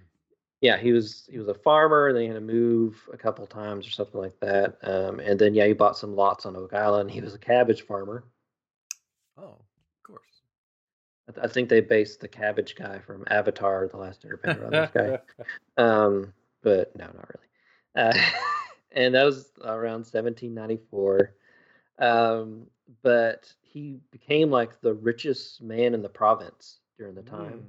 yeah, 0.61 0.77
he 0.77 0.91
was 0.93 1.27
he 1.31 1.37
was 1.37 1.47
a 1.47 1.53
farmer. 1.53 2.07
And 2.07 2.15
then 2.15 2.21
he 2.23 2.27
had 2.27 2.35
to 2.35 2.41
move 2.41 3.01
a 3.13 3.17
couple 3.17 3.45
times 3.47 3.87
or 3.87 3.91
something 3.91 4.19
like 4.21 4.39
that. 4.41 4.77
Um, 4.83 5.19
and 5.19 5.39
then 5.39 5.53
yeah, 5.53 5.65
he 5.67 5.73
bought 5.73 5.97
some 5.97 6.15
lots 6.15 6.45
on 6.45 6.55
Oak 6.55 6.73
Island. 6.73 7.11
He 7.11 7.21
was 7.21 7.33
a 7.33 7.39
cabbage 7.39 7.81
farmer. 7.83 8.23
Oh, 9.37 9.43
of 9.43 10.03
course. 10.03 10.41
I, 11.29 11.31
th- 11.31 11.45
I 11.45 11.47
think 11.47 11.69
they 11.69 11.79
based 11.81 12.19
the 12.19 12.27
cabbage 12.27 12.75
guy 12.75 12.99
from 12.99 13.23
Avatar: 13.29 13.87
The 13.87 13.97
Last 13.97 14.23
Airbender 14.27 14.65
on 14.65 14.71
this 14.71 14.89
guy. 14.93 15.19
Um, 15.77 16.33
but 16.61 16.93
no, 16.97 17.05
not 17.05 17.29
really. 17.29 17.47
Uh, 17.95 18.13
and 18.91 19.13
that 19.15 19.23
was 19.23 19.51
around 19.63 20.05
1794. 20.05 21.33
Um, 21.99 22.67
but 23.03 23.51
he 23.61 23.99
became 24.11 24.49
like 24.49 24.79
the 24.81 24.93
richest 24.93 25.61
man 25.61 25.93
in 25.93 26.01
the 26.01 26.09
province 26.09 26.79
during 26.97 27.15
the 27.15 27.21
time, 27.21 27.65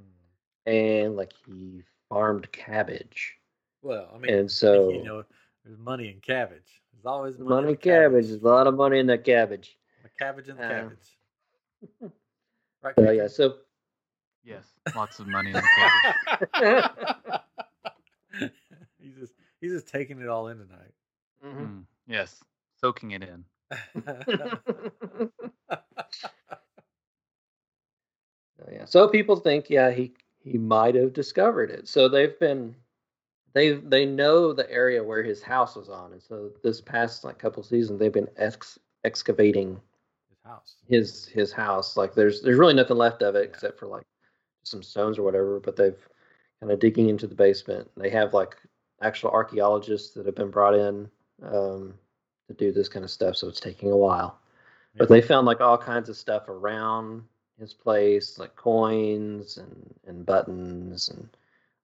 Mm. 0.67 0.71
and 1.05 1.15
like 1.15 1.33
he 1.45 1.83
farmed 2.09 2.51
cabbage. 2.51 3.37
Well, 3.81 4.09
I 4.13 4.17
mean, 4.17 4.33
And 4.33 4.51
so 4.51 4.89
you 4.91 5.03
know, 5.03 5.23
there's 5.63 5.77
money 5.77 6.09
in 6.09 6.21
cabbage. 6.21 6.81
There's 6.93 7.05
always 7.05 7.37
money, 7.37 7.49
money 7.49 7.69
in 7.71 7.77
cabbage. 7.77 8.27
There's 8.27 8.41
a 8.41 8.47
lot 8.47 8.67
of 8.67 8.75
money 8.75 8.99
in 8.99 9.07
that 9.07 9.23
cabbage. 9.23 9.77
The 10.03 10.09
cabbage 10.17 10.49
and 10.49 10.57
the 10.59 10.63
Uh, 10.63 10.69
cabbage. 10.69 12.11
Right. 12.83 12.95
So 12.97 13.11
yeah, 13.11 13.27
so 13.27 13.57
Yes, 14.43 14.65
lots 14.95 15.19
of 15.19 15.27
money 15.27 15.51
in 15.51 15.55
the 15.57 15.61
cabbage. 15.77 17.41
he's 18.99 19.15
just 19.15 19.33
he's 19.59 19.71
just 19.71 19.87
taking 19.87 20.19
it 20.19 20.27
all 20.27 20.47
in 20.47 20.57
tonight. 20.57 20.93
Mhm. 21.43 21.55
Mm, 21.55 21.85
yes, 22.07 22.43
soaking 22.79 23.11
it 23.11 23.23
in. 23.23 23.45
So, 24.25 24.59
yeah. 28.71 28.85
So 28.85 29.07
people 29.07 29.35
think, 29.35 29.69
yeah, 29.69 29.91
he 29.91 30.13
he 30.43 30.57
might 30.57 30.95
have 30.95 31.13
discovered 31.13 31.69
it. 31.71 31.87
So 31.87 32.07
they've 32.09 32.37
been 32.39 32.75
they 33.53 33.73
they 33.73 34.05
know 34.05 34.53
the 34.53 34.69
area 34.71 35.03
where 35.03 35.23
his 35.23 35.41
house 35.41 35.75
was 35.75 35.89
on, 35.89 36.13
and 36.13 36.21
so 36.21 36.51
this 36.63 36.81
past 36.81 37.23
like 37.23 37.39
couple 37.39 37.63
seasons 37.63 37.99
they've 37.99 38.11
been 38.13 38.29
ex- 38.37 38.79
excavating 39.03 39.79
His 40.29 40.37
house. 40.45 40.75
his 40.87 41.25
his 41.27 41.51
house. 41.51 41.97
Like 41.97 42.13
there's 42.13 42.41
there's 42.41 42.57
really 42.59 42.73
nothing 42.73 42.97
left 42.97 43.21
of 43.23 43.35
it 43.35 43.39
Yeah. 43.39 43.45
except 43.49 43.79
for 43.79 43.87
like 43.87 44.03
some 44.63 44.83
stones 44.83 45.17
or 45.17 45.23
whatever. 45.23 45.59
But 45.59 45.75
they've 45.75 46.07
kind 46.59 46.71
of 46.71 46.79
digging 46.79 47.09
into 47.09 47.27
the 47.27 47.35
basement. 47.35 47.89
They 47.97 48.09
have 48.09 48.33
like 48.33 48.55
actual 49.01 49.31
archaeologists 49.31 50.13
that 50.13 50.25
have 50.27 50.35
been 50.35 50.51
brought 50.51 50.75
in 50.75 51.09
um, 51.43 51.93
to 52.47 52.53
do 52.53 52.71
this 52.71 52.89
kind 52.89 53.05
of 53.05 53.11
stuff, 53.11 53.35
so 53.35 53.47
it's 53.47 53.59
taking 53.59 53.91
a 53.91 53.97
while. 53.97 54.39
But 54.97 55.09
they 55.09 55.21
found 55.21 55.47
like 55.47 55.61
all 55.61 55.77
kinds 55.77 56.09
of 56.09 56.17
stuff 56.17 56.49
around 56.49 57.23
his 57.59 57.73
place, 57.73 58.37
like 58.37 58.55
coins 58.55 59.57
and 59.57 59.93
and 60.07 60.25
buttons 60.25 61.09
and 61.09 61.27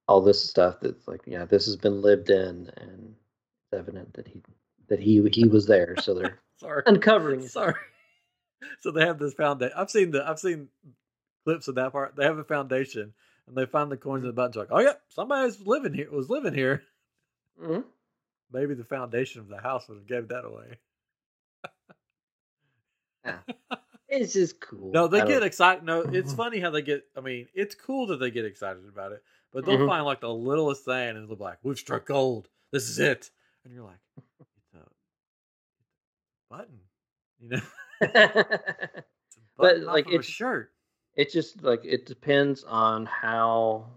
all 0.08 0.22
this 0.22 0.44
stuff 0.44 0.80
that's 0.82 1.08
like, 1.08 1.22
yeah, 1.26 1.46
this 1.46 1.66
has 1.66 1.76
been 1.76 2.02
lived 2.02 2.30
in, 2.30 2.70
and 2.78 3.16
it's 3.72 3.80
evident 3.80 4.14
that 4.14 4.28
he 4.28 4.42
that 4.88 5.00
he 5.00 5.28
he 5.34 5.48
was 5.48 5.66
there. 5.66 5.98
So 5.98 6.14
they're 6.14 6.40
Sorry. 6.60 6.84
uncovering. 6.86 7.42
it. 7.42 7.52
Sorry. 7.52 7.76
So 8.82 8.92
they 8.92 9.06
have 9.06 9.20
this 9.20 9.36
foundation. 9.36 9.74
I've 9.78 9.92
seen 9.92 10.12
the 10.12 10.28
I've 10.28 10.40
seen 10.40 10.70
clips 11.46 11.68
of 11.68 11.76
that 11.76 11.92
part. 11.92 12.16
They 12.16 12.26
have 12.26 12.40
a 12.40 12.44
foundation 12.44 13.14
and 13.48 13.56
they 13.56 13.66
find 13.66 13.92
the 13.92 13.98
coins 13.98 14.24
and 14.24 14.30
the 14.30 14.34
buttons. 14.34 14.56
Like, 14.56 14.70
oh 14.72 14.80
yeah, 14.80 14.94
somebody's 15.10 15.60
living 15.66 15.94
here. 15.94 16.10
Was 16.12 16.30
living 16.30 16.54
here. 16.54 16.84
Mhm. 17.62 17.84
Maybe 18.52 18.74
the 18.74 18.84
foundation 18.84 19.42
of 19.42 19.48
the 19.50 19.58
house 19.58 19.88
would 19.90 19.98
have 19.98 20.08
gave 20.08 20.28
that 20.30 20.46
away. 20.46 20.78
It's 24.10 24.32
just 24.34 24.62
cool. 24.62 24.92
No, 24.94 25.08
they 25.10 25.20
get 25.26 25.44
excited. 25.44 25.84
No, 25.84 26.00
it's 26.02 26.34
funny 26.34 26.62
how 26.62 26.70
they 26.70 26.82
get. 26.82 27.04
I 27.18 27.20
mean, 27.20 27.50
it's 27.54 27.76
cool 27.76 28.08
that 28.08 28.18
they 28.22 28.32
get 28.32 28.46
excited 28.46 28.88
about 28.88 29.12
it, 29.12 29.22
but 29.52 29.66
they'll 29.66 29.78
Mhm. 29.78 29.86
find 29.88 30.06
like 30.06 30.22
the 30.22 30.34
littlest 30.34 30.86
thing 30.86 31.18
and 31.18 31.28
they'll 31.28 31.36
be 31.36 31.44
like, 31.44 31.60
"We've 31.62 31.78
struck 31.78 32.06
gold. 32.06 32.48
This 32.72 32.90
is 32.90 33.00
it." 33.00 33.30
And 33.66 33.74
you're 33.74 33.84
like, 33.84 34.00
"It's 34.40 34.74
a 34.74 34.80
button," 36.50 36.80
you 37.40 37.50
know. 37.50 37.62
It's 38.00 39.36
a 39.36 39.42
But, 39.58 39.64
button 39.76 39.84
off 39.90 39.94
like, 39.94 40.08
it's- 40.08 40.24
shirt. 40.26 40.72
it 41.16 41.30
just 41.30 41.62
like 41.62 41.84
it 41.84 42.06
depends 42.06 42.64
on 42.64 43.06
how 43.08 43.92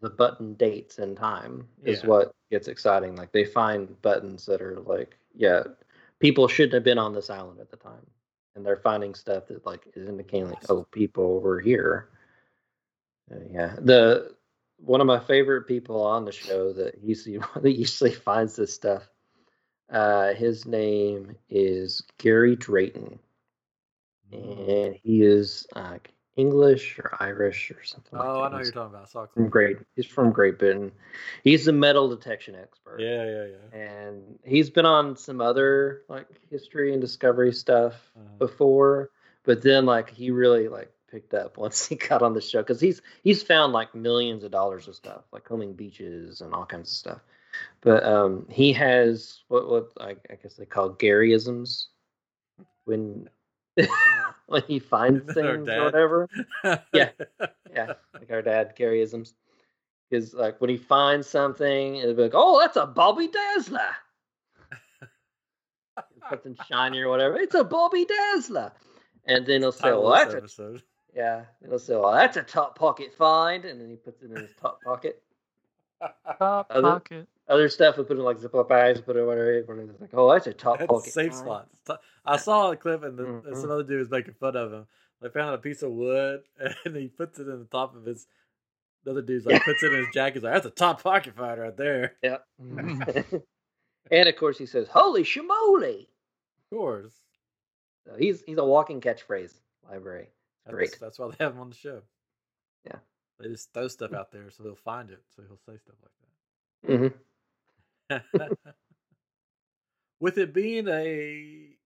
the 0.00 0.10
button 0.10 0.54
dates 0.54 0.98
and 0.98 1.16
time 1.16 1.68
is 1.84 2.02
Yeah. 2.02 2.08
what 2.08 2.34
gets 2.50 2.68
exciting. 2.68 3.16
Like 3.16 3.32
they 3.32 3.44
find 3.44 4.00
buttons 4.02 4.46
that 4.46 4.62
are 4.62 4.80
like 4.80 5.16
yeah 5.34 5.62
people 6.18 6.48
shouldn't 6.48 6.74
have 6.74 6.84
been 6.84 6.98
on 6.98 7.14
this 7.14 7.30
island 7.30 7.60
at 7.60 7.70
the 7.70 7.76
time. 7.76 8.06
And 8.54 8.66
they're 8.66 8.76
finding 8.76 9.14
stuff 9.14 9.46
that 9.46 9.64
like 9.66 9.86
is 9.94 10.08
indicating 10.08 10.48
like 10.48 10.70
oh 10.70 10.84
people 10.90 11.40
were 11.40 11.60
here. 11.60 12.08
Uh, 13.30 13.36
yeah. 13.50 13.76
The 13.78 14.34
one 14.78 15.00
of 15.00 15.06
my 15.06 15.20
favorite 15.20 15.62
people 15.66 16.02
on 16.02 16.24
the 16.24 16.32
show 16.32 16.72
that 16.72 17.02
usually 17.02 17.38
that 17.62 17.76
usually 17.76 18.12
finds 18.12 18.56
this 18.56 18.74
stuff 18.74 19.08
uh 19.90 20.32
his 20.34 20.66
name 20.66 21.36
is 21.48 22.02
gary 22.18 22.56
drayton. 22.56 23.18
Mm. 24.32 24.86
and 24.86 24.94
he 25.02 25.22
is 25.22 25.66
uh, 25.74 25.98
English 26.40 26.98
or 26.98 27.16
Irish 27.20 27.70
or 27.70 27.82
something. 27.84 28.18
like 28.18 28.26
Oh, 28.28 28.34
that. 28.34 28.38
I 28.40 28.48
know 28.48 28.50
what 28.52 28.58
He's 28.58 28.66
you're 28.66 28.72
talking 28.74 28.94
about. 28.94 29.16
I 29.16 29.26
From. 29.34 29.48
Great, 29.48 29.76
he's 29.96 30.06
from 30.06 30.32
Great 30.32 30.58
Britain. 30.58 30.92
He's 31.44 31.68
a 31.68 31.72
metal 31.72 32.08
detection 32.08 32.54
expert. 32.56 33.00
Yeah, 33.00 33.24
yeah, 33.24 33.46
yeah. 33.46 33.78
and 33.86 34.38
he's 34.44 34.70
been 34.70 34.86
on 34.86 35.16
some 35.16 35.40
other 35.40 36.02
like 36.08 36.26
history 36.50 36.92
and 36.92 37.00
discovery 37.00 37.52
stuff 37.52 37.94
Uh-huh. 38.16 38.26
before, 38.38 39.10
but 39.44 39.62
then 39.62 39.86
like 39.86 40.10
he 40.10 40.30
really 40.30 40.68
like 40.68 40.90
picked 41.10 41.34
up 41.34 41.56
once 41.58 41.86
he 41.88 41.96
got 41.96 42.22
on 42.22 42.34
the 42.34 42.40
show 42.40 42.60
because 42.60 42.80
he's 42.80 43.02
he's 43.22 43.42
found 43.42 43.72
like 43.72 43.94
millions 43.94 44.44
of 44.44 44.50
dollars 44.50 44.88
of 44.88 44.94
stuff 44.94 45.22
like 45.32 45.44
combing 45.44 45.74
beaches 45.74 46.40
and 46.40 46.54
all 46.54 46.64
kinds 46.66 46.90
of 46.90 46.96
stuff. 46.96 47.20
But 47.80 48.04
um, 48.04 48.46
he 48.48 48.72
has 48.74 49.40
what 49.48 49.68
what 49.68 49.90
I, 50.00 50.10
I 50.30 50.36
guess 50.40 50.54
they 50.54 50.66
call 50.66 50.90
Garyisms 50.94 51.86
when 52.84 53.28
when 54.46 54.62
he 54.66 54.78
finds 54.78 55.22
Isn't 55.28 55.34
things 55.34 55.68
or 55.68 55.84
whatever. 55.84 56.28
Yeah. 56.92 57.10
Yeah, 57.72 57.92
like 58.14 58.30
our 58.30 58.42
dad 58.42 58.74
Garyisms. 58.78 59.34
Is 60.10 60.34
like 60.34 60.60
when 60.60 60.70
he 60.70 60.76
finds 60.76 61.28
something, 61.28 61.96
it'll 61.96 62.14
be 62.14 62.22
like, 62.22 62.32
"Oh, 62.34 62.58
that's 62.58 62.76
a 62.76 62.84
Bobby 62.84 63.28
Dazzler." 63.28 63.78
something 66.28 66.56
shiny 66.68 67.00
or 67.00 67.08
whatever. 67.08 67.36
It's 67.36 67.54
a 67.54 67.62
Bobby 67.62 68.04
Dazzler. 68.04 68.72
And 69.26 69.46
then 69.46 69.60
he'll 69.60 69.70
say, 69.70 69.90
"Well, 69.90 70.10
that's 70.10 70.34
this 70.34 70.58
a 70.58 70.78
yeah." 71.14 71.44
Then 71.60 71.70
he'll 71.70 71.78
say, 71.78 71.94
"Well, 71.94 72.12
that's 72.12 72.36
a 72.36 72.42
top 72.42 72.76
pocket 72.76 73.14
find," 73.14 73.64
and 73.64 73.80
then 73.80 73.88
he 73.88 73.96
puts 73.96 74.22
it 74.22 74.30
in 74.32 74.36
his 74.36 74.50
top 74.60 74.80
pocket. 74.82 75.22
Top 76.38 76.66
Other- 76.70 76.82
pocket. 76.82 77.28
Other 77.50 77.68
stuff 77.68 77.98
we 77.98 78.04
put 78.04 78.16
in 78.16 78.22
like 78.22 78.38
zip 78.38 78.52
Ziploc 78.52 78.68
bags, 78.68 79.00
put 79.00 79.16
it 79.16 79.24
whatever. 79.26 79.62
When 79.66 79.90
it's 79.90 80.00
like, 80.00 80.10
"Oh, 80.14 80.30
that's 80.32 80.46
a 80.46 80.52
top 80.52 80.78
That's 80.78 80.88
pocket 80.88 81.12
safe 81.12 81.34
spot. 81.34 81.68
I 82.24 82.36
saw 82.36 82.70
a 82.70 82.76
clip 82.76 83.02
and, 83.02 83.18
the, 83.18 83.24
and 83.24 83.42
Mhm. 83.44 83.56
some 83.60 83.70
other 83.72 83.82
dude 83.82 83.98
was 83.98 84.08
making 84.10 84.34
fun 84.34 84.54
of 84.54 84.72
him. 84.72 84.86
They 85.20 85.30
found 85.30 85.54
a 85.56 85.58
piece 85.58 85.82
of 85.82 85.90
wood 85.90 86.44
and 86.84 86.94
he 86.96 87.08
puts 87.08 87.40
it 87.40 87.48
in 87.48 87.58
the 87.58 87.64
top 87.64 87.96
of 87.96 88.04
his. 88.04 88.28
The 89.02 89.10
other 89.10 89.22
dude's 89.22 89.46
like 89.46 89.64
puts 89.64 89.82
it 89.82 89.92
in 89.92 89.98
his 89.98 90.14
jacket. 90.14 90.34
He's 90.34 90.42
like, 90.44 90.54
"That's 90.54 90.66
a 90.66 90.70
top 90.70 91.02
pocket 91.02 91.34
find 91.34 91.60
right 91.60 91.76
there." 91.76 92.16
Yeah. 92.22 92.38
and 94.10 94.28
of 94.28 94.36
course, 94.36 94.56
he 94.58 94.66
says, 94.66 94.86
"Holy 94.88 95.24
shamoly!" 95.24 96.02
Of 96.02 96.70
course, 96.78 97.14
So 98.06 98.14
he's 98.16 98.42
he's 98.42 98.58
a 98.58 98.64
walking 98.64 99.00
catchphrase 99.00 99.54
library. 99.88 100.28
that's, 100.64 100.74
Great. 100.74 101.00
That's 101.00 101.18
why 101.18 101.28
they 101.28 101.42
have 101.44 101.54
him 101.54 101.60
on 101.60 101.70
the 101.70 101.76
show. 101.76 102.02
Yeah. 102.84 102.98
they 103.40 103.48
just 103.48 103.72
throw 103.72 103.88
stuff 103.88 104.12
out 104.12 104.30
there 104.30 104.50
so 104.50 104.62
they'll 104.62 104.74
find 104.76 105.10
it. 105.10 105.22
So 105.34 105.42
he'll 105.42 105.56
say 105.56 105.78
stuff 105.78 105.96
like 106.02 106.98
hmm 106.98 107.02
that. 107.08 107.12
With 110.20 110.38
it 110.38 110.52
being 110.52 110.88
a 110.88 111.76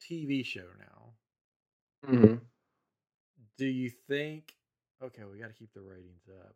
TV 0.00 0.44
show 0.44 0.66
now, 0.78 1.12
hmm 2.06 2.34
do 3.58 3.66
you 3.66 3.90
think? 4.08 4.54
Okay, 5.02 5.22
we 5.30 5.38
got 5.38 5.48
to 5.48 5.52
keep 5.52 5.72
the 5.74 5.82
ratings 5.82 6.22
up. 6.28 6.54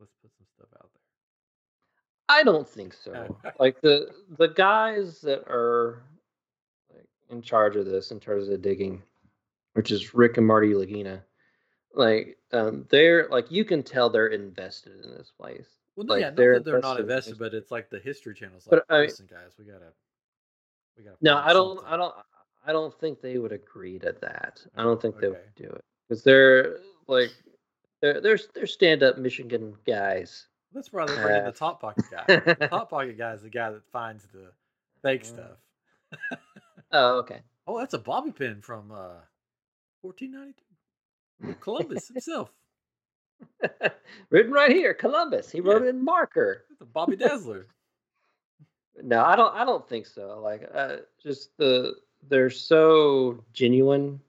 Let's 0.00 0.12
put 0.22 0.30
some 0.36 0.46
stuff 0.56 0.68
out 0.80 0.90
there. 0.94 1.02
I 2.30 2.42
don't 2.42 2.68
think 2.68 2.94
so. 2.94 3.38
like 3.60 3.80
the 3.80 4.10
the 4.38 4.48
guys 4.48 5.20
that 5.22 5.40
are 5.48 6.02
like 6.94 7.06
in 7.30 7.42
charge 7.42 7.76
of 7.76 7.86
this, 7.86 8.10
in 8.10 8.20
charge 8.20 8.42
of 8.42 8.48
the 8.48 8.58
digging, 8.58 9.02
which 9.74 9.90
is 9.90 10.14
Rick 10.14 10.36
and 10.36 10.46
Marty 10.46 10.72
Lagina, 10.72 11.22
like 11.94 12.38
um, 12.52 12.86
they're 12.90 13.28
like 13.28 13.50
you 13.50 13.64
can 13.64 13.82
tell 13.82 14.10
they're 14.10 14.26
invested 14.28 15.04
in 15.04 15.10
this 15.10 15.32
place. 15.38 15.77
Well, 15.98 16.06
no, 16.06 16.14
Like, 16.14 16.20
yeah, 16.20 16.28
not 16.28 16.36
they're 16.36 16.54
that 16.54 16.64
they're 16.64 16.80
not 16.80 17.00
invested 17.00 17.32
in 17.32 17.38
but 17.38 17.54
it's 17.54 17.72
like 17.72 17.90
the 17.90 17.98
History 17.98 18.32
Channel's 18.32 18.68
But 18.70 18.84
like, 18.88 18.98
I- 19.00 19.02
listen, 19.06 19.26
guys, 19.28 19.56
we 19.58 19.64
gotta, 19.64 19.92
we 20.96 21.02
gotta. 21.02 21.16
No, 21.20 21.38
I 21.38 21.52
don't. 21.52 21.76
something." 21.76 21.92
I 21.92 21.96
don't. 21.96 22.14
I 22.64 22.72
don't 22.72 22.94
think 23.00 23.20
they 23.20 23.38
would 23.38 23.50
agree 23.50 23.98
to 23.98 24.14
that. 24.20 24.64
I 24.76 24.84
don't 24.84 25.02
think 25.02 25.18
they 25.18 25.26
would 25.26 25.54
do 25.56 25.64
it 25.64 25.84
because 26.08 26.22
they're 26.22 26.76
like 27.08 27.32
they're 28.00 28.20
they're 28.20 28.38
they're 28.54 28.66
stand 28.68 29.02
up 29.02 29.18
Michigan 29.18 29.74
guys. 29.84 30.46
That's 30.72 30.92
why 30.92 31.04
they 31.06 31.16
bring 31.16 31.36
in 31.38 31.42
Uh, 31.42 31.50
the 31.50 31.58
top 31.58 31.80
pocket 31.80 32.04
guy. 32.12 32.24
the 32.28 32.68
top 32.68 32.90
pocket 32.90 33.18
guy 33.18 33.32
is 33.32 33.42
the 33.42 33.50
guy 33.50 33.70
that 33.72 33.82
finds 33.90 34.24
the 34.28 34.52
fake 35.02 35.24
Mm. 35.24 35.26
stuff. 35.26 35.58
Oh, 36.92 37.18
okay. 37.18 37.42
Oh, 37.66 37.78
that's 37.78 37.92
a 37.94 37.98
bobby 37.98 38.30
pin 38.30 38.62
from 38.62 38.92
uh, 38.92 39.20
1492. 40.02 41.54
Columbus 41.60 42.06
himself. 42.14 42.50
Written 44.30 44.52
right 44.52 44.70
here, 44.70 44.94
Columbus. 44.94 45.50
He 45.50 45.60
wrote 45.60 45.82
Yeah. 45.82 45.88
it 45.88 45.90
in 45.90 46.04
marker. 46.04 46.64
The 46.78 46.84
Bobby 46.84 47.16
Dazzler. 47.16 47.66
No, 49.02 49.24
I 49.24 49.36
don't. 49.36 49.54
I 49.54 49.64
don't 49.64 49.88
think 49.88 50.06
so. 50.06 50.40
Like, 50.42 50.68
uh, 50.74 50.96
just 51.22 51.56
the 51.56 51.94
they're 52.28 52.50
so 52.50 53.42
genuine. 53.52 54.20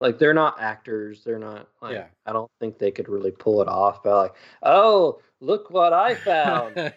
Like 0.00 0.18
they're 0.18 0.34
not 0.34 0.60
actors. 0.60 1.24
They're 1.24 1.38
not. 1.38 1.68
Like, 1.80 1.94
Yeah. 1.94 2.06
I 2.26 2.32
don't 2.32 2.50
think 2.60 2.78
they 2.78 2.90
could 2.90 3.08
really 3.08 3.30
pull 3.30 3.62
it 3.62 3.68
off. 3.68 4.02
By 4.02 4.10
like, 4.12 4.34
oh, 4.62 5.20
look 5.40 5.70
what 5.70 5.92
I 5.92 6.14
found! 6.14 6.74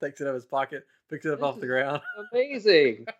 Takes 0.00 0.20
it 0.20 0.24
out 0.24 0.28
of 0.28 0.34
his 0.34 0.44
pocket, 0.44 0.86
picks 1.08 1.24
it 1.24 1.32
up 1.32 1.42
off 1.42 1.60
the 1.60 1.66
ground. 1.66 2.02
Amazing. 2.32 3.06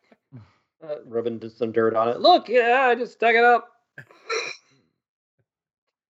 Uh, 0.84 0.96
rubbing 1.06 1.40
some 1.48 1.70
dirt 1.70 1.94
on 1.94 2.08
it. 2.08 2.18
Look, 2.18 2.48
yeah, 2.48 2.88
I 2.90 2.96
just 2.96 3.20
dug 3.20 3.36
it 3.36 3.44
up. 3.44 3.68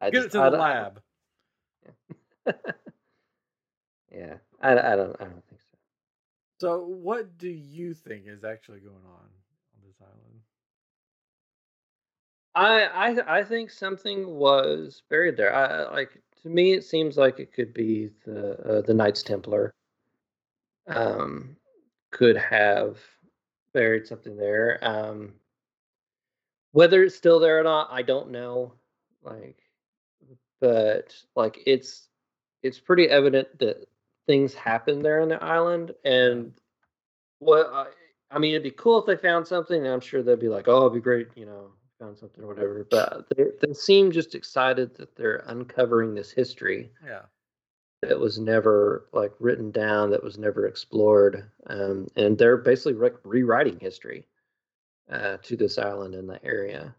I 0.00 0.08
Get 0.08 0.14
it 0.14 0.22
just- 0.22 0.32
to 0.32 0.40
I 0.40 0.48
the 0.48 0.56
lab. 0.56 1.02
Yeah, 4.10 4.36
I, 4.60 4.72
I 4.72 4.96
don't. 4.96 5.16
I 5.20 5.24
don't 5.24 5.44
think 5.48 5.60
so. 5.60 5.78
So, 6.60 6.84
what 6.84 7.38
do 7.38 7.48
you 7.48 7.94
think 7.94 8.24
is 8.26 8.44
actually 8.44 8.80
going 8.80 9.04
on 9.06 9.24
on 9.24 9.82
this 9.86 9.96
island? 10.00 10.40
I 12.54 12.84
I 13.16 13.38
I 13.38 13.44
think 13.44 13.70
something 13.70 14.26
was 14.36 15.02
buried 15.08 15.36
there. 15.36 15.54
I 15.54 15.64
I- 15.84 15.92
like 15.92 16.22
to 16.42 16.48
me 16.48 16.72
it 16.72 16.84
seems 16.84 17.16
like 17.16 17.38
it 17.40 17.52
could 17.52 17.72
be 17.72 18.10
the 18.24 18.78
uh, 18.78 18.80
the 18.82 18.94
Knights 18.94 19.22
Templar. 19.22 19.74
Um, 20.86 21.56
could 22.10 22.36
have 22.36 22.98
buried 23.72 24.06
something 24.06 24.36
there. 24.36 24.78
Um, 24.82 25.34
whether 26.72 27.02
it's 27.02 27.16
still 27.16 27.38
there 27.40 27.60
or 27.60 27.62
not, 27.62 27.88
I 27.90 28.02
don't 28.02 28.30
know. 28.30 28.74
Like, 29.22 29.61
but 30.62 31.12
like 31.36 31.58
it's 31.66 32.08
it's 32.62 32.78
pretty 32.78 33.08
evident 33.10 33.58
that 33.58 33.86
things 34.28 34.54
happen 34.54 35.02
there 35.02 35.20
on 35.20 35.28
the 35.28 35.42
island, 35.44 35.92
and 36.04 36.52
what 37.40 37.66
I, 37.72 37.86
I 38.30 38.38
mean, 38.38 38.52
it'd 38.52 38.62
be 38.62 38.70
cool 38.70 39.00
if 39.00 39.06
they 39.06 39.16
found 39.16 39.46
something. 39.46 39.76
and 39.84 39.92
I'm 39.92 40.00
sure 40.00 40.22
they'd 40.22 40.38
be 40.38 40.48
like, 40.48 40.68
"Oh, 40.68 40.82
it'd 40.86 40.94
be 40.94 41.00
great," 41.00 41.28
you 41.34 41.44
know, 41.44 41.72
found 42.00 42.16
something 42.16 42.44
or 42.44 42.46
whatever. 42.46 42.86
But 42.88 43.26
they, 43.36 43.46
they 43.60 43.74
seem 43.74 44.12
just 44.12 44.34
excited 44.36 44.94
that 44.96 45.16
they're 45.16 45.42
uncovering 45.48 46.14
this 46.14 46.30
history, 46.30 46.92
Yeah. 47.04 47.22
that 48.02 48.18
was 48.20 48.38
never 48.38 49.08
like 49.12 49.32
written 49.40 49.72
down, 49.72 50.10
that 50.10 50.22
was 50.22 50.38
never 50.38 50.66
explored, 50.68 51.50
um, 51.66 52.06
and 52.14 52.38
they're 52.38 52.56
basically 52.56 52.94
re- 52.94 53.10
rewriting 53.24 53.80
history 53.80 54.28
uh, 55.10 55.38
to 55.42 55.56
this 55.56 55.76
island 55.78 56.14
in 56.14 56.28
the 56.28 56.42
area. 56.44 56.94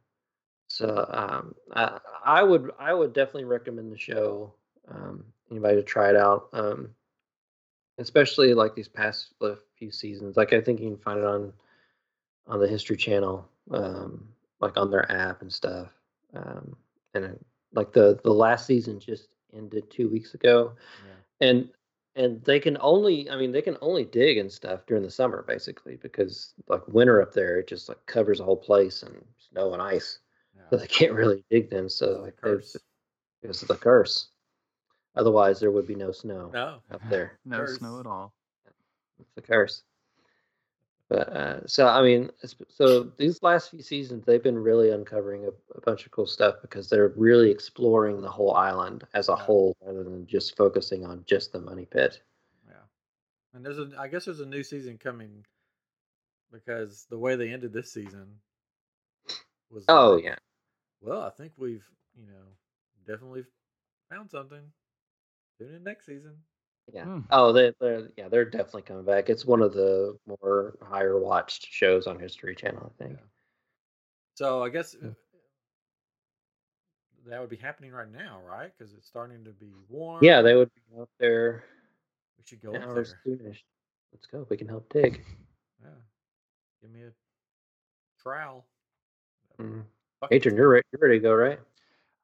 So 0.73 1.05
um, 1.11 1.53
I, 1.75 1.99
I 2.25 2.41
would 2.41 2.71
I 2.79 2.95
would 2.95 3.13
definitely 3.13 3.43
recommend 3.43 3.91
the 3.91 3.97
show. 3.97 4.55
Um, 4.87 5.23
anybody 5.51 5.75
to 5.75 5.83
try 5.83 6.09
it 6.09 6.15
out, 6.15 6.49
um, 6.51 6.89
especially 7.99 8.55
like 8.55 8.73
these 8.73 8.87
past 8.87 9.35
few 9.77 9.91
seasons. 9.91 10.35
Like 10.35 10.51
I 10.51 10.61
think 10.61 10.79
you 10.79 10.89
can 10.89 10.97
find 10.97 11.19
it 11.19 11.25
on 11.25 11.53
on 12.47 12.59
the 12.59 12.67
History 12.67 12.97
Channel, 12.97 13.47
um, 13.69 14.27
like 14.61 14.75
on 14.75 14.89
their 14.89 15.09
app 15.11 15.43
and 15.43 15.53
stuff. 15.53 15.89
Um, 16.33 16.75
and 17.13 17.37
like 17.73 17.93
the 17.93 18.19
the 18.23 18.33
last 18.33 18.65
season 18.65 18.99
just 18.99 19.27
ended 19.55 19.91
two 19.91 20.09
weeks 20.09 20.33
ago, 20.33 20.73
yeah. 21.05 21.47
and 21.49 21.69
and 22.15 22.43
they 22.45 22.59
can 22.59 22.79
only 22.81 23.29
I 23.29 23.35
mean 23.35 23.51
they 23.51 23.61
can 23.61 23.77
only 23.79 24.05
dig 24.05 24.39
and 24.39 24.51
stuff 24.51 24.87
during 24.87 25.03
the 25.03 25.11
summer 25.11 25.45
basically 25.47 25.97
because 25.97 26.55
like 26.67 26.87
winter 26.87 27.21
up 27.21 27.31
there 27.31 27.59
it 27.59 27.67
just 27.67 27.89
like 27.89 28.03
covers 28.07 28.39
the 28.39 28.43
whole 28.43 28.57
place 28.57 29.03
and 29.03 29.23
snow 29.37 29.73
and 29.73 29.81
ice, 29.83 30.17
yeah. 30.55 30.63
so 30.69 30.77
they 30.77 30.87
can't 30.87 31.13
really 31.13 31.43
dig 31.49 31.69
them. 31.69 31.89
So 31.89 32.21
like 32.21 32.37
curse. 32.37 32.75
because 33.41 33.61
of 33.61 33.67
the 33.67 33.75
curse. 33.75 34.29
Otherwise, 35.15 35.59
there 35.59 35.71
would 35.71 35.87
be 35.87 35.95
no 35.95 36.11
snow 36.11 36.49
no. 36.53 36.79
up 36.91 37.01
there. 37.09 37.37
no 37.45 37.57
curse. 37.57 37.77
snow 37.77 37.99
at 37.99 38.07
all. 38.07 38.33
It's 39.19 39.31
the 39.35 39.41
curse. 39.41 39.83
But 41.09 41.29
uh, 41.29 41.67
so 41.67 41.87
I 41.87 42.01
mean, 42.01 42.31
so 42.69 43.11
these 43.17 43.43
last 43.43 43.69
few 43.69 43.83
seasons 43.83 44.25
they've 44.25 44.41
been 44.41 44.57
really 44.57 44.89
uncovering 44.89 45.45
a, 45.45 45.49
a, 45.77 45.81
bunch 45.81 46.05
of 46.05 46.11
cool 46.11 46.25
stuff 46.25 46.55
because 46.61 46.89
they're 46.89 47.13
really 47.15 47.51
exploring 47.51 48.21
the 48.21 48.31
whole 48.31 48.55
island 48.55 49.03
as 49.13 49.29
a 49.29 49.33
yeah. 49.33 49.43
whole 49.43 49.77
rather 49.85 50.03
than 50.03 50.25
just 50.25 50.57
focusing 50.57 51.05
on 51.05 51.23
just 51.27 51.51
the 51.51 51.59
money 51.59 51.85
pit. 51.85 52.19
Yeah, 52.67 52.75
and 53.53 53.63
there's 53.63 53.77
a 53.77 53.91
I 53.99 54.07
guess 54.07 54.25
there's 54.25 54.39
a 54.39 54.45
new 54.45 54.63
season 54.63 54.97
coming 54.97 55.45
because 56.51 57.05
the 57.09 57.19
way 57.19 57.35
they 57.35 57.51
ended 57.51 57.73
this 57.73 57.91
season 57.91 58.27
was 59.73 59.85
oh 59.87 60.15
like, 60.15 60.23
yeah. 60.23 60.35
Well, 61.01 61.21
I 61.21 61.29
think 61.29 61.53
we've 61.57 61.85
you 62.17 62.27
know 62.27 62.45
definitely 63.05 63.43
found 64.09 64.29
something. 64.29 64.61
Tune 65.57 65.75
in 65.75 65.83
next 65.83 66.05
season. 66.05 66.35
Yeah. 66.91 67.05
Hmm. 67.05 67.19
Oh, 67.31 67.53
they, 67.53 67.73
they're 67.79 68.09
yeah, 68.17 68.27
they're 68.27 68.45
definitely 68.45 68.81
coming 68.83 69.05
back. 69.05 69.29
It's 69.29 69.45
one 69.45 69.61
of 69.61 69.73
the 69.73 70.17
more 70.27 70.77
higher 70.81 71.19
watched 71.19 71.67
shows 71.69 72.07
on 72.07 72.19
History 72.19 72.55
Channel, 72.55 72.91
I 72.93 73.03
think. 73.03 73.17
Yeah. 73.17 73.25
So 74.35 74.63
I 74.63 74.69
guess 74.69 74.95
uh, 74.95 75.09
that 77.27 77.39
would 77.39 77.49
be 77.49 77.55
happening 77.55 77.91
right 77.91 78.11
now, 78.11 78.39
right? 78.47 78.71
Because 78.77 78.93
it's 78.93 79.07
starting 79.07 79.43
to 79.45 79.51
be 79.51 79.71
warm. 79.89 80.23
Yeah, 80.23 80.41
they 80.41 80.55
would 80.55 80.71
be 80.73 81.01
up 81.01 81.09
there. 81.19 81.63
We 82.37 82.43
should 82.45 82.61
go 82.61 82.73
up 82.75 82.95
there. 82.95 83.05
Soonish. 83.25 83.59
Let's 84.11 84.25
go. 84.31 84.45
We 84.49 84.57
can 84.57 84.67
help 84.67 84.91
dig. 84.91 85.23
Yeah. 85.81 85.89
Give 86.81 86.91
me 86.91 87.01
a 87.03 87.11
trowel. 88.21 88.65
Mm. 89.61 89.83
Adrian, 90.31 90.57
you're 90.57 90.69
ready. 90.69 90.85
You're 90.91 91.01
ready 91.01 91.19
to 91.19 91.23
go, 91.23 91.33
right? 91.33 91.59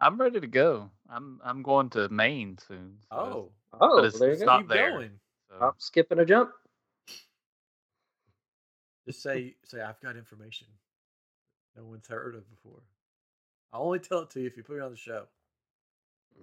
I'm 0.02 0.20
ready 0.20 0.40
to 0.40 0.48
go. 0.48 0.90
I'm 1.10 1.40
I'm 1.44 1.64
going 1.64 1.90
to 1.92 2.10
Maine 2.10 2.58
soon. 2.68 2.98
So 3.12 3.18
oh, 3.18 3.52
oh, 3.80 3.96
but 3.98 4.06
it's, 4.06 4.20
there 4.20 4.32
it's 4.32 4.42
not 4.42 4.68
there. 4.68 4.92
Going. 4.92 5.12
So. 5.50 5.56
Hop, 5.60 5.76
skipping 5.82 6.20
a 6.20 6.26
jump. 6.26 6.52
Just 9.06 9.22
say 9.22 9.56
say 9.66 9.82
I've 9.82 10.00
got 10.02 10.16
information 10.16 10.68
no 11.80 11.86
one's 11.86 12.08
heard 12.08 12.36
of 12.36 12.50
before. 12.50 12.82
I'll 13.72 13.84
only 13.84 14.00
tell 14.00 14.20
it 14.20 14.30
to 14.32 14.42
you 14.42 14.48
if 14.48 14.58
you 14.58 14.64
put 14.64 14.78
me 14.78 14.82
on 14.82 14.92
the 14.92 14.98
show. 14.98 15.26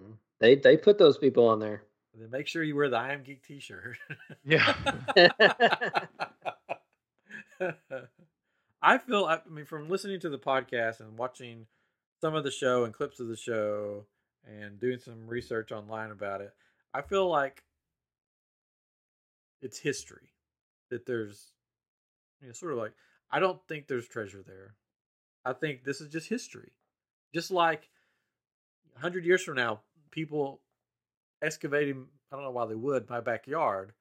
Mm. 0.01 0.15
They 0.41 0.55
they 0.55 0.77
put 0.77 0.99
those 0.99 1.19
people 1.19 1.49
on 1.49 1.59
there. 1.59 1.83
And 2.15 2.23
then 2.23 2.31
make 2.31 2.47
sure 2.47 2.63
you 2.63 2.77
wear 2.77 2.89
the 2.89 2.97
I 2.97 3.13
am 3.13 3.23
Geek 3.23 3.43
T-shirt. 3.43 3.99
yeah. 4.45 4.75
I 8.83 8.99
feel 8.99 9.25
I 9.25 9.41
mean 9.51 9.65
from 9.65 9.89
listening 9.89 10.21
to 10.21 10.29
the 10.29 10.39
podcast 10.39 11.01
and 11.01 11.19
watching 11.19 11.67
some 12.21 12.35
of 12.35 12.45
the 12.45 12.51
show 12.51 12.85
and 12.85 12.95
clips 12.95 13.21
of 13.21 13.29
the 13.29 13.37
show 13.37 14.07
and 14.47 14.79
doing 14.79 14.99
some 14.99 15.27
research 15.27 15.73
online 15.73 16.11
about 16.11 16.41
it, 16.41 16.53
I 16.95 17.03
feel 17.03 17.29
like 17.29 17.65
it's 19.61 19.79
history. 19.79 20.33
That 20.91 21.05
there's, 21.05 21.51
you 22.41 22.47
know, 22.47 22.53
sort 22.53 22.73
of 22.73 22.79
like, 22.79 22.93
I 23.31 23.41
don't 23.41 23.61
think 23.67 23.89
there's 23.89 24.07
treasure 24.07 24.43
there. 24.47 24.75
I 25.45 25.53
think 25.53 25.83
this 25.83 26.01
is 26.01 26.09
just 26.13 26.29
history. 26.29 26.73
Just 27.35 27.51
like 27.51 27.89
100 28.93 29.25
years 29.25 29.43
from 29.43 29.57
now, 29.57 29.81
people 30.11 30.61
excavating, 31.43 32.07
I 32.31 32.37
don't 32.37 32.45
know 32.45 32.51
why 32.53 32.67
they 32.67 32.75
would, 32.75 33.11
my 33.11 33.21
backyard, 33.21 33.93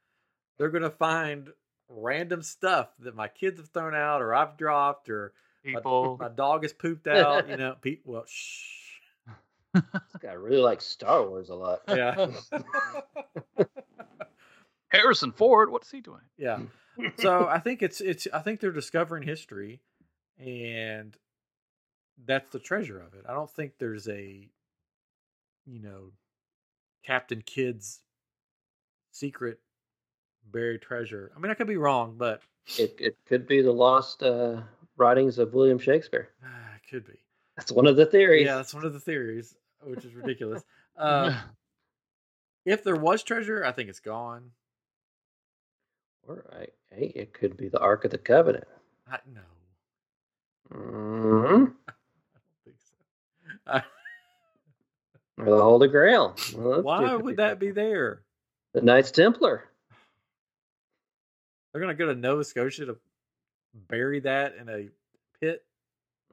they're 0.58 0.70
going 0.70 0.84
to 0.84 0.90
find 0.90 1.50
random 1.90 2.42
stuff 2.42 2.90
that 3.00 3.16
my 3.16 3.28
kids 3.28 3.60
have 3.60 3.70
thrown 3.70 3.96
out 3.96 4.22
or 4.22 4.34
I've 4.34 4.58
dropped 4.58 5.10
or 5.10 5.34
people. 5.64 6.18
My, 6.20 6.30
my 6.30 6.34
dog 6.34 6.64
has 6.64 6.74
pooped 6.74 7.08
out. 7.08 7.50
You 7.50 7.58
know, 7.58 7.76
pe- 7.82 8.00
well, 8.06 8.26
shh. 8.28 9.00
this 9.74 9.84
guy 10.22 10.34
really 10.34 10.62
likes 10.62 10.86
Star 10.86 11.28
Wars 11.28 11.50
a 11.50 11.56
lot. 11.56 11.82
Yeah. 11.88 12.28
Harrison 14.88 15.32
Ford, 15.34 15.70
what's 15.70 15.92
he 15.92 16.00
doing? 16.00 16.22
Yeah. 16.38 16.60
So 17.20 17.46
I 17.46 17.60
think 17.60 17.82
it's 17.84 18.00
it's 18.00 18.28
I 18.34 18.40
think 18.40 18.62
they're 18.62 18.72
discovering 18.72 19.24
history, 19.24 19.82
and 20.40 21.18
that's 22.26 22.50
the 22.52 22.60
treasure 22.60 23.00
of 23.02 23.14
it. 23.14 23.26
I 23.28 23.34
don't 23.34 23.52
think 23.52 23.74
there's 23.78 24.08
a, 24.08 24.48
you 25.66 25.82
know, 25.82 26.12
Captain 27.06 27.42
Kidd's 27.42 28.00
secret 29.12 29.60
buried 30.52 30.82
treasure. 30.82 31.32
I 31.36 31.40
mean, 31.40 31.52
I 31.52 31.56
could 31.56 31.68
be 31.68 31.78
wrong, 31.78 32.16
but 32.18 32.42
it 32.78 32.96
it 33.00 33.18
could 33.28 33.48
be 33.48 33.62
the 33.62 33.72
lost 33.72 34.24
uh, 34.24 34.62
writings 34.98 35.38
of 35.38 35.54
William 35.54 35.80
Shakespeare. 35.80 36.30
Uh 36.44 36.48
it 36.76 36.90
could 36.90 37.06
be. 37.06 37.20
That's 37.58 37.72
one 37.72 37.88
of 37.88 37.96
the 37.96 38.06
theories. 38.06 38.46
Yeah, 38.46 38.56
that's 38.56 38.74
one 38.74 38.86
of 38.86 38.94
the 38.94 39.00
theories, 39.00 39.56
which 39.82 40.04
is 40.04 40.14
ridiculous. 40.14 40.64
uh, 40.98 41.40
if 42.66 42.84
there 42.84 42.98
was 42.98 43.24
treasure, 43.24 43.64
I 43.64 43.72
think 43.72 43.90
it's 43.90 44.02
gone. 44.02 44.52
Or 46.28 46.44
I, 46.52 46.68
hey, 46.94 47.12
it 47.16 47.34
could 47.34 47.56
be 47.56 47.70
the 47.70 47.80
Ark 47.80 48.04
of 48.04 48.12
the 48.12 48.18
Covenant. 48.18 48.66
I, 49.10 49.20
no. 49.34 49.42
Mm-hmm. 50.76 51.64
I 51.88 51.94
don't 52.34 52.64
think 52.66 52.78
so. 52.80 53.72
I, 53.72 53.84
or 55.38 55.46
the 55.46 55.62
Holy 55.62 55.88
Grail. 55.88 56.36
Well, 56.56 56.82
Why 56.82 57.16
would 57.16 57.38
that 57.38 57.60
be 57.60 57.72
there? 57.72 58.22
The 58.74 58.82
Knights 58.82 59.12
Templar. 59.12 59.66
They're 61.76 61.82
gonna 61.82 61.94
go 61.94 62.06
to 62.06 62.16
Nova 62.16 62.46
Scotia 62.46 62.86
to 62.86 62.98
bury 63.90 64.22
that 64.22 64.56
in 64.56 64.70
a 64.70 64.88
pit. 65.42 65.66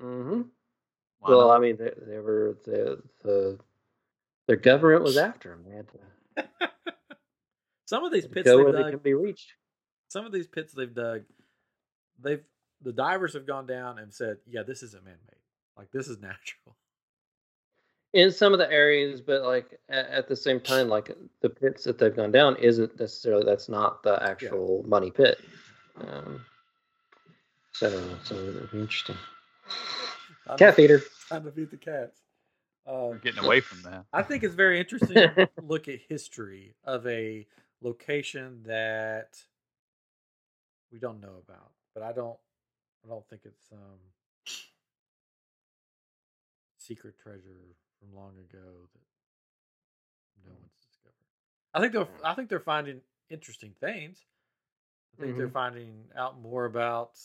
Mm-hmm. 0.00 0.42
Well, 1.20 1.50
I 1.50 1.58
mean, 1.58 1.76
they, 1.78 1.90
they 2.00 2.20
were 2.20 2.56
the 2.64 3.02
the 3.24 3.58
their 4.46 4.54
government 4.54 5.02
was 5.02 5.16
after 5.16 5.48
them. 5.48 5.64
They 5.68 5.74
had 5.74 5.88
to. 5.88 6.70
some 7.86 8.04
of 8.04 8.12
these 8.12 8.28
pits 8.28 8.46
go 8.46 8.58
where 8.58 8.70
dug, 8.70 8.84
they 8.84 8.90
can 8.92 9.00
be 9.00 9.14
reached. 9.14 9.54
Some 10.06 10.24
of 10.24 10.30
these 10.30 10.46
pits 10.46 10.74
they've 10.74 10.94
dug, 10.94 11.22
they've 12.22 12.44
the 12.80 12.92
divers 12.92 13.34
have 13.34 13.44
gone 13.44 13.66
down 13.66 13.98
and 13.98 14.14
said, 14.14 14.36
"Yeah, 14.46 14.62
this 14.62 14.84
isn't 14.84 15.04
man-made. 15.04 15.40
Like 15.76 15.90
this 15.90 16.06
is 16.06 16.18
natural." 16.20 16.76
In 18.14 18.30
some 18.30 18.52
of 18.52 18.58
the 18.58 18.70
areas, 18.70 19.22
but 19.22 19.42
like 19.42 19.78
at, 19.88 20.06
at 20.08 20.28
the 20.28 20.36
same 20.36 20.60
time, 20.60 20.88
like 20.88 21.10
the 21.40 21.48
pits 21.48 21.84
that 21.84 21.98
they've 21.98 22.14
gone 22.14 22.30
down 22.30 22.56
isn't 22.56 23.00
necessarily 23.00 23.44
that's 23.44 23.68
not 23.70 24.02
the 24.02 24.22
actual 24.22 24.82
yeah. 24.82 24.88
money 24.88 25.10
pit. 25.10 25.40
Um, 25.98 26.44
so, 27.72 27.88
so 28.22 28.34
it'll 28.34 28.66
be 28.66 28.80
interesting. 28.80 29.16
I'm 30.46 30.58
Cat 30.58 30.74
feeder. 30.74 31.02
Time 31.28 31.44
to 31.44 31.52
feed 31.52 31.70
the 31.70 31.76
cats. 31.76 32.20
Uh, 32.86 33.12
getting 33.22 33.44
away 33.44 33.60
from 33.60 33.80
that. 33.82 34.04
I 34.12 34.22
think 34.22 34.42
it's 34.42 34.54
very 34.54 34.80
interesting 34.80 35.14
to 35.14 35.48
look 35.62 35.88
at 35.88 36.00
history 36.08 36.74
of 36.84 37.06
a 37.06 37.46
location 37.80 38.62
that 38.66 39.38
we 40.92 40.98
don't 40.98 41.20
know 41.20 41.40
about, 41.46 41.70
but 41.94 42.02
I 42.02 42.12
don't. 42.12 42.36
I 43.04 43.08
don't 43.08 43.28
think 43.28 43.42
it's 43.44 43.72
um 43.72 43.98
secret 46.78 47.14
treasure 47.20 47.76
from 48.02 48.18
long 48.18 48.32
ago 48.32 48.88
that 48.94 50.44
no 50.44 50.52
one's 50.52 50.72
discovered. 50.90 51.14
I 51.74 51.80
think 51.80 51.92
they're. 51.92 52.08
I 52.24 52.34
think 52.34 52.48
they're 52.48 52.60
finding 52.60 53.00
interesting 53.30 53.74
things. 53.80 54.18
I 55.14 55.20
think 55.20 55.30
mm-hmm. 55.30 55.38
they're 55.38 55.48
finding 55.48 55.92
out 56.16 56.40
more 56.40 56.64
about 56.64 57.18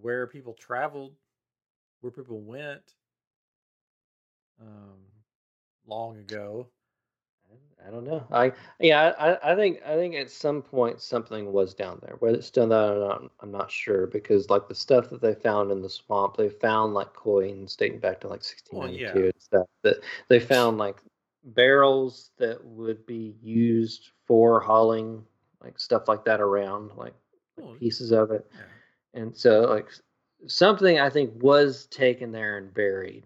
where 0.00 0.26
people 0.26 0.54
traveled, 0.54 1.14
where 2.00 2.10
people 2.10 2.40
went 2.40 2.94
um, 4.60 4.98
long 5.86 6.16
ago. 6.18 6.68
I 7.86 7.90
don't 7.90 8.04
know. 8.04 8.24
I 8.30 8.52
yeah, 8.78 9.12
I, 9.18 9.52
I 9.52 9.56
think 9.56 9.80
I 9.84 9.94
think 9.94 10.14
at 10.14 10.30
some 10.30 10.62
point 10.62 11.00
something 11.00 11.52
was 11.52 11.74
down 11.74 11.98
there. 12.02 12.14
Whether 12.20 12.38
it's 12.38 12.46
still 12.46 12.68
there 12.68 12.96
or 12.96 13.08
not, 13.08 13.30
I'm 13.40 13.50
not 13.50 13.70
sure 13.70 14.06
because 14.06 14.50
like 14.50 14.68
the 14.68 14.74
stuff 14.74 15.10
that 15.10 15.20
they 15.20 15.34
found 15.34 15.72
in 15.72 15.82
the 15.82 15.90
swamp, 15.90 16.36
they 16.36 16.48
found 16.48 16.94
like 16.94 17.12
coins 17.12 17.74
dating 17.74 17.98
back 17.98 18.20
to 18.20 18.28
like 18.28 18.42
1692 18.44 19.04
well, 19.04 19.22
yeah. 19.22 19.24
and 19.24 19.42
stuff. 19.42 19.66
That 19.82 19.96
they 20.28 20.38
found 20.38 20.78
like 20.78 21.02
barrels 21.44 22.30
that 22.38 22.64
would 22.64 23.04
be 23.04 23.34
used 23.42 24.10
for 24.26 24.60
hauling 24.60 25.24
like 25.62 25.78
stuff 25.78 26.08
like 26.08 26.24
that 26.24 26.40
around, 26.40 26.90
like, 26.96 27.14
like 27.58 27.78
pieces 27.78 28.12
of 28.12 28.30
it. 28.30 28.46
yeah. 28.52 29.20
And 29.20 29.36
so, 29.36 29.62
like, 29.62 29.88
something 30.46 30.98
I 30.98 31.10
think 31.10 31.42
was 31.42 31.86
taken 31.86 32.32
there 32.32 32.58
and 32.58 32.72
buried. 32.72 33.24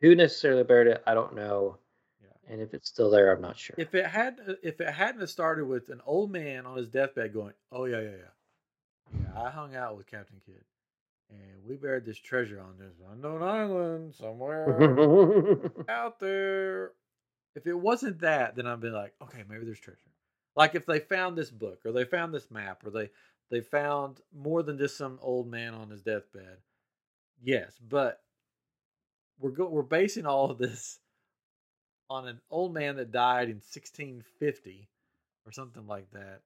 Who 0.00 0.14
necessarily 0.14 0.64
buried 0.64 0.88
it, 0.88 1.02
I 1.06 1.14
don't 1.14 1.34
know. 1.34 1.76
And 2.50 2.60
if 2.60 2.74
it's 2.74 2.88
still 2.88 3.10
there, 3.10 3.32
I'm 3.32 3.40
not 3.40 3.56
sure. 3.56 3.76
If 3.78 3.94
it 3.94 4.06
had, 4.06 4.40
uh, 4.46 4.54
if 4.62 4.80
it 4.80 4.90
hadn't 4.90 5.24
started 5.28 5.66
with 5.66 5.88
an 5.88 6.00
old 6.04 6.32
man 6.32 6.66
on 6.66 6.76
his 6.76 6.88
deathbed 6.88 7.32
going, 7.32 7.54
"Oh 7.70 7.84
yeah, 7.84 8.00
yeah, 8.00 8.10
yeah, 8.10 9.20
yeah," 9.22 9.40
I 9.40 9.50
hung 9.50 9.76
out 9.76 9.96
with 9.96 10.08
Captain 10.08 10.40
Kidd, 10.44 10.64
and 11.30 11.64
we 11.64 11.76
buried 11.76 12.04
this 12.04 12.18
treasure 12.18 12.60
on 12.60 12.76
this 12.76 12.96
unknown 13.12 13.44
island 13.44 14.16
somewhere 14.16 15.70
out 15.88 16.18
there. 16.18 16.90
If 17.54 17.68
it 17.68 17.74
wasn't 17.74 18.18
that, 18.20 18.56
then 18.56 18.66
I'd 18.66 18.80
be 18.80 18.90
like, 18.90 19.14
okay, 19.22 19.44
maybe 19.48 19.64
there's 19.64 19.80
treasure. 19.80 19.98
Like 20.56 20.74
if 20.74 20.86
they 20.86 20.98
found 20.98 21.38
this 21.38 21.50
book, 21.50 21.80
or 21.84 21.92
they 21.92 22.04
found 22.04 22.34
this 22.34 22.50
map, 22.50 22.84
or 22.84 22.90
they 22.90 23.10
they 23.52 23.60
found 23.60 24.20
more 24.36 24.64
than 24.64 24.76
just 24.76 24.96
some 24.96 25.20
old 25.22 25.48
man 25.48 25.74
on 25.74 25.90
his 25.90 26.02
deathbed. 26.02 26.58
Yes, 27.40 27.78
but 27.88 28.22
we're 29.38 29.50
go- 29.50 29.68
we're 29.68 29.82
basing 29.82 30.26
all 30.26 30.50
of 30.50 30.58
this 30.58 30.98
on 32.10 32.26
an 32.26 32.40
old 32.50 32.74
man 32.74 32.96
that 32.96 33.12
died 33.12 33.48
in 33.48 33.60
1650 33.60 34.88
or 35.46 35.52
something 35.52 35.86
like 35.86 36.10
that. 36.10 36.40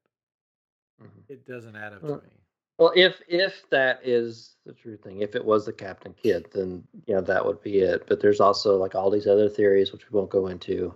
Mhm. 1.02 1.24
It 1.28 1.46
doesn't 1.46 1.74
add 1.74 1.94
up 1.94 2.02
to 2.02 2.16
me. 2.18 2.38
Well, 2.78 2.92
if 2.94 3.22
if 3.28 3.68
that 3.70 4.00
is 4.04 4.56
the 4.66 4.72
true 4.72 4.96
thing, 4.96 5.20
if 5.20 5.34
it 5.34 5.44
was 5.44 5.64
the 5.64 5.72
Captain 5.72 6.12
Kidd, 6.12 6.48
then 6.52 6.86
you 7.06 7.14
know 7.14 7.20
that 7.22 7.44
would 7.44 7.60
be 7.62 7.80
it. 7.80 8.06
But 8.06 8.20
there's 8.20 8.40
also 8.40 8.76
like 8.76 8.94
all 8.94 9.10
these 9.10 9.26
other 9.26 9.48
theories, 9.48 9.92
which 9.92 10.10
we 10.10 10.16
won't 10.16 10.30
go 10.30 10.48
into. 10.48 10.94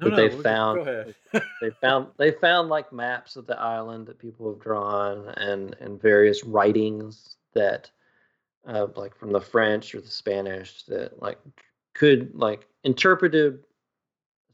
No, 0.00 0.10
but 0.10 0.16
they 0.16 0.30
found-. 0.30 1.14
They 1.60 1.70
found 1.80 2.08
they 2.16 2.30
found 2.30 2.68
like 2.68 2.92
maps 2.92 3.36
of 3.36 3.46
the 3.46 3.58
island 3.58 4.06
that 4.06 4.18
people 4.18 4.50
have 4.50 4.60
drawn, 4.60 5.28
and 5.36 5.74
and 5.80 6.00
various 6.00 6.44
writings 6.44 7.36
that, 7.52 7.90
uh, 8.66 8.86
like 8.96 9.14
from 9.14 9.32
the 9.32 9.40
French 9.40 9.94
or 9.94 10.00
the 10.00 10.08
Spanish, 10.08 10.84
that 10.84 11.20
like 11.20 11.38
could 11.94 12.34
like 12.34 12.66
interpreted 12.84 13.64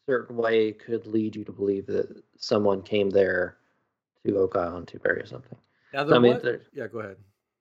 certain 0.06 0.36
way 0.36 0.72
could 0.72 1.06
lead 1.06 1.36
you 1.36 1.44
to 1.44 1.52
believe 1.52 1.86
that 1.86 2.22
someone 2.36 2.82
came 2.82 3.10
there 3.10 3.56
to 4.26 4.36
Oak 4.38 4.56
Island 4.56 4.88
to 4.88 4.98
bury 4.98 5.26
something. 5.26 5.56
now, 5.92 6.02
So, 6.04 6.08
there 6.10 6.16
I 6.16 6.18
mean, 6.20 6.34
was- 6.42 6.60
yeah, 6.72 6.86
go 6.86 7.00
ahead. 7.00 7.16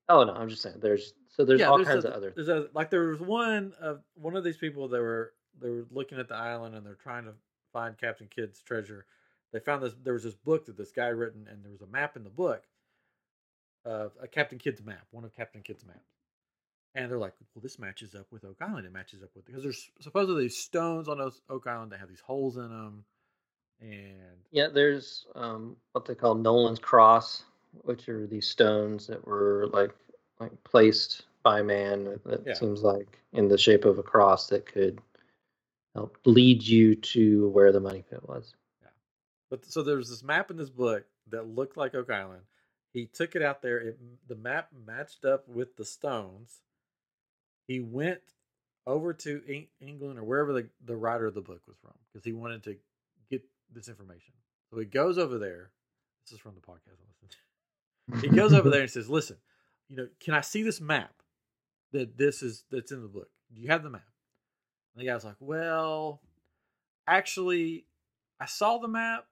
Oh 0.09 0.23
no, 0.25 0.33
I'm 0.33 0.49
just 0.49 0.61
saying. 0.61 0.77
There's 0.81 1.13
so 1.29 1.45
there's 1.45 1.61
yeah, 1.61 1.69
all 1.69 1.77
there's 1.77 1.87
kinds 1.87 2.05
a, 2.05 2.09
of 2.09 2.13
other. 2.15 2.33
There's 2.35 2.49
a 2.49 2.67
like 2.73 2.89
there 2.89 3.07
was 3.07 3.21
one 3.21 3.73
of 3.79 4.01
one 4.15 4.35
of 4.35 4.43
these 4.43 4.57
people 4.57 4.89
that 4.89 4.99
were 4.99 5.33
they 5.61 5.69
were 5.69 5.85
looking 5.91 6.19
at 6.19 6.27
the 6.27 6.35
island 6.35 6.75
and 6.75 6.85
they're 6.85 6.95
trying 6.95 7.23
to 7.23 7.33
find 7.71 7.97
Captain 7.97 8.27
Kidd's 8.27 8.61
treasure. 8.61 9.05
They 9.53 9.59
found 9.59 9.81
this. 9.81 9.93
There 10.03 10.13
was 10.13 10.23
this 10.23 10.35
book 10.35 10.65
that 10.65 10.75
this 10.77 10.91
guy 10.91 11.07
written, 11.07 11.47
and 11.49 11.63
there 11.63 11.71
was 11.71 11.81
a 11.81 11.87
map 11.87 12.17
in 12.17 12.23
the 12.25 12.29
book 12.29 12.63
of 13.85 14.11
a 14.21 14.27
Captain 14.27 14.57
Kidd's 14.57 14.83
map, 14.83 15.05
one 15.11 15.23
of 15.23 15.33
Captain 15.33 15.61
Kidd's 15.61 15.85
maps. 15.85 16.12
And 16.95 17.09
they're 17.09 17.17
like, 17.17 17.33
well, 17.55 17.61
this 17.63 17.79
matches 17.79 18.13
up 18.13 18.27
with 18.31 18.45
Oak 18.45 18.57
Island. 18.61 18.85
It 18.85 18.91
matches 18.93 19.23
up 19.23 19.29
with 19.35 19.45
because 19.45 19.63
there's 19.63 19.89
supposedly 19.99 20.47
stones 20.49 21.07
on 21.07 21.19
Oak 21.49 21.67
Island 21.67 21.91
that 21.91 21.99
have 21.99 22.09
these 22.09 22.19
holes 22.21 22.57
in 22.57 22.69
them, 22.69 23.03
and 23.81 24.37
Yeah, 24.51 24.67
there's 24.67 25.25
um 25.35 25.75
what 25.93 26.05
they 26.05 26.15
call 26.15 26.35
Nolan's 26.35 26.79
cross, 26.79 27.43
which 27.81 28.07
are 28.09 28.27
these 28.27 28.47
stones 28.47 29.07
that 29.07 29.25
were 29.25 29.67
like 29.73 29.91
like 30.39 30.63
placed 30.63 31.25
by 31.41 31.61
man 31.61 32.19
that- 32.25 32.45
Yeah. 32.45 32.53
seems 32.53 32.83
like 32.83 33.19
in 33.33 33.47
the 33.47 33.57
shape 33.57 33.85
of 33.85 33.97
a 33.97 34.03
cross 34.03 34.47
that 34.49 34.65
could 34.65 35.01
help 35.95 36.17
lead 36.25 36.63
you 36.63 36.95
to 36.95 37.49
where 37.49 37.71
the 37.71 37.79
money 37.79 38.03
pit 38.09 38.27
was. 38.27 38.53
Yeah. 38.81 38.89
But 39.49 39.65
so 39.65 39.83
there's 39.83 40.09
this 40.09 40.23
map 40.23 40.51
in 40.51 40.57
this 40.57 40.69
book 40.69 41.05
that 41.27 41.47
looked 41.47 41.75
like 41.77 41.95
Oak 41.95 42.09
Island. 42.09 42.43
He 42.93 43.07
took 43.07 43.35
it 43.35 43.41
out 43.41 43.61
there. 43.61 43.79
It, 43.79 43.99
the 44.27 44.35
map 44.35 44.69
matched 44.85 45.25
up 45.25 45.47
with 45.47 45.75
the 45.75 45.85
stones. 45.85 46.61
He 47.68 47.80
went 47.80 48.22
over 48.86 49.14
to 49.14 49.66
England 49.80 50.20
or 50.20 50.24
wherever 50.24 50.53
the, 50.53 50.68
the 50.86 50.95
writer 50.95 51.26
of 51.26 51.34
the 51.34 51.41
book 51.41 51.61
was 51.68 51.78
from 51.82 51.93
because 52.11 52.26
he 52.26 52.34
wanted 52.34 52.64
to 52.64 52.76
get 53.30 53.43
this 53.74 53.88
information. 53.88 54.34
So 54.70 54.80
he 54.80 54.86
goes 54.86 55.18
over 55.18 55.38
there. 55.38 55.72
This 56.26 56.34
is 56.34 56.39
from 56.39 56.55
the 56.55 56.61
podcast. 56.61 56.99
I 56.99 57.07
listened 57.09 57.32
to. 58.22 58.30
He 58.30 58.36
goes 58.36 58.53
over 58.53 58.70
there 58.70 58.82
and 58.82 58.89
says, 58.89 59.09
"Listen, 59.09 59.38
you 59.89 59.95
know, 59.95 60.07
can 60.20 60.34
I 60.34 60.41
see 60.41 60.64
this 60.64 60.82
map 60.82 61.14
that 61.91 62.18
this 62.18 62.41
is 62.41 62.66
that's 62.72 62.91
in 62.91 63.01
the 63.01 63.07
book? 63.07 63.30
Do 63.53 63.61
you 63.61 63.70
have 63.70 63.84
the 63.84 63.89
map?" 63.89 64.07
And 64.95 65.01
the 65.01 65.11
guy's 65.11 65.24
like, 65.24 65.36
"Well, 65.39 66.22
actually, 67.07 67.86
I 68.39 68.45
saw 68.45 68.78
the 68.78 68.88
map, 68.88 69.26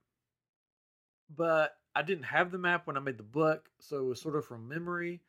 but 1.35 1.75
I 1.95 2.01
didn't 2.01 2.25
have 2.25 2.51
the 2.51 2.57
map 2.57 2.87
when 2.87 2.97
I 2.97 3.01
made 3.01 3.17
the 3.17 3.23
book, 3.23 3.69
so 3.79 3.97
it 3.97 4.07
was 4.07 4.21
sort 4.21 4.35
of 4.35 4.45
from 4.45 4.67
memory. 4.67 5.21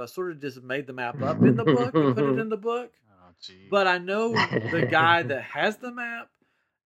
So 0.00 0.04
I 0.04 0.06
sort 0.06 0.30
of 0.30 0.40
just 0.40 0.62
made 0.62 0.86
the 0.86 0.94
map 0.94 1.20
up 1.20 1.42
in 1.42 1.56
the 1.56 1.64
book 1.64 1.94
and 1.94 2.14
put 2.14 2.24
it 2.24 2.38
in 2.38 2.48
the 2.48 2.56
book. 2.56 2.90
Oh. 3.12 3.54
But 3.70 3.86
I 3.86 3.98
know 3.98 4.32
the 4.32 4.88
guy 4.90 5.22
that 5.22 5.42
has 5.42 5.76
the 5.76 5.92
map, 5.92 6.30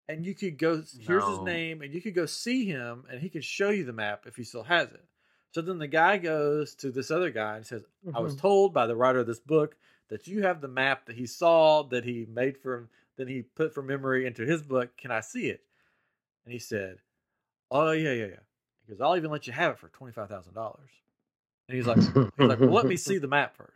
and 0.09 0.27
you 0.27 0.35
could 0.35 0.59
go. 0.59 0.83
Here's 0.99 1.25
his 1.25 1.39
name, 1.43 1.83
and 1.83 1.95
you 1.95 2.03
could 2.03 2.17
go 2.17 2.27
see 2.27 2.65
him, 2.65 3.05
and 3.09 3.21
he 3.21 3.29
could 3.29 3.45
show 3.45 3.71
you 3.71 3.85
the 3.85 3.93
map 3.93 4.25
if 4.27 4.35
he 4.35 4.43
still 4.43 4.65
has 4.65 4.89
it. 4.91 5.05
So 5.53 5.61
then 5.61 5.79
the 5.79 5.87
guy 5.87 6.19
goes 6.19 6.75
to 6.77 6.91
this 6.91 7.13
other 7.13 7.31
guy 7.31 7.57
and 7.57 7.65
says, 7.65 7.85
"I 8.13 8.19
was 8.19 8.33
mm-hmm. 8.33 8.41
told 8.41 8.75
by 8.75 8.89
the 8.89 8.97
writer 8.97 9.21
of 9.21 9.29
this 9.29 9.39
book 9.39 9.77
that 10.09 10.27
you 10.27 10.43
have 10.43 10.61
the 10.61 10.67
map 10.67 11.07
that 11.07 11.15
he 11.15 11.27
saw 11.27 11.85
that 11.85 12.05
he 12.05 12.27
made 12.29 12.59
from 12.59 12.89
then 13.17 13.29
he 13.29 13.43
put 13.43 13.73
from 13.73 13.87
memory 13.87 14.27
into 14.27 14.45
his 14.45 14.61
book. 14.61 14.97
Can 14.97 15.13
I 15.13 15.21
see 15.21 15.47
it?" 15.51 15.61
And 16.45 16.53
he 16.53 16.59
said, 16.59 16.97
"Oh 17.71 17.93
yeah, 17.93 18.13
yeah, 18.13 18.27
yeah." 18.27 18.43
He 18.85 18.93
goes, 18.93 19.01
"I'll 19.01 19.17
even 19.17 19.31
let 19.31 19.47
you 19.47 19.53
have 19.53 19.71
it 19.71 19.79
for 19.79 19.87
twenty 19.87 20.13
five 20.13 20.29
thousand 20.29 20.55
dollars." 20.55 20.91
And 21.69 21.77
he's 21.77 21.87
like, 21.87 21.99
"He's 21.99 22.15
like, 22.39 22.61
well, 22.61 22.71
let 22.73 22.87
me 22.87 22.97
see 22.97 23.19
the 23.19 23.29
map 23.29 23.57
first. 23.57 23.71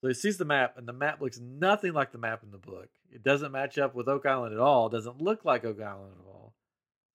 So 0.00 0.08
he 0.08 0.14
sees 0.14 0.38
the 0.38 0.44
map, 0.44 0.78
and 0.78 0.88
the 0.88 0.92
map 0.92 1.20
looks 1.20 1.38
nothing 1.38 1.92
like 1.92 2.10
the 2.10 2.18
map 2.18 2.42
in 2.42 2.50
the 2.50 2.58
book. 2.58 2.88
It 3.12 3.22
doesn't 3.22 3.52
match 3.52 3.76
up 3.78 3.94
with 3.94 4.08
Oak 4.08 4.24
Island 4.26 4.54
at 4.54 4.60
all. 4.60 4.86
It 4.86 4.92
doesn't 4.92 5.20
look 5.20 5.44
like 5.44 5.64
Oak 5.64 5.80
Island 5.80 6.14
at 6.18 6.26
all. 6.26 6.54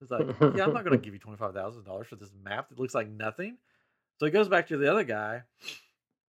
It's 0.02 0.12
like, 0.12 0.28
yeah, 0.56 0.64
I'm 0.66 0.74
not 0.74 0.84
going 0.84 0.92
to 0.92 0.98
give 0.98 1.14
you 1.14 1.20
twenty 1.20 1.38
five 1.38 1.54
thousand 1.54 1.84
dollars 1.86 2.08
for 2.08 2.16
this 2.16 2.30
map 2.44 2.70
that 2.70 2.80
looks 2.80 2.94
like 2.94 3.10
nothing. 3.10 3.58
So 4.20 4.26
he 4.28 4.32
goes 4.32 4.48
back 4.48 4.68
to 4.68 4.78
the 4.78 4.90
other 4.92 5.04
guy, 5.04 5.42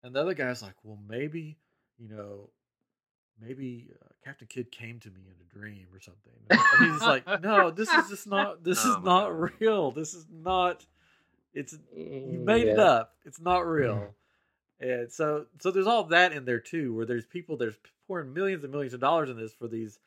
and 0.04 0.16
the 0.16 0.22
other 0.22 0.34
guy's 0.34 0.62
like, 0.62 0.76
well, 0.84 0.98
maybe, 1.08 1.58
you 2.00 2.08
know, 2.08 2.50
maybe 3.40 3.90
uh, 4.02 4.08
Captain 4.24 4.48
Kidd 4.48 4.72
came 4.72 5.00
to 5.02 5.10
me 5.10 5.22
in 5.28 5.36
a 5.46 5.60
dream 5.60 5.88
or 5.94 6.00
something. 6.00 6.34
And 6.50 6.94
he's 6.94 7.02
like, 7.02 7.42
no, 7.44 7.70
this 7.72 7.90
is 7.92 8.10
just 8.10 8.28
not. 8.28 8.64
This 8.64 8.80
Oh 8.86 8.92
is 8.92 9.04
not 9.04 9.30
God. 9.30 9.52
real. 9.60 9.92
This 9.92 10.14
is 10.14 10.26
not. 10.32 10.86
It's 11.56 11.76
you 11.96 12.42
made 12.44 12.68
it 12.68 12.80
up. 12.80 13.16
It's 13.26 13.40
not 13.40 13.66
real. 13.66 14.14
And 14.80 15.12
so 15.12 15.46
so 15.62 15.72
there's 15.72 15.88
all 15.88 16.04
that 16.06 16.34
in 16.34 16.44
there 16.44 16.60
too, 16.60 16.94
where 16.94 17.06
there's 17.06 17.26
people 17.26 17.56
there's 17.56 17.78
pouring 18.08 18.34
millions 18.34 18.64
and 18.64 18.72
millions 18.72 18.94
of 18.94 19.00
dollars 19.00 19.30
in 19.30 19.38
this 19.38 19.54
for 19.54 19.70
these 19.70 20.00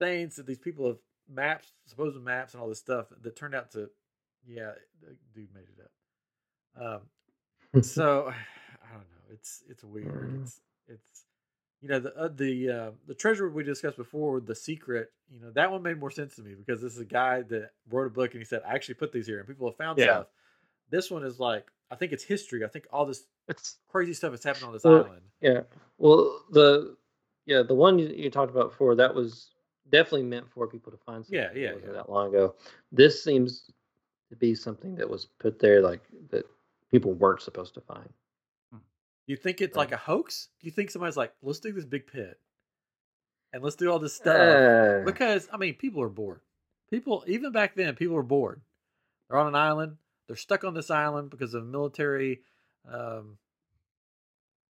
things 0.00 0.36
that 0.36 0.46
these 0.46 0.58
people 0.58 0.88
have 0.88 0.98
maps, 1.32 1.72
supposed 1.86 2.20
maps 2.20 2.52
and 2.54 2.62
all 2.62 2.68
this 2.68 2.80
stuff 2.80 3.06
that 3.22 3.36
turned 3.36 3.54
out 3.54 3.70
to 3.72 3.88
yeah, 4.46 4.72
the 5.00 5.16
dude 5.34 5.54
made 5.54 5.64
it 5.78 5.84
up. 6.82 7.02
Um 7.74 7.82
so 7.82 8.26
I 8.82 8.92
don't 8.92 9.00
know. 9.00 9.32
It's 9.32 9.62
it's 9.70 9.84
weird. 9.84 10.32
Mm. 10.32 10.42
It's 10.42 10.60
it's 10.88 11.25
you 11.86 11.92
know 11.92 12.00
the 12.00 12.16
uh, 12.16 12.28
the 12.34 12.70
uh, 12.70 12.90
the 13.06 13.14
treasure 13.14 13.48
we 13.48 13.62
discussed 13.62 13.96
before, 13.96 14.40
the 14.40 14.54
secret. 14.54 15.12
You 15.30 15.40
know 15.40 15.50
that 15.52 15.70
one 15.70 15.82
made 15.82 15.98
more 16.00 16.10
sense 16.10 16.34
to 16.36 16.42
me 16.42 16.54
because 16.54 16.80
this 16.82 16.92
is 16.94 16.98
a 17.00 17.04
guy 17.04 17.42
that 17.42 17.70
wrote 17.90 18.06
a 18.06 18.10
book 18.10 18.32
and 18.32 18.40
he 18.40 18.44
said 18.44 18.62
I 18.66 18.74
actually 18.74 18.94
put 18.96 19.12
these 19.12 19.26
here 19.26 19.38
and 19.38 19.46
people 19.46 19.68
have 19.68 19.76
found 19.76 19.98
Yeah. 19.98 20.04
stuff. 20.06 20.26
This 20.90 21.10
one 21.10 21.24
is 21.24 21.38
like 21.38 21.66
I 21.90 21.94
think 21.94 22.12
it's 22.12 22.24
history. 22.24 22.64
I 22.64 22.68
think 22.68 22.86
all 22.92 23.06
this 23.06 23.24
it's 23.48 23.76
crazy 23.88 24.14
stuff 24.14 24.32
that's 24.32 24.44
happened 24.44 24.64
on 24.64 24.72
this 24.72 24.84
Well, 24.84 25.04
island. 25.04 25.22
Yeah. 25.40 25.60
Well, 25.98 26.40
the 26.50 26.96
yeah 27.44 27.62
the 27.62 27.74
one 27.74 27.98
you, 27.98 28.08
you 28.08 28.30
talked 28.30 28.50
about 28.50 28.70
before 28.70 28.96
that 28.96 29.14
was 29.14 29.50
definitely 29.90 30.24
meant 30.24 30.50
for 30.50 30.66
people 30.66 30.90
to 30.90 30.98
find. 30.98 31.24
Yeah, 31.28 31.44
something. 31.46 31.62
Yeah, 31.62 31.72
wasn't 31.74 31.92
yeah. 31.92 31.96
That 31.98 32.10
long 32.10 32.28
ago. 32.28 32.54
This 32.90 33.22
seems 33.22 33.70
to 34.30 34.36
be 34.36 34.54
something 34.56 34.96
that 34.96 35.08
was 35.08 35.26
put 35.38 35.60
there 35.60 35.80
like 35.80 36.02
that 36.30 36.44
people 36.90 37.12
weren't 37.12 37.42
supposed 37.42 37.74
to 37.74 37.80
find. 37.80 38.08
You 39.26 39.36
think 39.36 39.60
it's 39.60 39.76
like 39.76 39.92
a 39.92 39.96
hoax? 39.96 40.48
Do 40.60 40.66
you 40.66 40.70
think 40.70 40.90
somebody's 40.90 41.16
like, 41.16 41.32
let's 41.42 41.58
do 41.58 41.72
this 41.72 41.84
big 41.84 42.06
pit 42.06 42.38
and 43.52 43.62
let's 43.62 43.76
do 43.76 43.90
all 43.90 43.98
this 43.98 44.14
stuff? 44.14 44.36
Uh, 44.36 45.02
Because 45.04 45.48
I 45.52 45.56
mean, 45.56 45.74
people 45.74 46.02
are 46.02 46.08
bored. 46.08 46.40
People 46.90 47.24
even 47.26 47.50
back 47.52 47.74
then, 47.74 47.94
people 47.96 48.14
were 48.14 48.22
bored. 48.22 48.60
They're 49.28 49.38
on 49.38 49.48
an 49.48 49.56
island. 49.56 49.96
They're 50.28 50.36
stuck 50.36 50.64
on 50.64 50.74
this 50.74 50.90
island 50.90 51.30
because 51.30 51.54
of 51.54 51.66
military, 51.66 52.40
um, 52.90 53.38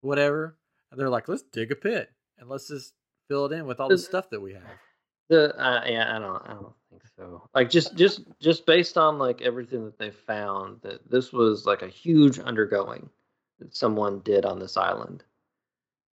whatever. 0.01 0.57
And 0.91 0.99
they're 0.99 1.11
like, 1.11 1.29
let's 1.29 1.43
dig 1.43 1.73
a 1.73 1.77
pit 1.77 2.11
and 2.39 2.49
let's 2.49 2.69
just 2.69 2.95
fill 3.29 3.47
it 3.47 3.53
in 3.53 3.67
with 3.67 3.81
all 3.81 3.89
the 3.89 3.99
stuff 3.99 4.31
that 4.31 4.41
we 4.41 4.55
have. 4.55 4.63
The 5.29 5.55
uh, 5.61 5.83
yeah, 5.87 6.17
I 6.17 6.19
don't 6.19 6.49
I 6.49 6.55
don't 6.55 6.73
think 6.89 7.03
so. 7.19 7.49
Like 7.55 7.69
just 7.69 7.97
just 7.97 8.21
just 8.41 8.65
based 8.65 8.97
on 8.97 9.19
like 9.19 9.43
everything 9.43 9.85
that 9.85 9.99
they 9.99 10.11
found, 10.11 10.81
that 10.83 11.11
this 11.11 11.33
was 11.33 11.67
like 11.67 11.83
a 11.83 11.89
huge 11.89 12.39
undergoing 12.39 13.11
someone 13.71 14.21
did 14.21 14.45
on 14.45 14.59
this 14.59 14.77
island 14.77 15.23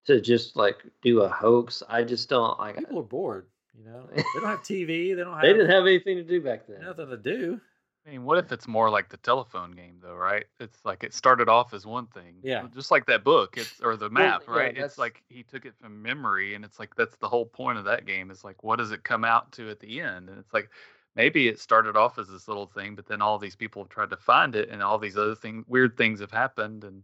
to 0.05 0.19
just 0.21 0.55
like 0.55 0.77
do 1.01 1.21
a 1.21 1.29
hoax. 1.29 1.83
I 1.89 2.03
just 2.03 2.29
don't 2.29 2.57
like. 2.59 2.77
People 2.77 2.99
are 2.99 3.03
bored. 3.03 3.47
You 3.77 3.85
know, 3.85 4.07
they 4.15 4.21
don't 4.33 4.45
have 4.45 4.59
TV. 4.61 5.15
They 5.15 5.23
don't 5.23 5.33
have. 5.33 5.41
They 5.41 5.53
didn't 5.53 5.69
have 5.69 5.85
anything 5.85 6.17
to 6.17 6.23
do 6.23 6.41
back 6.41 6.67
then. 6.67 6.81
nothing 6.81 7.09
to 7.09 7.17
do. 7.17 7.59
I 8.05 8.09
mean, 8.09 8.23
what 8.23 8.39
if 8.39 8.51
it's 8.51 8.67
more 8.67 8.89
like 8.89 9.09
the 9.09 9.17
telephone 9.17 9.73
game, 9.73 9.99
though, 10.01 10.15
right? 10.15 10.45
It's 10.59 10.79
like 10.83 11.03
it 11.03 11.13
started 11.13 11.47
off 11.47 11.71
as 11.71 11.85
one 11.85 12.07
thing, 12.07 12.37
Yeah. 12.41 12.65
just 12.73 12.89
like 12.89 13.05
that 13.05 13.23
book, 13.23 13.57
it's 13.57 13.79
or 13.79 13.95
the 13.95 14.09
map, 14.09 14.41
yeah, 14.47 14.53
right? 14.53 14.73
that's- 14.73 14.93
It's 14.93 14.97
like 14.97 15.21
he 15.29 15.43
took 15.43 15.67
it 15.67 15.75
from 15.79 16.01
memory, 16.01 16.55
and 16.55 16.65
it's 16.65 16.79
like 16.79 16.95
that's 16.95 17.15
the 17.17 17.29
whole 17.29 17.45
point 17.45 17.77
of 17.77 17.85
that 17.85 18.07
game. 18.07 18.31
Is 18.31 18.43
like, 18.43 18.63
what 18.63 18.77
does 18.77 18.91
it 18.91 19.03
come 19.03 19.23
out 19.23 19.51
to 19.53 19.69
at 19.69 19.79
the 19.79 20.01
end? 20.01 20.29
And 20.29 20.39
it's 20.39 20.51
like 20.51 20.71
maybe 21.15 21.47
it 21.47 21.59
started 21.59 21.95
off 21.95 22.17
as 22.17 22.27
this 22.27 22.47
little 22.47 22.65
thing, 22.65 22.95
but 22.95 23.05
then 23.05 23.21
all 23.21 23.37
these 23.37 23.55
people 23.55 23.83
have 23.83 23.89
tried 23.89 24.09
to 24.09 24.17
find 24.17 24.55
it, 24.55 24.69
and 24.69 24.81
all 24.81 24.97
these 24.97 25.15
other 25.17 25.35
things, 25.35 25.63
weird 25.67 25.95
things 25.95 26.21
have 26.21 26.31
happened, 26.31 26.83
and 26.83 27.03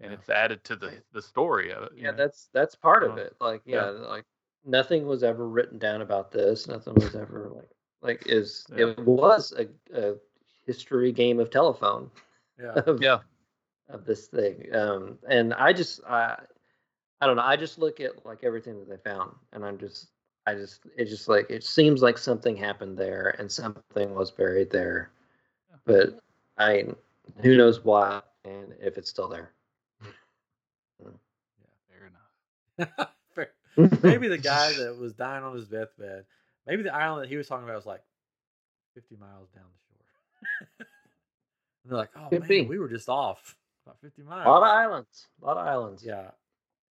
and 0.00 0.10
Yeah. 0.12 0.18
it's 0.18 0.28
added 0.28 0.64
to 0.64 0.76
the 0.76 1.02
the 1.12 1.22
story 1.22 1.72
of 1.72 1.84
it. 1.84 1.92
yeah, 1.96 2.10
know? 2.10 2.16
that's 2.16 2.48
that's 2.52 2.74
part 2.74 3.02
of 3.04 3.12
Uh, 3.12 3.22
it. 3.22 3.36
Like, 3.40 3.62
yeah. 3.64 3.76
yeah, 3.84 3.90
like 4.08 4.24
nothing 4.64 5.06
was 5.06 5.22
ever 5.22 5.46
written 5.48 5.78
down 5.78 6.02
about 6.02 6.30
this. 6.30 6.66
Nothing 6.68 6.94
was 6.94 7.14
ever 7.14 7.50
like 7.54 7.70
like 8.02 8.22
is 8.26 8.66
Yeah. 8.70 8.88
it 8.88 8.98
was 9.00 9.52
a, 9.52 9.68
a 9.98 10.16
history 10.66 11.12
game 11.12 11.40
of 11.40 11.50
telephone 11.50 12.10
Yeah. 12.58 12.72
of, 12.86 13.02
yeah. 13.02 13.18
of 13.88 14.04
this 14.04 14.26
thing. 14.28 14.74
Um, 14.74 15.18
and 15.28 15.54
I 15.54 15.72
just 15.72 16.00
I 16.04 16.36
I 17.20 17.26
don't 17.26 17.36
know. 17.36 17.42
I 17.42 17.56
just 17.56 17.78
look 17.78 18.00
at 18.00 18.24
like 18.26 18.44
everything 18.44 18.78
that 18.78 18.88
they 18.88 18.96
found, 19.10 19.34
and 19.52 19.64
I'm 19.64 19.78
just 19.78 20.08
I 20.46 20.54
just 20.54 20.80
it 20.96 21.06
just 21.06 21.28
like 21.28 21.48
it 21.50 21.64
seems 21.64 22.02
like 22.02 22.18
something 22.18 22.56
happened 22.56 22.98
there 22.98 23.34
and 23.38 23.50
something 23.50 24.14
was 24.14 24.30
buried 24.30 24.70
there, 24.70 25.10
but 25.86 26.18
I 26.58 26.84
who 27.42 27.56
knows 27.56 27.82
why 27.84 28.20
and 28.44 28.74
if 28.80 28.98
it's 28.98 29.08
still 29.08 29.28
there. 29.28 29.52
maybe 34.02 34.28
the 34.28 34.38
guy 34.38 34.72
that 34.78 34.96
was 34.98 35.12
dying 35.12 35.44
on 35.44 35.54
his 35.54 35.66
deathbed, 35.68 36.24
maybe 36.66 36.82
the 36.82 36.94
island 36.94 37.24
that 37.24 37.28
he 37.28 37.36
was 37.36 37.46
talking 37.46 37.64
about 37.64 37.76
was 37.76 37.86
like 37.86 38.02
50 38.94 39.16
miles 39.16 39.48
down 39.50 39.64
the 39.64 39.78
shore. 39.88 40.86
and 41.84 41.84
they're 41.90 41.98
like, 41.98 42.10
oh 42.16 42.28
Could 42.30 42.40
man, 42.40 42.48
be. 42.48 42.62
we 42.62 42.78
were 42.78 42.88
just 42.88 43.08
off 43.08 43.56
about 43.86 44.00
50 44.00 44.22
miles. 44.22 44.46
A 44.46 44.50
lot 44.50 44.62
of 44.62 44.68
islands. 44.68 45.26
A 45.42 45.46
lot 45.46 45.56
of 45.58 45.66
islands. 45.66 46.04
Yeah. 46.04 46.30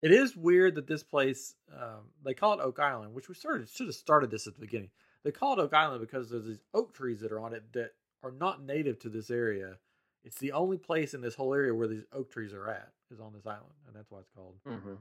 It 0.03 0.11
is 0.11 0.37
weird 0.37 0.75
that 0.75 0.89
this 0.89 1.05
place, 1.05 1.55
um, 1.73 2.01
they 2.25 2.35
call 2.35 2.55
it 2.55 2.63
Oak 2.63 2.81
Island, 2.81 3.15
which 3.15 3.29
we 3.29 3.37
started, 3.37 3.69
should 3.69 3.87
have 3.87 3.95
started 3.95 4.31
this 4.31 4.49
at 4.49 4.55
the 4.55 4.61
beginning. 4.61 4.91
They 5.23 5.31
call 5.31 5.53
it 5.53 5.63
Oak 5.63 5.73
Island 5.73 6.01
because 6.01 6.29
there's 6.29 6.45
these 6.45 6.61
oak 6.75 6.93
trees 6.93 7.21
that 7.21 7.31
are 7.31 7.39
on 7.39 7.55
it 7.55 7.63
that 7.75 7.93
are 8.25 8.33
not 8.33 8.63
native 8.65 8.99
to 9.01 9.09
this 9.09 9.31
area. 9.31 9.77
It's 10.25 10.39
the 10.39 10.53
only 10.53 10.77
place 10.77 11.15
in 11.15 11.21
this 11.21 11.37
whole 11.37 11.55
area 11.55 11.73
where 11.73 11.87
these 11.87 12.05
oak 12.13 12.33
trees 12.33 12.53
are 12.53 12.69
at 12.69 12.91
is 13.13 13.21
on 13.21 13.33
this 13.33 13.47
island, 13.47 13.75
and 13.87 13.95
that's 13.95 14.11
why 14.11 14.19
it's 14.21 14.31
called 14.35 14.57
hmm 14.67 14.95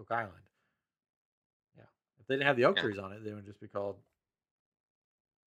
Oak 0.00 0.10
Island. 0.10 0.32
Yeah. 1.76 1.84
If 2.20 2.26
they 2.26 2.34
didn't 2.34 2.46
have 2.46 2.56
the 2.56 2.64
oak 2.64 2.76
Yeah. 2.76 2.82
trees 2.82 2.98
on 2.98 3.12
it, 3.12 3.24
they 3.24 3.32
would 3.32 3.44
just 3.46 3.60
be 3.60 3.68
called 3.68 3.96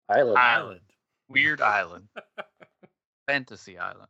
Island. 0.09 0.37
Island. 0.37 0.81
Weird 1.29 1.61
island, 1.61 2.09
fantasy 3.27 3.77
island. 3.77 4.09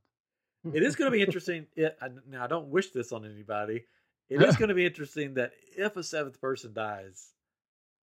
it 0.74 0.82
is 0.82 0.96
going 0.96 1.10
to 1.12 1.16
be 1.16 1.22
interesting. 1.22 1.68
It, 1.76 1.96
I, 2.02 2.08
now, 2.28 2.44
I 2.44 2.48
don't 2.48 2.70
wish 2.70 2.90
this 2.90 3.12
on 3.12 3.24
anybody. 3.24 3.86
It 4.30 4.42
is 4.42 4.56
going 4.58 4.70
to 4.70 4.76
be 4.76 4.86
interesting 4.86 5.36
that 5.36 5.52
if 5.78 5.96
a 5.96 6.04
seventh 6.04 6.42
person 6.42 6.74
dies 6.74 7.30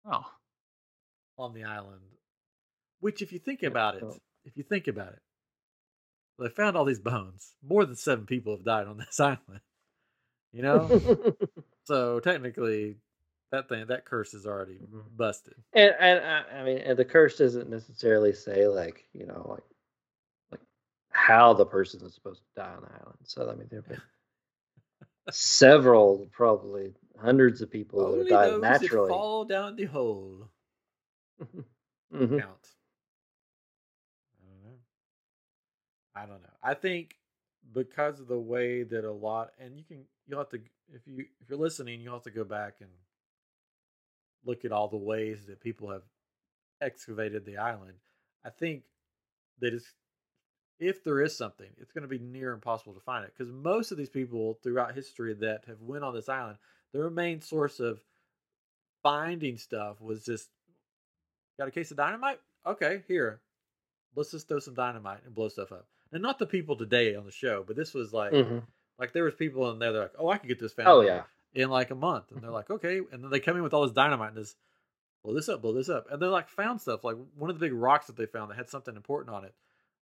Oh, 0.05 0.24
on 1.39 1.55
the 1.55 1.64
island, 1.64 2.03
which, 3.01 3.22
if 3.22 3.33
you 3.33 3.39
think 3.39 3.62
about 3.62 3.97
it, 3.97 4.03
oh. 4.05 4.16
if 4.45 4.57
you 4.57 4.64
think 4.64 4.87
about 4.89 5.12
it, 5.12 5.20
they 6.39 6.49
found 6.49 6.77
all 6.77 6.85
these 6.85 6.99
bones. 7.01 7.55
More 7.62 7.85
than 7.85 7.97
seven 7.97 8.27
people 8.27 8.55
have 8.57 8.64
died 8.64 8.87
on 8.89 8.99
this 8.99 9.18
island. 9.20 9.61
You 10.53 10.62
know, 10.62 11.37
so 11.87 12.20
technically, 12.20 12.97
that 13.53 13.68
thing, 13.68 13.87
that 13.87 14.05
curse 14.05 14.34
is 14.34 14.47
already 14.47 14.78
Mhm. 14.78 15.16
busted. 15.16 15.55
and 15.72 15.95
and 15.99 16.24
I, 16.24 16.61
I 16.61 16.64
mean, 16.64 16.78
and 16.78 16.99
the 16.99 17.05
curse 17.05 17.39
doesn't 17.39 17.70
necessarily 17.70 18.32
say 18.32 18.68
like 18.68 19.09
you 19.12 19.26
know 19.26 19.47
like 19.49 19.64
like 20.53 20.61
how 21.11 21.55
the 21.55 21.66
person 21.66 22.05
is 22.05 22.14
supposed 22.14 22.43
to 22.43 22.61
die 22.61 22.74
on 22.74 22.82
the 22.82 22.93
island. 22.93 23.18
So 23.24 23.51
I 23.51 23.55
mean, 23.55 23.68
there've 23.70 23.89
been 23.89 24.01
several, 25.30 26.26
probably 26.32 26.95
hundreds 27.20 27.62
of 27.62 27.70
people 27.70 28.01
that 28.01 28.07
Only 28.18 28.18
have 28.20 28.28
died 28.28 28.49
those 28.53 28.61
that 28.62 28.80
naturally. 28.82 29.09
fall 29.11 29.45
down 29.45 29.76
the 29.76 29.84
hole. 29.84 30.49
Mhm. 32.12 32.39
count. 32.41 32.68
I 34.41 34.47
don't 34.49 34.62
know. 34.64 34.78
I 36.14 36.20
don't 36.26 36.43
know. 36.43 36.57
I 36.62 36.74
think 36.74 37.16
because 37.74 38.20
of 38.20 38.28
the 38.28 38.39
way 38.39 38.82
that 38.84 39.05
a 39.05 39.12
lot, 39.12 39.53
and 39.59 39.76
you 39.76 39.84
can, 39.84 40.05
you'll 40.27 40.39
have 40.39 40.51
to, 40.51 40.61
if 40.93 41.07
you 41.07 41.27
if 41.41 41.49
you're 41.49 41.59
listening, 41.59 42.01
you'll 42.01 42.14
have 42.14 42.22
to 42.22 42.31
go 42.31 42.45
back 42.45 42.77
and 42.81 42.91
look 44.45 44.64
at 44.64 44.72
all 44.72 44.89
the 44.89 44.97
ways 44.97 45.47
that 45.47 45.61
people 45.61 45.91
have 45.91 46.03
excavated 46.81 47.45
the 47.45 47.57
island. 47.59 47.95
I 48.45 48.51
think 48.51 48.83
that 49.61 49.74
it's 49.74 49.87
if 50.79 51.03
there 51.03 51.22
is 51.22 51.37
something, 51.37 51.70
it's 51.79 51.93
going 51.93 52.03
to 52.03 52.09
be 52.09 52.18
near 52.18 52.53
impossible 52.53 52.93
to 52.95 53.01
find 53.01 53.24
it 53.24 53.33
because 53.37 53.53
most 53.53 53.93
of 53.93 53.99
these 53.99 54.11
people 54.11 54.59
throughout 54.62 54.95
history 54.95 55.35
that 55.35 55.64
have 55.66 55.81
went 55.81 56.05
on 56.05 56.14
this 56.14 56.29
island, 56.29 56.59
their 56.93 57.09
main 57.11 57.41
source 57.41 57.81
of 57.81 58.01
finding 59.03 59.57
stuff 59.57 60.01
was 60.01 60.24
just 60.24 60.51
got 61.59 61.68
a 61.68 61.70
case 61.70 61.91
of 61.91 61.97
dynamite. 61.97 62.41
Okay, 62.66 63.03
here, 63.09 63.41
let's 64.14 64.33
just 64.33 64.49
throw 64.49 64.59
some 64.59 64.74
dynamite 64.74 65.24
and 65.24 65.35
blow 65.35 65.49
stuff 65.49 65.72
up. 65.72 65.87
And 66.12 66.22
not 66.22 66.39
the 66.39 66.47
people 66.47 66.77
today 66.77 67.14
on 67.14 67.24
the 67.24 67.33
show, 67.33 67.64
but 67.66 67.77
this 67.77 67.95
was 67.95 68.12
like 68.12 68.33
Mhm. 68.33 68.66
Like 68.99 69.12
there 69.12 69.24
was 69.24 69.34
people 69.34 69.70
in 69.70 69.78
there. 69.78 69.92
They're 69.92 70.03
like, 70.03 70.14
oh, 70.18 70.28
I 70.28 70.38
could 70.38 70.49
get 70.49 70.59
this 70.59 70.72
found. 70.72 70.88
Oh 70.88 71.01
yeah. 71.01 71.22
in 71.55 71.70
like 71.70 71.90
a 71.90 71.94
month, 71.94 72.32
and 72.32 72.42
they're 72.42 72.51
like, 72.51 72.70
okay, 72.70 72.99
and 73.12 73.22
then 73.22 73.30
they 73.30 73.40
come 73.40 73.57
in 73.57 73.62
with 73.62 73.74
all 73.74 73.82
this 73.82 73.92
dynamite 73.92 74.28
and 74.34 74.38
just 74.38 74.57
blow 75.24 75.34
this 75.34 75.49
up, 75.49 75.62
blow 75.62 75.72
this 75.72 75.88
up, 75.88 76.07
and 76.11 76.20
they 76.20 76.26
like 76.26 76.49
found 76.49 76.80
stuff 76.80 77.03
like 77.05 77.16
one 77.36 77.51
of 77.51 77.59
the 77.59 77.66
big 77.66 77.72
rocks 77.72 78.07
that 78.07 78.16
they 78.16 78.26
found 78.26 78.51
that 78.51 78.57
had 78.57 78.68
something 78.68 78.94
important 78.97 79.34
on 79.34 79.44
it. 79.44 79.55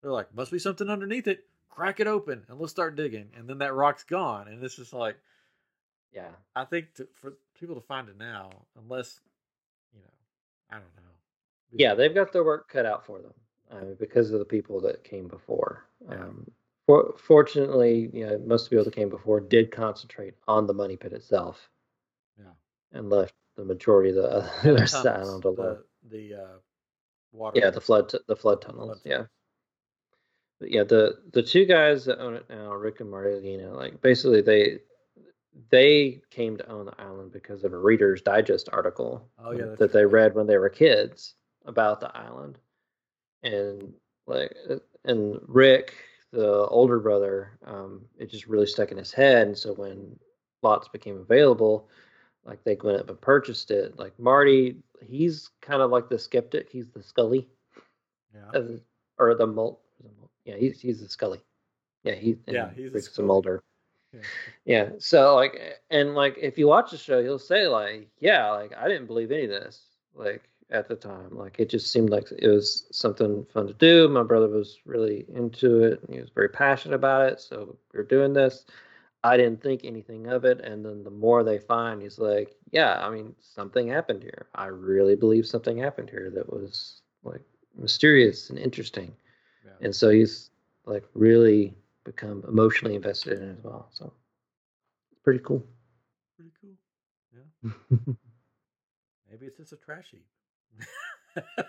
They're 0.02 0.12
like, 0.12 0.34
must 0.34 0.52
be 0.52 0.60
something 0.60 0.90
underneath 0.90 1.28
it. 1.28 1.46
Crack 1.70 2.00
it 2.00 2.08
open 2.08 2.44
and 2.50 2.60
let's 2.60 2.72
start 2.72 2.96
digging, 2.96 3.30
and 3.38 3.48
then 3.48 3.60
that 3.60 3.74
rock's 3.74 4.04
gone, 4.04 4.48
and 4.48 4.64
it's 4.64 4.76
just 4.76 4.94
like 4.94 5.16
Yeah. 6.14 6.30
I 6.56 6.66
think 6.66 6.94
to, 6.96 7.08
for 7.22 7.34
people 7.60 7.76
to 7.76 7.82
find 7.82 8.10
it 8.10 8.18
now, 8.18 8.50
unless 8.82 9.20
you 9.94 10.00
know, 10.02 10.08
I 10.70 10.74
don't 10.76 10.84
know. 10.98 11.12
Yeah, 11.72 11.94
they've 11.94 12.14
got 12.14 12.34
their 12.34 12.44
work 12.44 12.68
cut 12.70 12.86
out 12.86 13.06
for 13.06 13.20
them 13.20 13.34
uh, 13.72 13.94
because 14.00 14.32
of 14.32 14.40
the 14.40 14.46
people 14.46 14.82
that 14.82 15.04
came 15.06 15.28
before. 15.28 15.86
Yeah. 16.10 16.16
Um, 16.16 16.52
for, 16.88 17.16
fortunately, 17.18 18.10
you 18.14 18.26
know, 18.26 18.38
most 18.46 18.64
of 18.64 18.70
the 18.70 18.76
people 18.76 18.86
that 18.86 18.96
came 18.96 19.10
before 19.10 19.40
did 19.40 19.72
concentrate 19.72 20.34
on 20.48 20.68
the 20.68 20.74
money 20.74 20.98
pit 20.98 21.14
itself 21.14 21.70
yeah. 22.38 22.52
and 22.92 23.10
left 23.10 23.34
the 23.56 23.66
majority 23.66 24.10
of 24.10 24.16
the 24.16 24.30
other 24.64 24.78
the 24.80 24.88
side 24.88 25.22
alone. 25.22 25.42
the 25.42 25.84
the 26.10 26.34
uh, 26.36 26.58
water. 27.32 27.60
Yeah, 27.60 27.70
the 27.70 27.82
flood, 27.82 28.10
t- 28.10 28.20
the 28.28 28.36
flood 28.36 28.62
tunnels. 28.62 29.02
Flood 29.02 29.12
yeah, 29.12 29.24
but 30.62 30.72
yeah, 30.72 30.84
the 30.84 31.18
the 31.34 31.42
two 31.42 31.66
guys 31.66 32.06
that 32.06 32.20
own 32.20 32.36
it 32.36 32.46
now, 32.50 32.72
Rick 32.74 33.00
and 33.00 33.12
Marlena, 33.12 33.76
like 33.76 34.00
basically 34.02 34.42
they 34.42 34.78
they 35.72 36.22
came 36.30 36.56
to 36.58 36.70
own 36.70 36.86
the 36.86 37.02
island 37.02 37.32
because 37.32 37.64
of 37.64 37.74
a 37.74 37.78
Reader's 37.78 38.22
Digest 38.22 38.70
article 38.72 39.28
Oh, 39.44 39.52
yeah, 39.52 39.76
that 39.80 39.92
they 39.92 40.06
read 40.06 40.36
when 40.36 40.46
they 40.46 40.58
were 40.58 40.70
kids 40.70 41.34
about 41.66 42.00
the 42.00 42.16
island, 42.16 42.60
and 43.42 43.92
like 44.28 44.56
uh, 44.70 44.76
and 45.04 45.40
Rick, 45.48 45.96
the 46.32 46.66
older 46.68 47.00
brother, 47.00 47.58
um, 47.66 48.02
it 48.18 48.30
just 48.30 48.48
really 48.48 48.66
stuck 48.66 48.92
in 48.92 48.98
his 48.98 49.12
head, 49.12 49.48
and 49.48 49.58
so 49.58 49.74
when 49.74 50.18
lots 50.64 50.88
became 50.88 51.18
available, 51.18 51.90
like 52.46 52.64
they 52.64 52.78
went 52.84 53.00
up 53.00 53.10
and 53.10 53.20
purchased 53.22 53.72
it. 53.72 53.98
Like 54.00 54.18
Marty, 54.20 54.78
he's 55.02 55.50
kind 55.62 55.82
of 55.82 55.92
like 55.92 56.10
the 56.10 56.18
skeptic. 56.20 56.70
He's 56.72 56.88
the 56.90 57.04
Scully, 57.04 57.48
Yeah. 58.34 58.52
the- 58.60 58.82
or 59.18 59.36
the 59.36 59.46
Mul. 59.48 59.80
Yeah, 60.46 60.56
he's 60.56 60.80
he's 60.82 61.02
the 61.02 61.08
Scully. 61.10 61.42
Yeah, 62.04 62.14
he. 62.16 62.38
Yeah, 62.48 62.72
he's 62.74 62.92
the 62.92 62.96
Rick's 62.96 63.16
the 63.16 63.24
Mulder. 63.24 63.62
yeah. 64.14 64.20
Yeah. 64.66 64.90
So 65.00 65.36
like, 65.36 65.80
and 65.92 66.16
like, 66.16 66.38
if 66.40 66.58
you 66.58 66.68
watch 66.68 66.92
the 66.92 66.98
show, 66.98 67.22
he'll 67.22 67.38
say 67.40 67.68
like, 67.68 68.10
yeah, 68.20 68.50
like 68.52 68.74
I 68.76 68.88
didn't 68.88 69.06
believe 69.08 69.32
any 69.32 69.44
of 69.44 69.50
this. 69.52 69.84
Like 70.16 70.50
at 70.72 70.88
the 70.88 70.96
time, 70.96 71.30
like 71.32 71.60
it 71.60 71.70
just 71.70 71.92
seemed 71.92 72.10
like 72.10 72.32
it 72.32 72.48
was 72.48 72.88
something 72.92 73.46
fun 73.54 73.68
to 73.68 73.74
do. 73.74 74.08
My 74.08 74.24
brother 74.24 74.48
was 74.48 74.80
really 74.86 75.26
into 75.34 75.84
it, 75.84 76.02
and 76.04 76.16
he 76.16 76.22
was 76.22 76.30
very 76.30 76.50
passionate 76.50 76.96
about 76.96 77.32
it. 77.32 77.40
So 77.40 77.78
we 77.94 78.00
are 78.00 78.04
doing 78.04 78.34
this. 78.34 78.66
I 79.24 79.38
didn't 79.38 79.62
think 79.62 79.82
anything 79.84 80.28
of 80.28 80.46
it, 80.46 80.62
and 80.62 80.84
then 80.84 81.04
the 81.04 81.12
more 81.12 81.44
they 81.44 81.60
find, 81.60 82.02
he's 82.02 82.18
like, 82.18 82.56
yeah, 82.72 83.06
I 83.06 83.12
mean, 83.12 83.36
something 83.40 83.88
happened 83.88 84.24
here. 84.24 84.48
I 84.56 84.66
really 84.68 85.16
believe 85.16 85.46
something 85.46 85.78
happened 85.78 86.10
here 86.10 86.32
that 86.34 86.52
was 86.52 87.02
like 87.24 87.42
mysterious 87.78 88.50
and 88.50 88.58
interesting. 88.58 89.14
yeah. 89.64 89.74
And 89.82 89.96
so 89.96 90.10
he's 90.10 90.50
like 90.86 91.04
really 91.14 91.76
become 92.04 92.44
emotionally 92.48 92.96
invested 92.96 93.40
in 93.40 93.50
it 93.50 93.58
as 93.60 93.64
well. 93.64 93.90
So 93.92 94.12
it's 95.12 95.22
pretty 95.22 95.40
cool. 95.40 95.64
Pretty 96.36 96.52
cool. 96.60 96.76
Yeah. 97.32 98.14
Maybe 99.30 99.46
it's 99.46 99.58
just 99.58 99.74
a 99.74 99.78
trash 99.78 100.08
heap. 100.12 100.26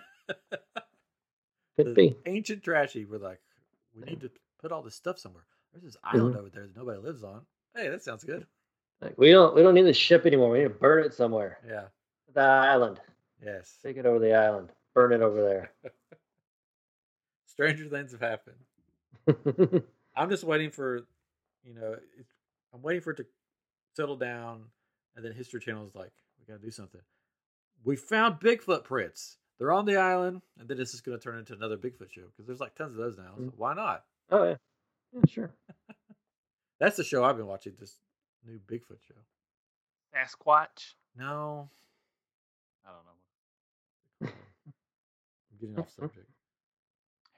Could 1.76 1.86
The 1.86 1.94
be. 1.94 2.16
ancient 2.26 2.62
trashy. 2.62 3.04
We're 3.04 3.18
like, 3.18 3.40
we 3.94 4.02
need 4.04 4.20
to 4.20 4.30
put 4.60 4.72
all 4.72 4.82
this 4.82 4.94
stuff 4.94 5.18
somewhere. 5.18 5.44
There's 5.72 5.84
this 5.84 5.96
Mm-hmm. 5.96 6.16
island 6.16 6.36
over 6.36 6.48
there 6.50 6.66
that 6.66 6.76
nobody 6.76 6.98
lives 7.00 7.22
on. 7.22 7.40
Hey, 7.74 7.88
that 7.88 8.02
sounds 8.02 8.24
good. 8.24 8.46
Like 9.00 9.14
we 9.18 9.30
don't 9.30 9.54
we 9.54 9.62
don't 9.62 9.74
need 9.74 9.82
the 9.86 9.92
ship 9.94 10.26
anymore. 10.26 10.50
We 10.50 10.58
need 10.58 10.64
to 10.64 10.70
burn 10.70 11.04
it 11.04 11.14
somewhere. 11.14 11.58
Yeah. 11.66 11.84
The 12.34 12.40
island. 12.42 13.00
Yes. 13.44 13.78
Take 13.82 13.96
it 13.96 14.06
over 14.06 14.18
the 14.18 14.34
island. 14.34 14.70
Burn 14.94 15.12
it 15.12 15.22
over 15.22 15.42
there. 15.42 15.72
Stranger 17.46 17.88
things 17.88 18.12
have 18.12 18.20
happened. 18.20 19.82
I'm 20.16 20.28
just 20.30 20.44
waiting 20.44 20.70
for, 20.70 21.06
you 21.64 21.74
know, 21.74 21.92
it, 21.92 22.26
I'm 22.74 22.82
waiting 22.82 23.02
for 23.02 23.10
it 23.12 23.16
to 23.16 23.26
settle 23.96 24.16
down, 24.16 24.64
and 25.16 25.24
then 25.24 25.32
History 25.32 25.60
Channel 25.60 25.86
is 25.86 25.94
like, 25.94 26.10
we 26.38 26.50
got 26.52 26.60
to 26.60 26.64
do 26.64 26.70
something. 26.70 27.00
We 27.84 27.96
found 27.96 28.40
Bigfoot 28.40 28.84
prints. 28.84 29.38
They're 29.58 29.72
on 29.72 29.84
the 29.86 29.96
island, 29.96 30.42
and 30.58 30.68
then 30.68 30.76
this 30.76 30.94
is 30.94 31.00
going 31.00 31.18
to 31.18 31.22
turn 31.22 31.38
into 31.38 31.52
another 31.52 31.76
Bigfoot 31.76 32.10
show 32.10 32.22
because 32.26 32.46
there's 32.46 32.60
like 32.60 32.74
tons 32.74 32.92
of 32.92 32.98
those 32.98 33.16
now. 33.18 33.32
So 33.36 33.42
Mm. 33.44 33.52
why 33.56 33.74
not? 33.74 34.04
oh 34.30 34.44
yeah. 34.44 34.56
Yeah, 35.12 35.20
sure. 35.28 35.50
That's 36.80 36.96
the 36.96 37.04
show 37.04 37.22
I've 37.24 37.36
been 37.36 37.46
watching. 37.46 37.74
This 37.78 37.96
new 38.46 38.58
Bigfoot 38.66 38.98
show. 39.06 39.14
Sasquatch. 40.14 40.94
No, 41.16 41.68
I 42.86 42.90
don't 42.90 43.04
know. 44.26 44.28
I'm 44.32 45.58
getting 45.60 45.78
off 45.78 45.90
subject. 45.90 46.28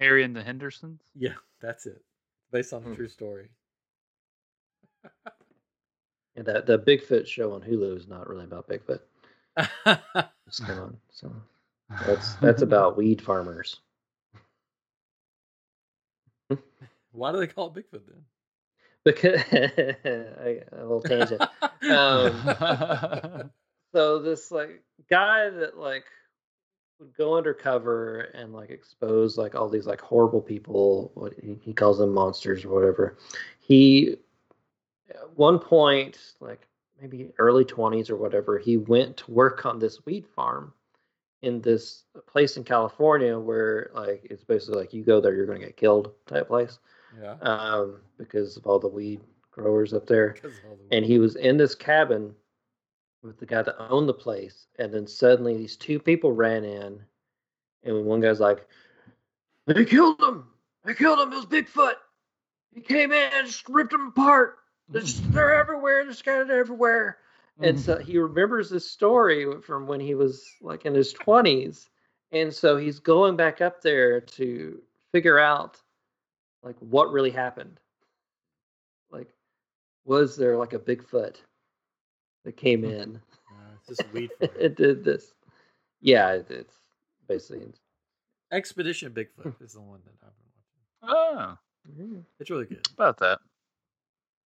Harry 0.00 0.24
and 0.24 0.34
the 0.34 0.42
Hendersons. 0.42 1.00
Yeah, 1.14 1.34
that's 1.60 1.86
it. 1.86 2.02
Based 2.52 2.72
on 2.72 2.82
a 2.82 2.86
Hmm. 2.86 2.94
true 2.94 3.08
story. 3.08 3.48
Yeah, 6.36 6.42
that 6.42 6.66
the 6.66 6.78
Bigfoot 6.78 7.26
show 7.26 7.52
on 7.52 7.62
Hulu 7.62 7.96
is 7.96 8.08
not 8.08 8.28
really 8.28 8.44
about 8.44 8.68
Bigfoot. 8.68 9.00
It's 10.60 10.70
on. 10.70 10.96
So 11.10 11.34
that's 12.06 12.34
that's 12.40 12.62
about 12.62 12.96
weed 12.96 13.20
farmers. 13.22 13.80
Why 17.12 17.32
do 17.32 17.38
they 17.38 17.46
call 17.46 17.68
it 17.68 17.74
Bigfoot 17.74 18.02
then? 18.06 18.24
Because 19.04 19.40
I, 19.52 20.62
a 20.72 20.82
little 20.82 21.02
tangent. 21.02 21.42
Um, 21.90 23.50
so 23.92 24.18
this 24.20 24.50
like 24.50 24.82
guy 25.10 25.50
that 25.50 25.76
like 25.78 26.04
would 26.98 27.14
go 27.14 27.36
undercover 27.36 28.20
and 28.34 28.52
like 28.52 28.70
expose 28.70 29.36
like 29.36 29.54
all 29.54 29.68
these 29.68 29.86
like 29.86 30.00
horrible 30.00 30.40
people 30.40 31.10
what 31.14 31.34
he, 31.42 31.58
he 31.62 31.72
calls 31.72 31.98
them 31.98 32.14
monsters 32.14 32.64
or 32.64 32.68
whatever 32.68 33.18
he 33.58 34.16
at 35.10 35.36
one 35.36 35.58
point 35.58 36.18
like 36.40 36.66
maybe 37.04 37.30
early 37.38 37.64
20s 37.64 38.08
or 38.08 38.16
whatever 38.16 38.58
he 38.58 38.78
went 38.78 39.18
to 39.18 39.30
work 39.30 39.66
on 39.66 39.78
this 39.78 40.04
weed 40.06 40.26
farm 40.26 40.72
in 41.42 41.60
this 41.60 42.04
place 42.26 42.56
in 42.56 42.64
california 42.64 43.38
where 43.38 43.90
like 43.94 44.26
it's 44.30 44.42
basically 44.42 44.80
like 44.80 44.94
you 44.94 45.04
go 45.04 45.20
there 45.20 45.34
you're 45.34 45.44
going 45.44 45.60
to 45.60 45.66
get 45.66 45.76
killed 45.76 46.12
type 46.26 46.48
place 46.48 46.78
yeah. 47.20 47.34
um, 47.42 48.00
because 48.16 48.56
of 48.56 48.66
all 48.66 48.78
the 48.78 48.88
weed 48.88 49.20
growers 49.50 49.92
up 49.92 50.06
there. 50.06 50.32
Because 50.32 50.58
of 50.58 50.64
all 50.70 50.76
the 50.76 50.96
and 50.96 51.04
he 51.04 51.18
was 51.18 51.36
in 51.36 51.56
this 51.58 51.74
cabin 51.74 52.34
with 53.22 53.38
the 53.38 53.46
guy 53.46 53.62
that 53.62 53.76
owned 53.78 54.08
the 54.08 54.14
place 54.14 54.66
and 54.78 54.92
then 54.92 55.06
suddenly 55.06 55.56
these 55.56 55.76
two 55.76 55.98
people 55.98 56.32
ran 56.32 56.64
in 56.64 57.00
and 57.84 58.04
one 58.04 58.20
guy's 58.20 58.40
like 58.40 58.66
they 59.66 59.84
killed 59.84 60.20
him! 60.20 60.46
They 60.84 60.94
killed 60.94 61.20
him! 61.20 61.32
It 61.32 61.36
was 61.36 61.46
bigfoot! 61.46 61.94
He 62.74 62.80
came 62.80 63.12
in 63.12 63.30
and 63.34 63.46
just 63.46 63.68
ripped 63.68 63.92
him 63.92 64.08
apart 64.08 64.56
they're, 64.88 65.02
just, 65.02 65.32
they're 65.32 65.54
everywhere 65.54 66.04
they're 66.04 66.12
scattered 66.12 66.50
everywhere. 66.50 67.18
And 67.60 67.76
mm-hmm. 67.76 67.84
so 67.84 67.98
he 67.98 68.18
remembers 68.18 68.68
this 68.68 68.90
story 68.90 69.60
from 69.62 69.86
when 69.86 70.00
he 70.00 70.14
was 70.14 70.44
like 70.60 70.86
in 70.86 70.94
his 70.94 71.14
20s 71.14 71.88
and 72.32 72.52
so 72.52 72.76
he's 72.76 72.98
going 72.98 73.36
back 73.36 73.60
up 73.60 73.80
there 73.80 74.20
to 74.20 74.82
figure 75.12 75.38
out 75.38 75.80
like 76.62 76.76
what 76.80 77.12
really 77.12 77.30
happened. 77.30 77.78
Like 79.10 79.28
was 80.04 80.36
there 80.36 80.56
like 80.56 80.72
a 80.72 80.78
bigfoot 80.78 81.36
that 82.44 82.56
came 82.56 82.84
in? 82.84 83.20
Uh, 83.50 83.74
it's 83.76 83.98
just 83.98 84.12
weed 84.12 84.30
it 84.40 84.76
did 84.76 85.04
this. 85.04 85.32
Yeah 86.00 86.32
it, 86.32 86.46
it's 86.50 86.74
basically 87.28 87.72
Expedition 88.52 89.12
Bigfoot 89.12 89.54
hmm. 89.56 89.64
is 89.64 89.72
the 89.72 89.80
one 89.80 90.00
that 90.04 90.14
I've 90.26 91.02
been 91.02 91.10
watching. 91.10 91.56
Oh, 92.08 92.24
It's 92.40 92.50
really 92.50 92.66
good. 92.66 92.86
about 92.94 93.18
that. 93.18 93.38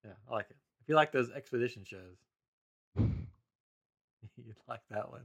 Yeah, 0.09 0.15
I 0.29 0.33
like 0.35 0.47
it. 0.51 0.57
If 0.83 0.89
you 0.89 0.95
like 0.95 1.13
those 1.13 1.31
expedition 1.31 1.85
shows, 1.85 2.17
you'd 2.97 4.57
like 4.69 4.81
that 4.91 5.11
one. 5.11 5.23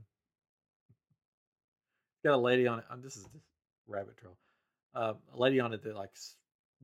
Got 2.24 2.34
a 2.34 2.38
lady 2.38 2.66
on 2.66 2.78
it. 2.80 2.84
um, 2.90 3.02
This 3.02 3.16
is 3.16 3.24
this 3.24 3.42
rabbit 3.86 4.16
trail. 4.16 4.36
Uh, 4.94 5.14
a 5.34 5.38
lady 5.38 5.60
on 5.60 5.72
it 5.72 5.82
that 5.82 5.94
like 5.96 6.10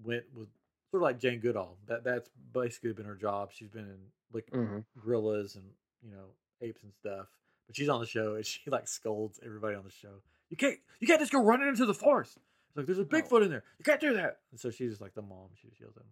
went 0.02 0.24
with 0.34 0.48
sort 0.90 1.02
of 1.02 1.02
like 1.02 1.18
Jane 1.18 1.40
Goodall. 1.40 1.76
That 1.86 2.04
that's 2.04 2.28
basically 2.52 2.92
been 2.92 3.06
her 3.06 3.14
job. 3.14 3.50
She's 3.52 3.68
been 3.68 3.84
in 3.86 3.98
like 4.32 4.50
Mhm. 4.50 4.84
gorillas 4.98 5.56
and 5.56 5.64
you 6.02 6.10
know 6.10 6.26
apes 6.60 6.82
and 6.82 6.92
stuff. 6.94 7.26
But 7.66 7.76
she's 7.76 7.88
on 7.88 8.00
the 8.00 8.06
show 8.06 8.34
and 8.34 8.44
she 8.46 8.60
like 8.70 8.88
scolds 8.88 9.40
everybody 9.44 9.76
on 9.76 9.84
the 9.84 9.90
show. 9.90 10.22
You 10.50 10.56
can't 10.56 10.78
you 10.98 11.06
can't 11.06 11.20
just 11.20 11.32
go 11.32 11.42
running 11.42 11.68
into 11.68 11.86
the 11.86 11.94
forest. 11.94 12.38
It's 12.68 12.76
like 12.76 12.86
there's 12.86 12.98
a 12.98 13.04
Bigfoot 13.04 13.42
in 13.44 13.50
there. 13.50 13.64
You 13.78 13.84
can't 13.84 14.00
do 14.00 14.14
that. 14.14 14.38
And 14.50 14.60
so 14.60 14.70
she's 14.70 14.90
just 14.90 15.00
like 15.00 15.14
the 15.14 15.22
mom. 15.22 15.48
She 15.60 15.68
just 15.68 15.80
yells 15.80 15.96
at 15.96 16.02
him. 16.02 16.08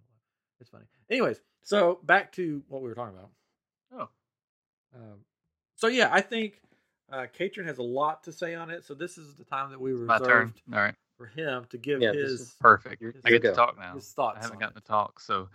It's 0.61 0.71
funny. 0.71 0.85
Anyways, 1.11 1.41
so 1.63 2.01
back 2.05 2.33
to 2.33 2.63
what 2.69 2.83
we 2.83 2.89
were 2.89 2.95
talking 2.95 3.17
about. 3.17 3.31
Oh. 3.95 4.09
Um, 4.97 5.19
so 5.77 5.87
yeah, 5.87 6.09
I 6.13 6.21
think 6.21 6.61
uh, 7.13 7.27
Katrin 7.33 7.67
has 7.67 7.79
a 7.79 7.83
lot 7.83 8.25
to 8.25 8.33
say 8.33 8.55
on 8.55 8.71
it. 8.71 8.85
So 8.85 8.95
this 8.95 9.19
is 9.19 9.35
the 9.35 9.45
time 9.45 9.71
that 9.71 9.81
we 9.81 9.93
My 9.93 10.19
turn. 10.19 10.27
reserved 10.27 10.63
All 10.73 10.81
right. 10.81 10.95
for 11.17 11.27
him 11.27 11.67
to 11.71 11.79
give 11.79 12.01
Yeah, 12.03 12.13
his 12.13 12.55
Perfect. 12.61 13.01
You're- 13.01 13.15
I 13.25 13.31
get 13.31 13.43
to 13.43 13.49
go. 13.51 13.55
talk 13.55 13.79
now. 13.79 13.95
his 13.95 14.11
thoughts. 14.13 14.39
I 14.39 14.43
haven't 14.43 14.57
on 14.57 14.61
gotten 14.61 14.79
it. 14.79 14.81
to 14.83 14.87
talk. 14.87 15.21
So, 15.21 15.49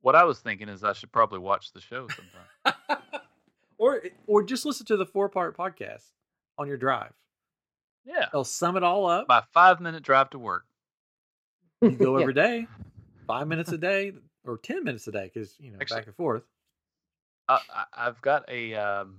what 0.00 0.14
I 0.16 0.24
was 0.24 0.38
thinking 0.40 0.68
is 0.68 0.82
I 0.84 0.92
should 0.92 1.12
probably 1.12 1.38
watch 1.40 1.72
the 1.72 1.80
show 1.80 2.06
sometime. 2.08 3.10
or 3.78 4.02
or 4.26 4.42
just 4.42 4.64
listen 4.64 4.86
to 4.86 4.96
the 4.96 5.06
four 5.06 5.28
part 5.28 5.56
podcast 5.56 6.04
on 6.58 6.68
your 6.68 6.76
drive. 6.76 7.12
yeah. 8.04 8.26
They'll 8.32 8.44
sum 8.44 8.76
it 8.76 8.82
all 8.82 9.06
up. 9.06 9.26
My 9.28 9.42
five 9.52 9.80
minute 9.80 10.02
drive 10.02 10.30
to 10.30 10.38
work. 10.38 10.64
You 11.80 11.90
go 11.90 12.16
Yeah. 12.18 12.22
every 12.22 12.34
day, 12.34 12.66
five 13.38 13.48
minutes 13.48 13.72
a 13.72 13.78
day 13.90 14.12
or 14.44 14.58
ten 14.58 14.84
minutes 14.84 15.06
a 15.08 15.12
day, 15.12 15.30
because 15.32 15.54
you 15.58 15.70
know 15.70 15.78
Actually- 15.80 15.96
back 15.98 16.06
and 16.06 16.16
forth. 16.16 16.42
I, 17.48 17.58
I, 17.74 17.84
I've 18.06 18.20
got 18.22 18.44
a 18.48 18.74
um, 18.74 19.18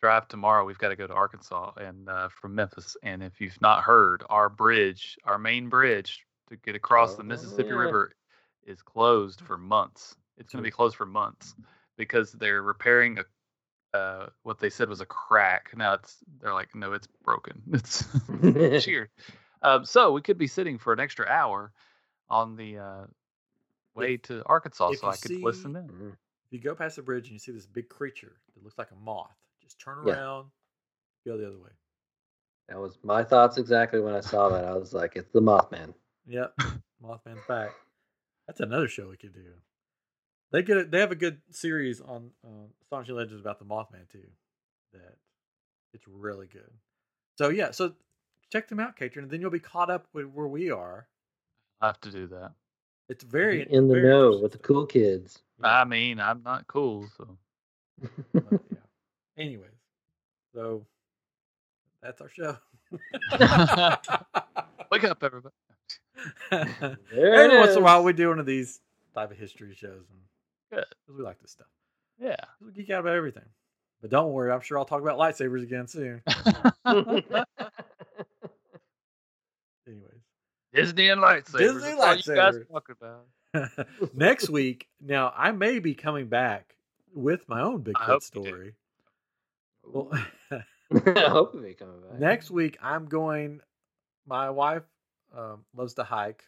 drive 0.00 0.26
tomorrow. 0.28 0.64
We've 0.64 0.78
got 0.78 0.88
to 0.88 0.96
go 0.96 1.06
to 1.06 1.14
Arkansas 1.14 1.72
and 1.76 2.08
uh, 2.08 2.28
from 2.40 2.54
Memphis. 2.56 2.96
And 3.04 3.22
if 3.22 3.40
you've 3.40 3.60
not 3.60 3.84
heard, 3.84 4.24
our 4.28 4.48
bridge, 4.48 5.16
our 5.24 5.38
main 5.38 5.68
bridge 5.68 6.24
to 6.50 6.56
get 6.56 6.74
across 6.74 7.14
the 7.14 7.22
Oh, 7.22 7.26
Mississippi 7.26 7.68
yeah. 7.68 7.74
River, 7.76 8.12
is 8.66 8.82
closed 8.82 9.40
for 9.42 9.56
months. 9.56 10.16
It's 10.38 10.52
going 10.52 10.62
to 10.62 10.66
be 10.66 10.72
closed 10.72 10.96
for 10.96 11.06
months 11.06 11.54
because 11.96 12.32
they're 12.32 12.62
repairing 12.62 13.18
a 13.20 13.24
uh, 13.96 14.26
what 14.42 14.58
they 14.58 14.70
said 14.70 14.88
was 14.88 15.00
a 15.00 15.06
crack. 15.06 15.70
Now 15.76 15.94
it's 15.94 16.16
they're 16.40 16.54
like, 16.54 16.74
no, 16.74 16.94
it's 16.94 17.08
broken. 17.22 17.62
It's 17.72 18.04
sheared. 18.84 19.10
Um, 19.62 19.84
so 19.84 20.12
we 20.12 20.20
could 20.22 20.38
be 20.38 20.46
sitting 20.48 20.78
for 20.78 20.92
an 20.92 21.00
extra 21.00 21.26
hour 21.28 21.72
on 22.28 22.56
the 22.56 22.78
uh, 22.78 23.04
way 23.94 24.16
to 24.18 24.42
Arkansas, 24.46 24.92
so 24.94 25.08
I 25.08 25.16
could 25.16 25.30
listen 25.42 25.72
see- 25.74 25.78
in. 25.80 25.88
Mhm. 25.88 26.12
If 26.46 26.52
you 26.52 26.60
go 26.60 26.74
past 26.74 26.96
the 26.96 27.02
bridge 27.02 27.24
and 27.26 27.32
you 27.32 27.38
see 27.38 27.52
this 27.52 27.66
big 27.66 27.88
creature 27.88 28.40
that 28.54 28.62
looks 28.62 28.76
like 28.78 28.90
a 28.90 28.94
moth, 28.96 29.34
just 29.60 29.78
turn 29.80 30.06
Yeah. 30.06 30.14
around, 30.14 30.50
go 31.26 31.36
the 31.36 31.46
other 31.46 31.58
way. 31.58 31.70
that 32.68 32.78
was 32.78 32.96
my 33.02 33.22
thoughts 33.24 33.58
exactly 33.58 34.00
when 34.00 34.14
i 34.14 34.20
saw 34.20 34.48
that 34.48 34.64
i 34.64 34.72
was 34.74 34.94
like 34.94 35.16
it's 35.16 35.30
the 35.32 35.40
mothman 35.42 35.92
Yep, 36.26 36.56
Mothman's 37.02 37.44
back. 37.48 37.72
That's 38.46 38.60
another 38.60 38.86
show 38.86 39.08
we 39.08 39.16
could 39.16 39.34
do. 39.34 39.52
They 40.52 40.62
get 40.62 40.90
they 40.92 41.00
have 41.00 41.10
a 41.10 41.16
good 41.16 41.42
series 41.50 42.00
on 42.00 42.30
uh, 42.46 42.68
Astonishing 42.82 43.16
Legends 43.16 43.40
about 43.40 43.58
the 43.58 43.64
Mothman 43.64 44.08
too. 44.08 44.30
That 44.92 45.18
it's 45.92 46.06
really 46.06 46.46
good. 46.46 46.70
So 47.36 47.48
yeah, 47.48 47.72
so 47.72 47.94
check 48.52 48.68
them 48.68 48.78
out, 48.78 48.96
Katrin, 48.96 49.24
and 49.24 49.30
then 49.32 49.40
you'll 49.40 49.50
be 49.50 49.58
caught 49.58 49.90
up 49.90 50.06
with 50.12 50.26
where 50.26 50.46
we 50.46 50.70
are. 50.70 51.08
I 51.80 51.86
have 51.88 52.00
to 52.02 52.10
do 52.12 52.28
that. 52.28 52.52
It's 53.08 53.24
very 53.24 53.62
in 53.70 53.88
the 53.88 53.94
very 53.94 54.08
know 54.08 54.38
with 54.38 54.52
the 54.52 54.58
cool 54.58 54.86
kids 54.86 55.42
I 55.62 55.84
mean, 55.84 56.18
I'm 56.18 56.42
not 56.42 56.66
cool, 56.66 57.06
so 57.16 57.36
but, 58.00 58.10
yeah. 58.72 58.78
Anyways, 59.38 59.70
so 60.54 60.84
that's 62.02 62.20
our 62.20 62.28
show. 62.28 62.56
wake 64.90 65.04
up, 65.04 65.22
everybody. 65.22 65.54
Every 66.50 67.58
once 67.58 67.72
in 67.72 67.78
a 67.78 67.80
while, 67.80 68.02
we 68.02 68.12
do 68.12 68.28
one 68.28 68.40
of 68.40 68.46
these 68.46 68.80
type 69.14 69.30
of 69.30 69.36
history 69.38 69.72
shows, 69.74 70.04
and 70.10 70.20
Good. 70.72 70.84
'cause 71.06 71.16
we 71.16 71.22
like 71.22 71.40
this 71.40 71.52
stuff. 71.52 71.68
Yeah. 72.18 72.34
We 72.60 72.72
geek 72.72 72.90
out 72.90 73.00
about 73.00 73.14
everything. 73.14 73.44
But 74.00 74.10
don't 74.10 74.32
worry, 74.32 74.50
I'm 74.50 74.60
sure 74.62 74.78
I'll 74.78 74.84
talk 74.84 75.00
about 75.00 75.16
lightsabers 75.18 75.62
again 75.62 75.86
soon. 75.86 76.22
Anyways, 80.74 80.92
Disney 80.92 81.08
and 81.10 81.20
lightsabers. 81.20 81.58
Disney 81.58 81.80
That's 81.80 82.28
all 82.28 82.34
you 82.34 82.40
guys 82.40 82.54
lightsabers. 82.56 82.68
talk 82.68 82.88
about. 82.90 83.26
next 84.14 84.48
week, 84.48 84.88
now 85.00 85.32
I 85.36 85.52
may 85.52 85.78
be 85.78 85.94
coming 85.94 86.26
back 86.28 86.74
with 87.14 87.48
my 87.48 87.60
own 87.60 87.84
I 87.86 87.90
Bigfoot 87.90 88.06
hope 88.06 88.22
story. 88.22 88.74
Well, 89.84 90.10
I 90.50 91.28
hope 91.28 91.54
we 91.54 91.74
coming 91.74 92.00
back. 92.00 92.18
next 92.18 92.50
week 92.50 92.78
I'm 92.82 93.06
going. 93.06 93.60
My 94.26 94.50
wife 94.50 94.84
um, 95.36 95.64
loves 95.76 95.94
to 95.94 96.04
hike. 96.04 96.44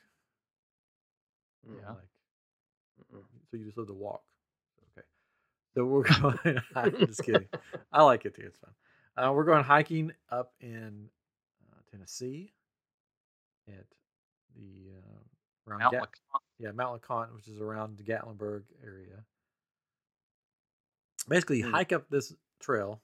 Yeah. 1.66 1.88
Like, 1.88 3.22
so 3.50 3.56
you 3.56 3.64
just 3.64 3.76
love 3.76 3.88
to 3.88 3.94
walk. 3.94 4.22
Okay. 4.96 5.06
So 5.74 5.84
we're 5.84 6.02
going. 6.20 6.62
I'm 6.74 6.96
just 7.06 7.22
kidding. 7.22 7.48
I 7.92 8.02
like 8.02 8.24
it 8.24 8.34
too. 8.34 8.44
It's 8.46 8.58
fun. 8.58 8.70
Uh, 9.16 9.32
we're 9.32 9.44
going 9.44 9.64
hiking 9.64 10.12
up 10.30 10.52
in 10.60 11.08
uh, 11.70 11.76
Tennessee 11.90 12.52
at 13.68 13.86
the 14.56 14.92
uh, 14.96 15.70
around 15.70 15.80
Mount 15.80 15.92
Gat- 15.92 16.02
LeConte. 16.02 16.42
yeah 16.58 16.70
Mount 16.72 17.00
LeConte, 17.02 17.34
which 17.34 17.48
is 17.48 17.60
around 17.60 17.98
the 17.98 18.04
Gatlinburg 18.04 18.64
area. 18.84 19.24
Basically, 21.28 21.58
you 21.58 21.64
Hmm. 21.66 21.72
hike 21.72 21.92
up 21.92 22.08
this 22.10 22.34
trail 22.60 23.00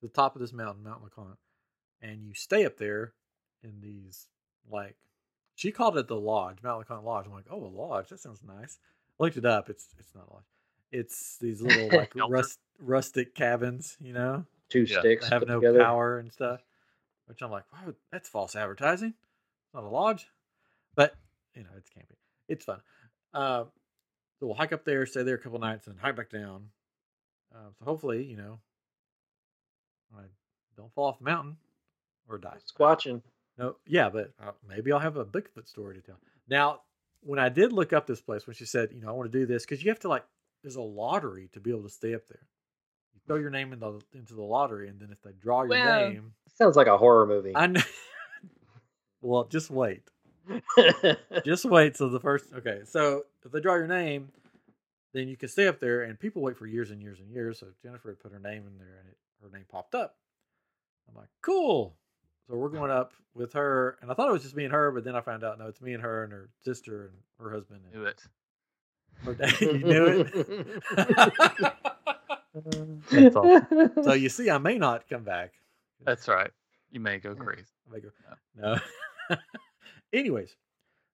to 0.00 0.06
the 0.06 0.12
top 0.12 0.34
of 0.34 0.40
this 0.40 0.52
mountain, 0.52 0.82
Mount 0.84 1.02
LeConte, 1.04 1.38
and 2.00 2.24
you 2.24 2.34
stay 2.34 2.64
up 2.64 2.76
there 2.78 3.14
in 3.62 3.80
these 3.80 4.28
like 4.70 4.96
she 5.54 5.72
called 5.72 5.96
it 5.98 6.06
the 6.08 6.16
lodge, 6.20 6.58
Mount 6.62 6.86
LeConte 6.86 7.04
Lodge. 7.04 7.26
I'm 7.26 7.32
like, 7.32 7.46
oh, 7.50 7.64
a 7.64 7.66
lodge, 7.66 8.08
that 8.10 8.20
sounds 8.20 8.42
nice. 8.44 8.78
I 9.18 9.22
looked 9.24 9.36
it 9.36 9.44
up. 9.44 9.68
It's 9.68 9.88
it's 9.98 10.14
not 10.14 10.28
a 10.28 10.34
lodge. 10.34 10.44
It's 10.92 11.36
these 11.38 11.60
little 11.62 11.88
like 11.88 12.12
rust 12.28 12.58
rustic 12.78 13.34
cabins, 13.34 13.96
you 14.00 14.12
know, 14.12 14.44
Two 14.68 14.82
Yeah. 14.84 15.00
sticks 15.00 15.28
have 15.28 15.46
no 15.46 15.60
together. 15.60 15.80
power 15.80 16.18
and 16.18 16.32
stuff. 16.32 16.60
Which 17.26 17.42
I'm 17.42 17.50
like, 17.50 17.64
wow, 17.72 17.92
that's 18.10 18.28
false 18.28 18.56
advertising. 18.56 19.10
It's 19.10 19.74
not 19.74 19.84
a 19.84 19.88
lodge, 19.88 20.28
but 20.98 21.14
you 21.54 21.62
know, 21.62 21.70
it's 21.76 21.88
camping. 21.88 22.16
It's 22.48 22.64
fun. 22.64 22.80
Uh, 23.32 23.64
so 24.38 24.46
we'll 24.46 24.54
hike 24.54 24.72
up 24.72 24.84
there, 24.84 25.06
stay 25.06 25.22
there 25.22 25.36
a 25.36 25.38
couple 25.38 25.60
nights, 25.60 25.86
and 25.86 25.98
hike 25.98 26.16
back 26.16 26.28
down. 26.28 26.64
Uh, 27.54 27.70
so 27.78 27.84
hopefully, 27.84 28.24
you 28.24 28.36
know, 28.36 28.58
I 30.16 30.22
don't 30.76 30.92
fall 30.94 31.06
off 31.06 31.18
the 31.18 31.24
mountain 31.24 31.56
or 32.28 32.38
die. 32.38 32.56
Squatching. 32.66 33.22
No, 33.56 33.76
yeah, 33.86 34.08
but 34.08 34.32
uh, 34.42 34.52
maybe 34.68 34.92
I'll 34.92 34.98
have 34.98 35.16
a 35.16 35.24
Bigfoot 35.24 35.68
story 35.68 35.94
to 35.96 36.00
tell. 36.00 36.18
Now, 36.48 36.80
when 37.22 37.38
I 37.38 37.48
did 37.48 37.72
look 37.72 37.92
up 37.92 38.06
this 38.06 38.20
place, 38.20 38.46
when 38.46 38.54
she 38.54 38.66
said, 38.66 38.90
you 38.92 39.00
know, 39.00 39.08
I 39.08 39.12
want 39.12 39.30
to 39.32 39.38
do 39.38 39.46
this, 39.46 39.64
because 39.64 39.82
you 39.82 39.90
have 39.90 40.00
to 40.00 40.08
like, 40.08 40.24
there's 40.62 40.76
a 40.76 40.82
lottery 40.82 41.48
to 41.52 41.60
be 41.60 41.70
able 41.70 41.82
to 41.82 41.88
stay 41.88 42.14
up 42.14 42.26
there. 42.28 42.46
You 43.14 43.20
throw 43.26 43.36
your 43.36 43.50
name 43.50 43.72
in 43.72 43.80
the 43.80 44.00
into 44.12 44.34
the 44.34 44.42
lottery, 44.42 44.88
and 44.88 45.00
then 45.00 45.10
if 45.12 45.22
they 45.22 45.32
draw 45.32 45.62
your 45.62 45.70
Well, 45.70 46.08
name, 46.08 46.32
Sounds 46.54 46.76
like 46.76 46.88
a 46.88 46.98
horror 46.98 47.26
movie. 47.26 47.52
I 47.54 47.68
know. 47.68 47.80
well, 49.20 49.44
just 49.44 49.70
wait, 49.70 50.02
just 51.44 51.64
wait. 51.64 51.96
So 51.96 52.08
the 52.08 52.20
first, 52.20 52.46
okay, 52.54 52.80
so 52.84 53.24
if 53.44 53.52
they 53.52 53.60
draw 53.60 53.74
your 53.74 53.86
name, 53.86 54.28
then 55.12 55.28
you 55.28 55.36
can 55.36 55.48
stay 55.48 55.66
up 55.66 55.80
there, 55.80 56.02
and 56.02 56.18
people 56.18 56.42
wait 56.42 56.56
for 56.56 56.66
years 56.66 56.90
and 56.90 57.00
years 57.02 57.18
and 57.20 57.30
years. 57.30 57.58
So 57.58 57.66
Jennifer 57.82 58.10
had 58.10 58.20
put 58.20 58.32
her 58.32 58.38
name 58.38 58.64
in 58.66 58.78
there, 58.78 58.98
and 59.00 59.08
it, 59.08 59.16
her 59.42 59.50
name 59.56 59.64
popped 59.70 59.94
up. 59.94 60.16
I'm 61.08 61.16
like, 61.16 61.28
cool. 61.42 61.94
So 62.48 62.56
we're 62.56 62.68
going 62.68 62.90
up 62.90 63.12
with 63.34 63.52
her, 63.54 63.98
and 64.00 64.10
I 64.10 64.14
thought 64.14 64.28
it 64.28 64.32
was 64.32 64.42
just 64.42 64.56
me 64.56 64.64
and 64.64 64.72
her, 64.72 64.90
but 64.90 65.04
then 65.04 65.14
I 65.14 65.20
found 65.20 65.44
out 65.44 65.58
no, 65.58 65.66
it's 65.66 65.80
me 65.80 65.94
and 65.94 66.02
her 66.02 66.24
and 66.24 66.32
her 66.32 66.48
sister 66.64 67.06
and 67.06 67.12
her 67.40 67.54
husband 67.54 67.80
and 67.84 68.02
Knew 68.02 68.06
it. 68.06 68.22
her 69.24 69.34
dad. 69.34 69.60
you 69.60 69.78
knew 69.78 70.06
it. 70.06 70.82
That's 73.10 73.36
all. 73.36 73.60
so 74.04 74.12
you 74.14 74.28
see, 74.28 74.50
I 74.50 74.58
may 74.58 74.78
not 74.78 75.08
come 75.08 75.24
back. 75.24 75.52
That's 76.04 76.26
right. 76.28 76.50
You 76.90 77.00
may 77.00 77.18
go 77.18 77.34
crazy. 77.34 77.66
I 77.88 77.94
may 77.94 78.00
go, 78.00 78.08
no. 78.56 78.78
Anyways, 80.12 80.56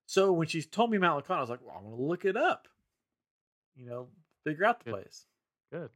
so 0.05 0.31
when 0.31 0.47
she 0.47 0.61
told 0.61 0.91
me 0.91 0.97
Mount 0.97 1.25
LeConte, 1.25 1.37
I 1.37 1.41
was 1.41 1.49
like, 1.49 1.59
well, 1.65 1.75
I'm 1.77 1.83
going 1.85 1.97
to 1.97 2.03
look 2.03 2.25
it 2.25 2.37
up. 2.37 2.67
You 3.75 3.85
know, 3.87 4.07
figure 4.43 4.65
out 4.65 4.79
the 4.79 4.85
Good. 4.85 4.93
place. 4.93 5.25
Good. 5.71 5.89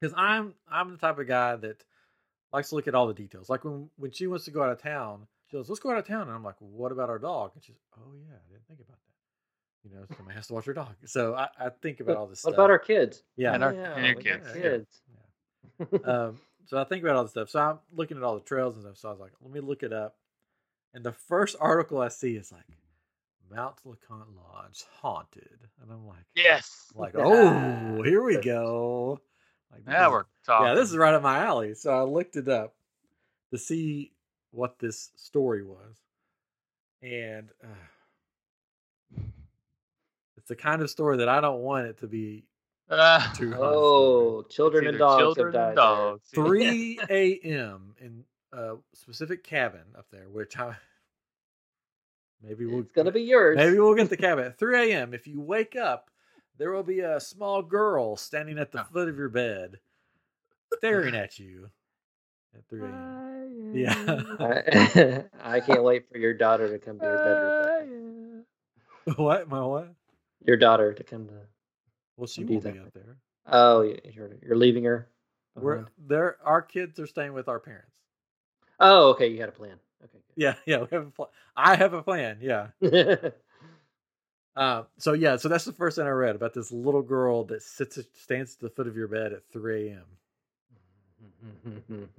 because 0.00 0.14
I'm 0.16 0.54
I'm 0.70 0.92
the 0.92 0.98
type 0.98 1.18
of 1.18 1.26
guy 1.26 1.56
that 1.56 1.82
likes 2.52 2.68
to 2.68 2.74
look 2.76 2.86
at 2.86 2.94
all 2.94 3.06
the 3.08 3.14
details. 3.14 3.48
Like 3.50 3.64
when 3.64 3.90
when 3.96 4.12
she 4.12 4.26
wants 4.26 4.44
to 4.44 4.50
go 4.52 4.62
out 4.62 4.70
of 4.70 4.80
town, 4.80 5.26
she 5.50 5.56
goes, 5.56 5.68
"Let's 5.68 5.80
go 5.80 5.90
out 5.90 5.98
of 5.98 6.06
town," 6.06 6.22
and 6.22 6.30
I'm 6.32 6.44
like, 6.44 6.60
well, 6.60 6.70
"What 6.70 6.92
about 6.92 7.08
our 7.10 7.18
dog?" 7.18 7.52
And 7.54 7.64
she's, 7.64 7.76
"Oh 7.96 8.12
yeah, 8.14 8.34
I 8.36 8.52
didn't 8.52 8.66
think 8.68 8.80
about 8.80 8.98
that." 8.98 9.88
You 9.90 9.96
know, 9.96 10.04
somebody 10.16 10.36
has 10.36 10.46
to 10.48 10.54
watch 10.54 10.66
her 10.66 10.72
dog. 10.74 10.94
So 11.06 11.34
I, 11.34 11.48
I 11.58 11.68
think 11.70 12.00
about 12.00 12.16
all 12.16 12.26
this 12.26 12.44
what 12.44 12.52
stuff. 12.52 12.54
about 12.54 12.70
our 12.70 12.78
kids? 12.78 13.22
yeah, 13.36 13.54
And 13.54 13.64
our- 13.64 13.74
yeah, 13.74 13.94
and 13.96 14.06
your 14.06 14.16
we 14.16 14.22
got 14.22 14.54
kids. 14.54 15.02
kids. 15.88 16.04
um, 16.04 16.40
so 16.66 16.78
I 16.78 16.84
think 16.84 17.02
about 17.02 17.16
all 17.16 17.22
this 17.24 17.32
stuff. 17.32 17.50
So 17.50 17.58
I'm 17.58 17.78
looking 17.94 18.16
at 18.16 18.22
all 18.22 18.34
the 18.34 18.44
trails 18.44 18.74
and 18.74 18.82
stuff. 18.84 18.96
So 18.98 19.08
I 19.08 19.12
was 19.12 19.20
like, 19.20 19.32
let 19.42 19.52
me 19.52 19.60
look 19.60 19.82
it 19.82 19.92
up. 19.92 20.16
And 20.94 21.04
the 21.04 21.12
first 21.12 21.56
article 21.60 22.00
I 22.00 22.08
see 22.08 22.36
is 22.36 22.52
like 22.52 22.64
Mount 23.50 23.76
LeConte 23.84 24.34
Lodge 24.36 24.84
haunted, 25.00 25.58
and 25.82 25.90
I'm 25.90 26.06
like, 26.06 26.24
Yes. 26.34 26.86
like 26.94 27.14
oh, 27.18 28.00
here 28.02 28.22
we 28.22 28.40
go. 28.40 29.20
Like, 29.72 29.86
Now 29.86 30.10
we're 30.12 30.24
talking. 30.46 30.68
yeah, 30.68 30.74
this 30.74 30.88
is 30.90 30.96
right 30.96 31.12
up 31.14 31.22
my 31.22 31.38
alley. 31.44 31.74
So 31.74 31.90
I 31.92 32.02
looked 32.04 32.36
it 32.36 32.48
up 32.48 32.74
to 33.50 33.58
see 33.58 34.12
what 34.52 34.78
this 34.78 35.10
story 35.16 35.64
was, 35.64 35.96
and 37.02 37.48
uh, 37.62 39.20
it's 40.36 40.48
the 40.48 40.56
kind 40.56 40.80
of 40.80 40.90
story 40.90 41.16
that 41.18 41.28
I 41.28 41.40
don't 41.40 41.60
want 41.60 41.86
it 41.88 41.98
to 41.98 42.06
be 42.06 42.44
too. 42.88 42.94
haunted. 42.96 43.54
Oh, 43.58 44.42
children 44.48 44.86
and 44.86 44.98
dogs 44.98 45.20
children 45.20 45.46
have 45.46 45.52
died. 45.54 45.74
dogs. 45.74 46.28
3 46.34 47.00
a.m. 47.10 47.94
in 48.00 48.24
a 48.54 48.76
specific 48.94 49.44
cabin 49.44 49.82
up 49.96 50.06
there, 50.10 50.28
which 50.28 50.58
I 50.58 50.76
maybe 52.42 52.66
we'll 52.66 52.80
It's 52.80 52.92
gonna 52.92 53.12
be 53.12 53.22
yours. 53.22 53.56
maybe 53.56 53.78
we'll 53.78 53.94
get 53.94 54.10
the 54.10 54.16
cabin 54.28 54.46
at 54.46 54.58
3 54.58 54.92
a.m. 54.92 55.14
If 55.14 55.26
you 55.26 55.40
wake 55.40 55.76
up, 55.76 56.10
there 56.58 56.70
will 56.72 56.82
be 56.82 57.00
a 57.00 57.20
small 57.20 57.62
girl 57.62 58.16
standing 58.16 58.58
at 58.58 58.72
the 58.72 58.80
Oh. 58.82 58.84
foot 58.92 59.08
of 59.08 59.16
your 59.18 59.28
bed, 59.28 59.78
staring 60.76 61.14
at 61.14 61.38
you 61.38 61.70
at 62.54 62.66
3 62.68 62.80
a.m. 62.82 63.72
Yeah. 63.74 64.22
I, 64.38 65.24
I 65.56 65.60
can't 65.60 65.82
wait 65.82 66.08
for 66.10 66.18
your 66.18 66.34
daughter 66.34 66.68
to 66.68 66.78
come 66.78 66.98
to 67.00 67.04
your 67.04 67.24
bedroom. 67.84 68.44
what? 69.16 69.48
My 69.48 69.64
what? 69.64 69.92
Your 70.46 70.56
daughter 70.56 70.92
to 70.92 71.02
come 71.02 71.26
to. 71.26 71.32
Well, 72.16 72.26
she 72.28 72.44
won't 72.44 72.62
be 72.62 72.70
there. 72.70 73.16
Oh, 73.46 73.82
you're 73.82 74.30
you're 74.42 74.56
leaving 74.56 74.84
her. 74.84 75.08
We're 75.56 75.86
there. 76.06 76.36
Our 76.44 76.62
kids 76.62 76.98
are 77.00 77.06
staying 77.06 77.32
with 77.32 77.48
our 77.48 77.58
parents. 77.58 77.90
Oh, 78.84 79.10
okay. 79.10 79.28
You 79.28 79.40
had 79.40 79.48
a 79.48 79.52
plan. 79.52 79.78
Okay. 80.04 80.18
Yeah, 80.36 80.54
yeah. 80.66 80.78
We 80.80 80.88
have 80.92 81.06
a 81.06 81.10
pl- 81.10 81.30
I 81.56 81.74
have 81.74 81.94
a 81.94 82.02
plan. 82.02 82.38
Yeah. 82.40 82.68
Uh, 84.56 84.84
so 84.98 85.14
yeah, 85.14 85.36
so 85.36 85.48
that's 85.48 85.64
the 85.64 85.72
first 85.72 85.96
thing 85.96 86.06
I 86.06 86.10
read 86.10 86.36
about 86.36 86.54
this 86.54 86.70
little 86.70 87.02
girl 87.02 87.42
that 87.46 87.60
sits 87.60 87.98
stands 88.14 88.54
at 88.54 88.60
the 88.60 88.70
foot 88.70 88.86
of 88.86 88.96
your 88.96 89.08
bed 89.08 89.32
at 89.32 89.42
3 89.52 89.88
a.m. 89.88 90.04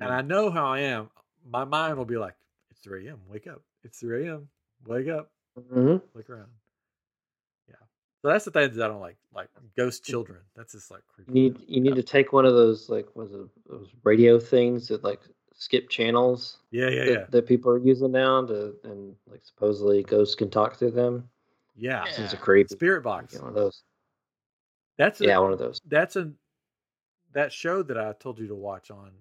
And 0.01 0.11
I 0.13 0.21
know 0.21 0.51
how 0.51 0.65
I 0.65 0.79
am. 0.81 1.09
My 1.49 1.63
mind 1.63 1.97
will 1.97 2.03
be 2.03 2.17
like, 2.17 2.35
"It's 2.71 2.81
3 2.81 3.07
a.m. 3.07 3.19
Wake 3.29 3.47
up! 3.47 3.61
It's 3.85 3.99
3 3.99 4.27
a.m. 4.27 4.49
Wake 4.85 5.07
up! 5.07 5.31
Mhm. 5.57 6.01
Look 6.13 6.29
around." 6.29 6.49
Yeah. 7.69 7.75
So 8.21 8.27
that's 8.27 8.43
the 8.43 8.51
thing 8.51 8.73
that 8.73 8.83
I 8.83 8.87
don't 8.89 8.99
like, 8.99 9.17
like 9.33 9.47
ghost 9.77 10.03
children. 10.03 10.39
That's 10.57 10.73
just 10.73 10.91
like 10.91 11.03
creepy. 11.07 11.31
You 11.31 11.43
need 11.51 11.65
you 11.69 11.79
need 11.79 11.95
to 11.95 12.03
take 12.03 12.33
one 12.33 12.45
of 12.45 12.53
those 12.53 12.89
like 12.89 13.07
was 13.15 13.31
it 13.31 13.47
those 13.65 13.87
radio 14.03 14.39
things 14.39 14.89
that 14.89 15.05
like 15.05 15.21
skip 15.55 15.89
channels 15.89 16.57
Yeah, 16.71 16.89
yeah, 16.89 17.05
that, 17.05 17.11
yeah, 17.11 17.25
that 17.29 17.47
people 17.47 17.71
are 17.71 17.77
using 17.77 18.11
now 18.11 18.45
to 18.45 18.75
and 18.83 19.15
like 19.27 19.43
supposedly 19.43 20.03
ghosts 20.03 20.35
can 20.35 20.49
talk 20.49 20.77
through 20.77 20.91
them. 20.91 21.29
yeah. 21.75 22.09
Seems 22.11 22.33
a 22.33 22.37
creepy. 22.37 22.75
Spirit 22.75 23.01
box. 23.03 23.33
Get 23.33 23.41
one 23.41 23.49
of 23.49 23.55
those. 23.55 23.81
That's 24.97 25.19
a, 25.21 25.25
Yeah, 25.25 25.39
one 25.39 25.53
of 25.53 25.59
those. 25.59 25.81
that's 25.87 26.15
a 26.15 26.31
that 27.33 27.51
show 27.51 27.83
that 27.83 27.97
I 27.97 28.13
told 28.13 28.39
you 28.39 28.47
to 28.47 28.55
watch 28.55 28.91
on 28.91 29.11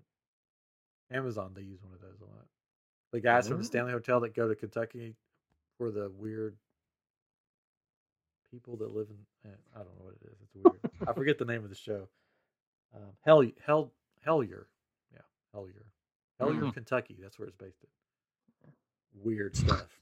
Amazon. 1.10 1.52
They 1.54 1.62
use 1.62 1.82
one 1.82 1.94
of 1.94 2.00
those 2.00 2.20
a 2.20 2.24
lot. 2.24 2.46
The 3.12 3.20
guys 3.20 3.48
from 3.48 3.58
the 3.58 3.62
Mm. 3.64 3.66
Stanley 3.66 3.92
Hotel 3.92 4.20
that 4.20 4.34
go 4.34 4.48
to 4.48 4.54
Kentucky 4.54 5.16
for 5.78 5.90
the 5.90 6.10
weird 6.10 6.56
people 8.50 8.76
that 8.76 8.94
live 8.94 9.08
in. 9.10 9.50
eh, 9.50 9.54
I 9.74 9.78
don't 9.78 9.96
know 9.98 10.04
what 10.04 10.14
it 10.14 10.26
is. 10.26 10.36
It's 10.42 10.54
weird. 10.54 10.80
I 11.06 11.12
forget 11.12 11.38
the 11.38 11.44
name 11.44 11.64
of 11.64 11.70
the 11.70 11.76
show. 11.76 12.08
Um, 12.94 13.10
Hell, 13.24 13.44
Hell, 13.66 13.90
Hellier. 14.26 14.66
Yeah, 15.12 15.20
Hellier, 15.54 15.82
Hellier, 16.40 16.62
Mhm. 16.62 16.74
Kentucky. 16.74 17.16
That's 17.20 17.38
where 17.38 17.48
it's 17.48 17.56
based 17.56 17.82
in. 17.82 18.72
Weird 19.22 19.54
stuff. 19.56 20.00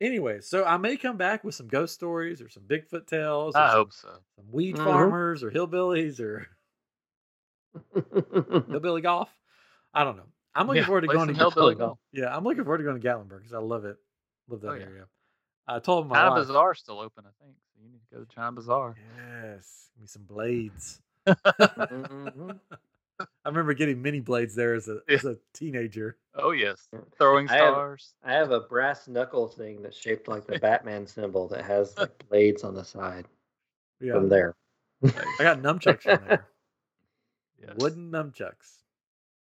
Anyway, 0.00 0.40
so 0.40 0.64
I 0.64 0.76
may 0.76 0.96
come 0.96 1.16
back 1.16 1.44
with 1.44 1.54
some 1.54 1.68
ghost 1.68 1.94
stories 1.94 2.40
or 2.42 2.48
some 2.48 2.64
Bigfoot 2.64 3.06
tales. 3.06 3.54
Or 3.54 3.58
I 3.58 3.66
some, 3.68 3.76
hope 3.76 3.92
so. 3.92 4.08
some 4.36 4.44
weed 4.50 4.76
Mhm. 4.76 4.84
farmers 4.84 5.42
or 5.42 5.50
hillbillies 5.50 6.20
or 6.20 6.48
hillbilly 8.68 9.02
golf. 9.02 9.30
I 9.92 10.04
don't 10.04 10.16
know. 10.16 10.26
I'm 10.54 10.66
looking 10.66 10.82
Yeah, 10.82 10.86
forward 10.86 11.02
to 11.02 11.08
going 11.08 11.28
to 11.28 11.34
hillbilly 11.34 11.74
golf. 11.74 11.98
Yeah, 12.12 12.34
I'm 12.34 12.44
looking 12.44 12.64
forward 12.64 12.78
to 12.78 12.84
going 12.84 13.00
to 13.00 13.06
Gatlinburg 13.06 13.38
because 13.38 13.52
I 13.54 13.58
love 13.58 13.84
it. 13.84 13.96
Love 14.48 14.60
that 14.62 14.70
Oh, 14.70 14.74
yeah. 14.74 14.84
area. 14.84 15.08
I 15.66 15.78
told 15.78 16.06
my 16.08 16.16
China 16.16 16.30
wife. 16.30 16.46
Bazaar 16.46 16.74
still 16.74 17.00
open, 17.00 17.24
I 17.26 17.30
think. 17.44 17.56
So 17.74 17.80
you 17.82 17.88
need 17.90 18.00
to 18.10 18.14
go 18.14 18.24
to 18.24 18.34
China 18.34 18.52
Bazaar. 18.52 18.96
Yes, 19.16 19.90
give 19.94 20.02
me 20.02 20.06
some 20.06 20.24
blades. 20.24 21.00
Mhm. 21.26 22.60
I 23.20 23.48
remember 23.48 23.74
getting 23.74 24.02
mini 24.02 24.20
blades 24.20 24.54
there 24.54 24.74
as 24.74 24.88
a 24.88 24.98
Yeah. 25.08 25.14
as 25.16 25.24
a 25.24 25.36
teenager. 25.52 26.16
Oh 26.34 26.50
yes, 26.50 26.88
throwing 27.16 27.48
I 27.48 27.56
have- 27.56 27.72
stars. 27.74 28.14
I 28.24 28.32
have 28.32 28.50
a 28.50 28.60
brass 28.60 29.06
knuckle 29.06 29.46
thing 29.48 29.82
that's 29.82 29.96
shaped 29.96 30.26
like 30.28 30.46
the 30.46 30.58
Batman 30.60 31.06
symbol 31.06 31.46
that 31.48 31.64
has 31.64 31.96
like 31.96 32.10
blades 32.28 32.64
on 32.64 32.74
the 32.74 32.84
side 32.84 33.26
Yeah, 34.00 34.14
from 34.14 34.28
there. 34.28 34.56
I 35.04 35.10
got 35.40 35.60
nunchucks 35.62 36.02
from 36.02 36.20
there. 36.28 36.46
Yes. 37.66 37.76
Wooden 37.78 38.10
nunchucks. 38.10 38.82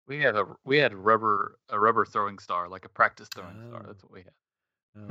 We 0.05 0.19
had 0.19 0.35
a 0.35 0.45
we 0.65 0.77
had 0.77 0.91
a 0.91 0.97
rubber 0.97 1.59
a 1.69 1.79
rubber 1.79 2.03
throwing 2.05 2.39
star, 2.39 2.67
like 2.67 2.83
a 2.83 2.89
practice 2.89 3.29
throwing 3.33 3.55
star. 3.69 3.81
Oh. 3.83 3.87
That's 3.87 4.03
what 4.03 4.11
we 4.11 4.23
had. 4.23 4.33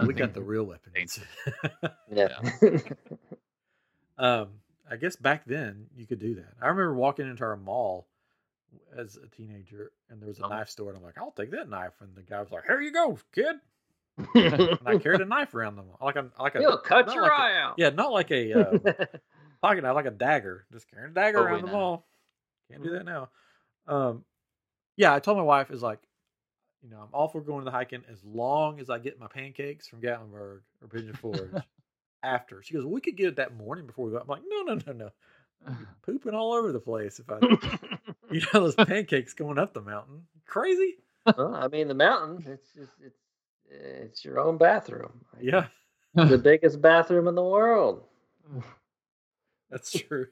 Uh, 0.03 0.05
we 0.07 0.13
got 0.13 0.35
the 0.35 0.43
real 0.43 0.65
weapons. 0.65 1.19
Yeah. 2.13 2.37
um, 4.19 4.49
I 4.91 4.97
guess 4.97 5.17
back 5.17 5.45
then 5.47 5.87
you 5.97 6.07
could 6.07 6.19
do 6.19 6.35
that. 6.35 6.53
I 6.61 6.67
remember 6.69 6.95
walking 6.95 7.27
into 7.27 7.43
our 7.45 7.57
mall 7.57 8.07
as 8.97 9.17
a 9.17 9.27
teenager, 9.29 9.93
and 10.09 10.21
there 10.21 10.29
was 10.29 10.39
a 10.39 10.45
Oh. 10.45 10.49
knife 10.49 10.69
store, 10.69 10.89
and 10.91 10.99
I'm 10.99 11.05
like, 11.05 11.19
I'll 11.19 11.31
take 11.33 11.51
that 11.53 11.69
knife, 11.69 11.95
and 12.01 12.15
the 12.15 12.23
guy 12.23 12.41
was 12.41 12.51
like, 12.51 12.65
Here 12.67 12.81
you 12.81 12.93
go, 12.93 13.19
kid. 13.33 13.57
And 14.35 14.79
I 14.87 14.97
carried 14.99 15.21
a 15.21 15.25
knife 15.27 15.55
around 15.55 15.77
them, 15.77 15.87
like 16.01 16.17
a 16.17 16.31
like 16.39 16.55
a 16.55 16.61
He'll 16.61 16.79
cut 16.79 17.13
your 17.15 17.23
like 17.23 17.33
a- 17.33 17.35
eye 17.43 17.57
out. 17.61 17.75
yeah, 17.79 17.89
not 17.91 18.13
like 18.13 18.31
a 18.31 18.53
uh, 18.53 18.79
pocket 19.63 19.83
knife, 19.83 19.95
like 19.95 20.07
a 20.07 20.11
dagger. 20.11 20.67
Just 20.73 20.91
carrying 20.91 21.11
a 21.11 21.15
dagger 21.15 21.39
Oh, 21.39 21.43
around 21.45 21.55
wait, 21.55 21.65
the 21.67 21.73
mall. 21.73 22.07
Can't 22.71 22.83
do 22.83 22.91
that 22.91 23.05
now. 23.05 23.31
Um, 23.87 24.25
yeah, 24.97 25.15
I 25.15 25.21
told 25.21 25.39
my 25.39 25.43
wife 25.43 25.71
is 25.71 25.83
like, 25.83 26.01
you 26.83 26.91
know, 26.91 26.99
I'm 26.99 27.09
all 27.13 27.29
for 27.29 27.41
going 27.41 27.61
to 27.61 27.65
the 27.65 27.71
hiking 27.71 28.03
as 28.11 28.23
long 28.25 28.79
as 28.79 28.91
I 28.91 28.99
get 28.99 29.19
my 29.19 29.27
pancakes 29.27 29.89
from 29.89 30.01
Gatlinburg 30.03 30.61
or 30.83 30.89
Pigeon 30.91 31.15
Forge 31.15 31.55
after. 32.23 32.63
She 32.63 32.75
goes, 32.75 32.85
well, 32.85 32.93
we 32.93 33.01
could 33.01 33.17
get 33.17 33.29
it 33.29 33.37
that 33.37 33.57
morning 33.57 33.87
before 33.87 34.05
we 34.07 34.13
go. 34.13 34.19
I'm 34.19 34.27
like, 34.29 34.43
no, 34.47 34.63
no, 34.75 34.81
no, 34.87 34.93
no. 34.93 35.11
Pooping 36.03 36.35
all 36.35 36.53
over 36.53 36.73
the 36.73 36.81
place 36.81 37.19
if 37.19 37.31
I, 37.31 37.39
you 38.33 38.41
know, 38.55 38.61
those 38.61 38.75
pancakes 38.75 39.35
going 39.35 39.59
up 39.59 39.75
the 39.75 39.81
mountain. 39.83 40.23
Crazy. 40.47 40.97
well, 41.37 41.55
I 41.55 41.69
mean, 41.69 41.89
the 41.89 41.95
mountain. 41.95 42.45
It's 42.47 42.73
just 42.73 42.93
it's 43.05 43.19
it's 43.71 44.25
your 44.25 44.41
own 44.41 44.57
bathroom. 44.59 45.25
Yeah, 45.41 45.67
the 46.15 46.39
biggest 46.43 46.81
bathroom 46.81 47.29
in 47.29 47.35
the 47.35 47.45
world. 47.45 48.03
that's 49.71 49.93
true. 49.93 50.27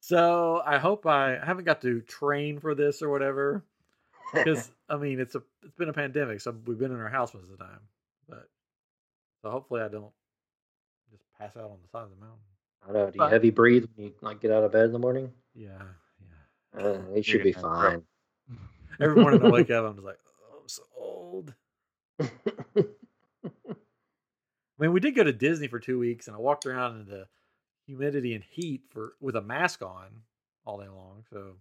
So 0.00 0.62
I 0.64 0.78
hope 0.78 1.06
I, 1.06 1.38
I 1.40 1.44
haven't 1.44 1.64
got 1.64 1.80
to 1.82 2.00
train 2.02 2.58
for 2.60 2.74
this 2.74 3.00
or 3.00 3.08
whatever. 3.10 3.64
because 4.34 4.70
I 4.88 4.96
mean 4.96 5.20
it's 5.20 5.34
a 5.34 5.42
it's 5.62 5.74
been 5.76 5.88
a 5.88 5.92
pandemic, 5.94 6.40
so 6.40 6.54
we've 6.66 6.78
been 6.78 6.92
in 6.92 7.00
our 7.00 7.08
house 7.08 7.32
most 7.34 7.44
of 7.50 7.58
the 7.58 7.64
time. 7.64 7.80
But 8.28 8.48
so 9.42 9.50
hopefully 9.50 9.80
I 9.82 9.88
don't 9.88 10.12
just 11.10 11.22
pass 11.38 11.56
out 11.56 11.64
on 11.70 11.78
the 11.82 11.88
side 11.88 12.04
of 12.04 12.10
the 12.10 12.16
mountain. 12.16 12.40
I 12.86 12.92
know. 12.92 13.06
Do 13.10 13.12
you 13.14 13.18
But- 13.18 13.32
heavy 13.32 13.50
breathe 13.50 13.84
when 13.94 14.06
you 14.08 14.14
like 14.20 14.40
get 14.40 14.50
out 14.50 14.64
of 14.64 14.72
bed 14.72 14.86
in 14.86 14.92
the 14.92 14.98
morning? 14.98 15.30
Yeah, 15.54 15.78
yeah. 16.76 16.84
Uh, 16.84 17.00
you 17.14 17.22
should 17.22 17.42
be 17.42 17.52
fine. 17.52 18.02
Every 19.00 19.16
morning 19.20 19.42
I 19.42 19.50
wake 19.50 19.70
up, 19.70 19.84
I'm 19.84 19.94
just 19.94 20.04
like, 20.04 20.18
oh, 20.26 20.58
I'm 20.62 20.68
so 20.68 20.82
old. 20.96 21.54
I 22.20 22.26
mean, 24.78 24.92
we 24.92 25.00
did 25.00 25.14
go 25.14 25.22
to 25.24 25.32
Disney 25.32 25.68
for 25.68 25.78
two 25.78 25.98
weeks, 25.98 26.26
and 26.26 26.36
I 26.36 26.40
walked 26.40 26.66
around 26.66 27.00
in 27.00 27.06
the 27.06 27.26
humidity 27.86 28.34
and 28.34 28.42
heat 28.42 28.82
for 28.90 29.14
with 29.20 29.36
a 29.36 29.42
mask 29.42 29.82
on 29.82 30.06
all 30.64 30.80
day 30.80 30.88
long. 30.88 31.24
So 31.30 31.54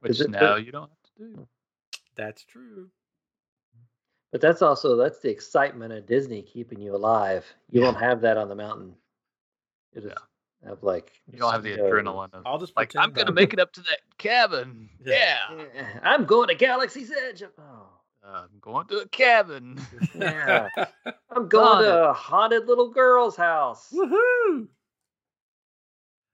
Which 0.00 0.20
it 0.20 0.30
now 0.30 0.54
the- 0.54 0.62
you 0.62 0.72
don't 0.72 0.90
have 0.90 1.02
to 1.02 1.10
do. 1.34 1.48
that's 2.16 2.44
true. 2.44 2.90
but 4.30 4.40
that's 4.40 4.62
also 4.62 4.96
that's 4.96 5.18
the 5.20 5.30
excitement 5.30 5.92
of 5.92 6.06
Disney 6.06 6.42
keeping 6.42 6.80
you 6.80 6.94
alive. 6.94 7.44
You 7.70 7.80
Yeah. 7.80 7.86
won't 7.88 7.98
have 7.98 8.20
that 8.22 8.36
on 8.38 8.48
the 8.48 8.54
mountain. 8.54 8.94
You 9.94 10.00
just 10.02 10.16
have 10.68 10.82
like 10.82 11.12
You 11.30 11.38
don't 11.38 11.52
have 11.52 11.62
the 11.62 11.74
CEOs. 11.74 11.90
adrenaline 11.92 12.32
of 12.34 12.42
I'll 12.46 12.58
just 12.58 12.76
like 12.76 12.94
I'm 12.96 13.10
gonna 13.12 13.26
I'm- 13.26 13.34
make 13.34 13.52
it 13.52 13.58
up 13.60 13.72
to 13.74 13.80
that 13.82 13.98
cabin. 14.18 14.88
Yeah. 15.04 15.36
Yeah, 15.56 15.64
Yeah, 15.74 16.00
I'm 16.02 16.24
going 16.24 16.48
to 16.48 16.54
Galaxy's 16.54 17.10
Edge. 17.10 17.42
Oh, 17.58 17.86
I'm 18.24 18.48
going 18.60 18.86
to 18.88 18.98
a 18.98 19.08
cabin. 19.08 19.80
Yeah. 20.14 20.68
I'm 21.30 21.48
going 21.48 21.82
to 21.84 22.10
a 22.10 22.12
haunted 22.12 22.66
little 22.66 22.90
girl's 22.90 23.36
house. 23.36 23.88
Woohoo! 23.92 24.68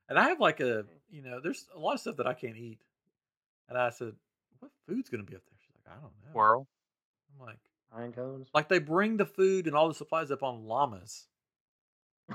And 0.08 0.18
I 0.18 0.28
have 0.28 0.40
like 0.40 0.60
a, 0.60 0.84
you 1.10 1.22
know, 1.22 1.40
there's 1.42 1.66
a 1.74 1.78
lot 1.78 1.94
of 1.94 2.00
stuff 2.00 2.16
that 2.16 2.26
I 2.26 2.34
can't 2.34 2.56
eat. 2.56 2.78
And 3.68 3.78
I 3.78 3.90
said, 3.90 4.12
what 4.58 4.70
food's 4.86 5.08
going 5.10 5.24
to 5.24 5.30
be 5.30 5.36
up 5.36 5.42
there? 5.46 5.58
She's 5.60 5.74
like, 5.74 5.94
I 5.96 6.00
don't 6.00 6.10
know. 6.24 6.30
Squirrel. 6.30 6.66
I'm 7.40 7.46
like, 7.46 7.58
Pine 7.92 8.12
cones. 8.12 8.48
like 8.54 8.68
they 8.68 8.78
bring 8.80 9.16
the 9.16 9.24
food 9.26 9.66
and 9.66 9.76
all 9.76 9.88
the 9.88 9.94
supplies 9.94 10.30
up 10.30 10.42
on 10.42 10.66
llamas. 10.66 11.26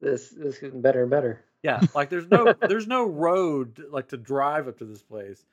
This 0.00 0.30
this 0.30 0.54
is 0.54 0.58
getting 0.58 0.80
better 0.80 1.02
and 1.02 1.10
better. 1.10 1.44
Yeah, 1.62 1.80
like 1.94 2.08
there's 2.10 2.28
no 2.30 2.54
there's 2.68 2.86
no 2.86 3.04
road 3.04 3.82
like 3.90 4.08
to 4.08 4.16
drive 4.16 4.66
up 4.68 4.78
to 4.78 4.84
this 4.84 5.02
place. 5.02 5.44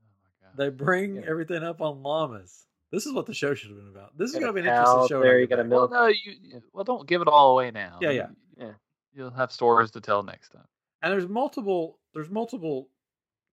Oh 0.00 0.04
my 0.44 0.48
god. 0.48 0.56
They 0.58 0.68
bring 0.84 1.16
Yeah. 1.16 1.22
everything 1.28 1.62
up 1.62 1.80
on 1.80 2.02
llamas. 2.02 2.66
This 2.90 3.06
is 3.06 3.12
what 3.14 3.24
the 3.24 3.32
show 3.32 3.54
should 3.54 3.70
have 3.70 3.78
been 3.78 3.88
about. 3.88 4.16
This 4.18 4.28
is 4.30 4.34
going 4.38 4.48
to 4.48 4.52
be 4.52 4.60
an 4.60 4.66
interesting 4.66 5.00
up 5.04 5.08
show. 5.08 5.18
when 5.20 5.28
there, 5.28 5.40
you 5.40 5.46
got 5.46 5.60
a 5.60 5.62
back. 5.62 5.70
milk- 5.70 5.90
Well, 5.90 6.02
no, 6.02 6.06
you 6.08 6.32
you- 6.42 6.62
well 6.74 6.84
don't 6.84 7.08
give 7.08 7.22
it 7.22 7.28
all 7.28 7.52
away 7.52 7.70
now. 7.70 7.98
Yeah, 8.02 8.10
yeah. 8.10 8.26
Yeah. 8.58 8.72
You'll 9.14 9.30
have 9.30 9.50
stories 9.50 9.90
to 9.92 10.00
tell 10.02 10.22
next 10.22 10.50
time. 10.50 10.66
and 11.02 11.12
there's 11.12 11.26
multiple 11.28 11.98
there's 12.14 12.28
multiple 12.30 12.88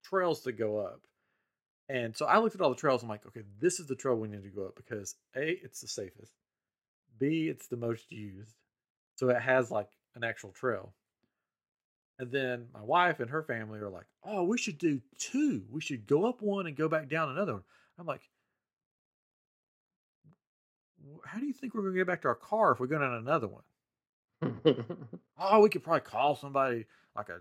trails 0.03 0.41
to 0.41 0.51
go 0.51 0.77
up 0.77 1.01
and 1.89 2.15
so 2.15 2.25
i 2.25 2.37
looked 2.37 2.55
at 2.55 2.61
all 2.61 2.69
the 2.69 2.75
trails 2.75 3.03
i'm 3.03 3.09
like 3.09 3.25
okay 3.25 3.41
this 3.59 3.79
is 3.81 3.87
the 3.87 3.95
trail 3.95 4.15
we 4.15 4.27
need 4.29 4.43
to 4.43 4.49
go 4.49 4.65
up 4.65 4.75
because 4.75 5.15
a 5.35 5.49
it's 5.63 5.81
the 5.81 5.87
safest 5.87 6.31
b 7.19 7.47
it's 7.49 7.67
the 7.67 7.75
most 7.75 8.09
used 8.11 8.55
so 9.15 9.29
it 9.29 9.41
has 9.41 9.69
like 9.71 9.89
an 10.15 10.23
actual 10.23 10.51
trail 10.51 10.93
and 12.17 12.31
then 12.31 12.67
my 12.73 12.81
wife 12.81 13.19
and 13.19 13.29
her 13.29 13.43
family 13.43 13.79
are 13.79 13.89
like 13.89 14.05
oh 14.23 14.43
we 14.43 14.57
should 14.57 14.77
do 14.77 15.01
two 15.17 15.63
we 15.69 15.81
should 15.81 16.07
go 16.07 16.25
up 16.25 16.41
one 16.41 16.67
and 16.67 16.75
go 16.75 16.89
back 16.89 17.09
down 17.09 17.29
another 17.29 17.53
one 17.53 17.63
i'm 17.97 18.05
like 18.05 18.29
how 21.25 21.39
do 21.39 21.45
you 21.45 21.53
think 21.53 21.73
we're 21.73 21.81
going 21.81 21.93
to 21.93 21.99
get 21.99 22.07
back 22.07 22.21
to 22.21 22.27
our 22.27 22.35
car 22.35 22.71
if 22.71 22.79
we 22.79 22.87
go 22.87 22.99
down 22.99 23.13
another 23.13 23.47
one 23.47 23.63
oh, 25.39 25.59
we 25.61 25.69
could 25.69 25.83
probably 25.83 26.01
call 26.01 26.35
somebody 26.35 26.85
like 27.15 27.29
a 27.29 27.39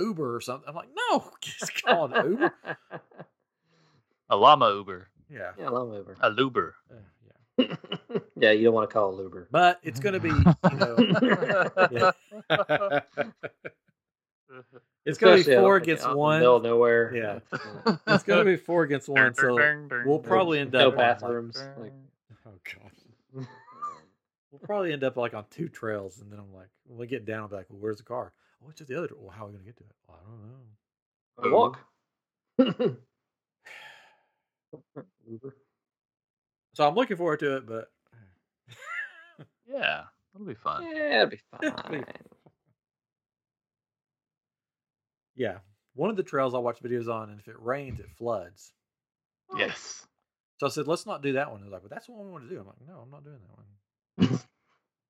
Uber 0.00 0.36
or 0.36 0.40
something. 0.40 0.68
I'm 0.68 0.74
like, 0.74 0.88
no, 1.10 1.30
just 1.40 1.82
call 1.82 2.12
an 2.12 2.30
Uber. 2.32 2.52
A 4.30 4.36
llama 4.36 4.70
Uber. 4.70 5.08
Yeah, 5.30 5.52
yeah, 5.58 5.68
long 5.68 5.94
over. 5.94 6.16
A 6.20 6.30
Luber. 6.30 6.72
uh, 6.90 6.94
yeah. 7.58 7.74
yeah, 8.40 8.52
you 8.52 8.64
don't 8.64 8.74
want 8.74 8.88
to 8.88 8.92
call 8.94 9.18
it 9.18 9.22
Uber. 9.22 9.48
But 9.50 9.80
it's 9.82 10.00
going 10.00 10.14
to 10.14 10.20
be, 10.20 10.28
you 10.28 10.78
know, 10.78 10.96
it's 15.06 15.18
going 15.18 15.32
to 15.32 15.34
be 15.36 15.40
Especially 15.42 15.56
out, 15.56 15.60
four 15.62 15.76
against 15.76 16.04
out 16.04 16.16
one. 16.16 16.38
middle 16.40 16.56
of 16.56 16.62
nowhere. 16.62 17.14
Yeah. 17.14 17.38
That's- 17.50 17.98
It's 18.08 18.22
going 18.24 18.38
to 18.40 18.44
be 18.44 18.56
four 18.56 18.82
against 18.84 19.08
one. 19.08 19.32
So 19.34 19.56
we'll 20.06 20.18
probably 20.18 20.58
end 20.60 20.74
up 20.74 20.80
on, 20.82 20.88
like- 20.90 20.98
bathrooms. 21.20 21.56
Like, 21.78 21.92
oh 22.46 22.50
god, 22.64 22.90
we'll 24.52 24.60
probably 24.60 24.92
end 24.92 25.04
up 25.04 25.16
like 25.16 25.32
on 25.34 25.44
two 25.50 25.68
trails, 25.68 26.20
and 26.20 26.30
then 26.32 26.38
I'm 26.38 26.52
like, 26.54 26.68
when 26.86 26.98
we 26.98 27.06
get 27.06 27.24
down, 27.24 27.40
I'll 27.42 27.48
be 27.48 27.56
like, 27.56 27.66
well, 27.70 27.78
where's 27.80 27.98
the 27.98 28.02
car? 28.04 28.32
Oh, 28.64 28.70
it's 28.70 28.80
at 28.80 28.86
the 28.88 28.96
other. 28.98 29.08
Well, 29.16 29.30
how 29.30 29.44
are 29.44 29.48
we 29.48 29.52
going 29.54 29.64
to 29.64 29.70
get 29.70 29.76
to 29.76 29.84
it? 29.84 29.94
Well, 30.08 30.18
I 30.18 30.22
don't 31.44 31.50
know. 31.50 31.56
walk. 31.56 31.78
Uber. 35.30 35.54
So 36.74 36.86
I'm 36.86 36.94
looking 36.94 37.16
forward 37.16 37.40
to 37.40 37.56
it, 37.56 37.66
but 37.66 37.90
Yeah, 39.68 40.04
that'll 40.32 40.46
be 40.46 40.54
fun. 40.54 40.82
Yeah, 40.84 41.16
it'll 41.22 41.30
be 41.30 41.40
It'll 41.62 41.76
fine. 41.76 42.04
yeah, 45.36 45.58
one 45.94 46.10
of 46.10 46.16
the 46.16 46.22
trails 46.22 46.54
I 46.54 46.58
watch 46.58 46.80
videos 46.82 47.08
on, 47.08 47.30
and 47.30 47.38
if 47.40 47.48
it 47.48 47.56
rains, 47.60 48.00
it 48.00 48.06
floods. 48.16 48.72
Oh. 49.50 49.58
Yes. 49.58 50.06
So 50.58 50.66
I 50.66 50.70
said, 50.70 50.88
let's 50.88 51.06
not 51.06 51.22
do 51.22 51.34
that 51.34 51.50
one. 51.52 51.60
They're 51.60 51.70
like, 51.70 51.82
but 51.82 51.90
that's 51.90 52.08
what 52.08 52.18
one 52.18 52.26
we 52.26 52.32
want 52.32 52.48
to 52.48 52.54
do. 52.54 52.60
I'm 52.60 52.66
like, 52.66 52.76
no, 52.86 52.98
I'm 53.04 53.10
not 53.10 53.24
doing 53.24 53.38
that 54.18 54.28
one. 54.28 54.40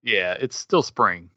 Yeah, 0.05 0.37
it's 0.39 0.57
still 0.57 0.83
spring. 0.83 1.29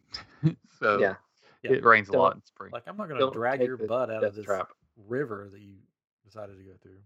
so 0.80 1.00
Yeah. 1.00 1.16
Yeah. 1.64 1.72
it 1.72 1.84
rains 1.84 2.10
a 2.10 2.12
Don't- 2.12 2.22
lot 2.22 2.36
in 2.36 2.44
spring. 2.46 2.70
Like, 2.72 2.84
I'm 2.86 2.96
not 2.96 3.10
going 3.10 3.20
to 3.20 3.32
drag 3.32 3.62
your 3.62 3.76
butt 3.76 4.12
out 4.12 4.18
of 4.18 4.22
death 4.22 4.36
this 4.36 4.46
trap. 4.46 4.70
river 5.08 5.50
that 5.52 5.60
you 5.60 5.78
decided 6.24 6.58
to 6.58 6.64
go 6.64 6.74
through. 6.84 7.00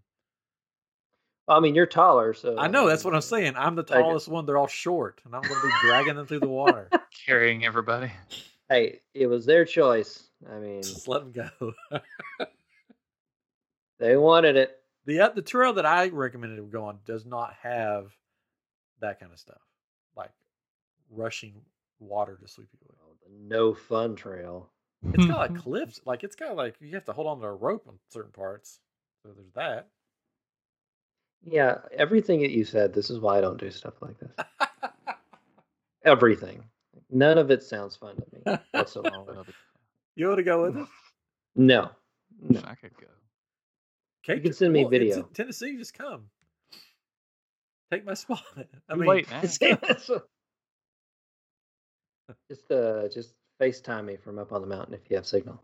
I 1.48 1.60
mean, 1.60 1.74
you're 1.74 1.86
taller, 1.86 2.34
so 2.34 2.58
I 2.58 2.66
know 2.66 2.88
that's 2.88 3.04
what 3.04 3.14
I'm 3.14 3.20
saying. 3.20 3.54
I'm 3.56 3.76
the 3.76 3.84
tallest 3.84 4.26
one. 4.28 4.46
They're 4.46 4.58
all 4.58 4.66
short, 4.66 5.20
and 5.24 5.34
I'm 5.34 5.42
going 5.42 5.54
to 5.54 5.66
be 5.66 5.72
dragging 5.86 6.16
them 6.16 6.26
through 6.26 6.40
the 6.40 6.48
water. 6.48 6.88
Carrying 7.26 7.64
everybody. 7.64 8.10
Hey, 8.68 9.00
it 9.14 9.28
was 9.28 9.46
their 9.46 9.64
choice. 9.64 10.28
I 10.50 10.58
mean, 10.58 10.82
Just 10.82 11.06
let 11.06 11.20
them 11.20 11.48
go. 11.60 11.72
they 14.00 14.16
wanted 14.16 14.56
it. 14.56 14.80
the 15.06 15.20
uh, 15.20 15.28
the 15.28 15.42
trail 15.42 15.72
that 15.74 15.86
I 15.86 16.08
recommended 16.08 16.60
we 16.60 16.70
go 16.70 16.84
on 16.84 16.98
does 17.04 17.24
not 17.24 17.54
have 17.62 18.12
that 19.00 19.20
kind 19.20 19.32
of 19.32 19.38
stuff, 19.38 19.60
like 20.16 20.32
rushing 21.10 21.54
water 22.00 22.38
to 22.42 22.48
sweep 22.48 22.68
you 22.72 22.78
away. 22.88 22.98
Oh, 23.04 23.16
the 23.22 23.54
no 23.54 23.72
fun 23.72 24.16
trail. 24.16 24.68
It's 25.12 25.26
got 25.26 25.52
like 25.52 25.62
cliffs, 25.62 26.00
like 26.04 26.24
it's 26.24 26.36
got 26.36 26.56
like 26.56 26.74
you 26.80 26.94
have 26.94 27.04
to 27.04 27.12
hold 27.12 27.28
on 27.28 27.40
to 27.40 27.46
a 27.46 27.52
rope 27.52 27.86
on 27.86 27.98
certain 28.10 28.32
parts. 28.32 28.80
So 29.22 29.30
there's 29.32 29.52
that. 29.54 29.88
Yeah, 31.44 31.78
everything 31.96 32.40
that 32.40 32.50
you 32.50 32.64
said. 32.64 32.92
This 32.92 33.10
is 33.10 33.20
why 33.20 33.38
I 33.38 33.40
don't 33.40 33.58
do 33.60 33.70
stuff 33.70 33.94
like 34.00 34.16
this. 34.18 34.32
Everything. 36.04 36.64
None 37.10 37.38
of 37.38 37.50
it 37.50 37.62
sounds 37.62 37.96
fun 37.96 38.16
to 38.16 38.24
me 38.32 38.58
whatsoever. 38.72 39.44
you 40.16 40.26
want 40.28 40.38
to 40.38 40.44
go 40.44 40.62
with 40.62 40.76
us? 40.76 40.88
no. 41.54 41.90
No. 42.48 42.60
I 42.66 42.74
could 42.74 42.96
go. 43.00 43.06
Kate, 44.22 44.42
can 44.42 44.52
send 44.52 44.72
me 44.72 44.82
well, 44.82 44.90
video. 44.90 45.22
Tennessee, 45.34 45.76
just 45.76 45.94
come. 45.94 46.24
Take 47.92 48.04
my 48.04 48.14
spot. 48.14 48.42
I 48.88 48.94
Too 48.94 49.00
mean, 49.00 49.08
late 49.08 49.28
just 52.50 52.70
uh, 52.70 53.08
just 53.08 53.34
FaceTime 53.60 54.04
me 54.04 54.16
from 54.16 54.38
up 54.38 54.52
on 54.52 54.60
the 54.60 54.66
mountain 54.66 54.94
if 54.94 55.08
you 55.08 55.16
have 55.16 55.26
signal. 55.26 55.62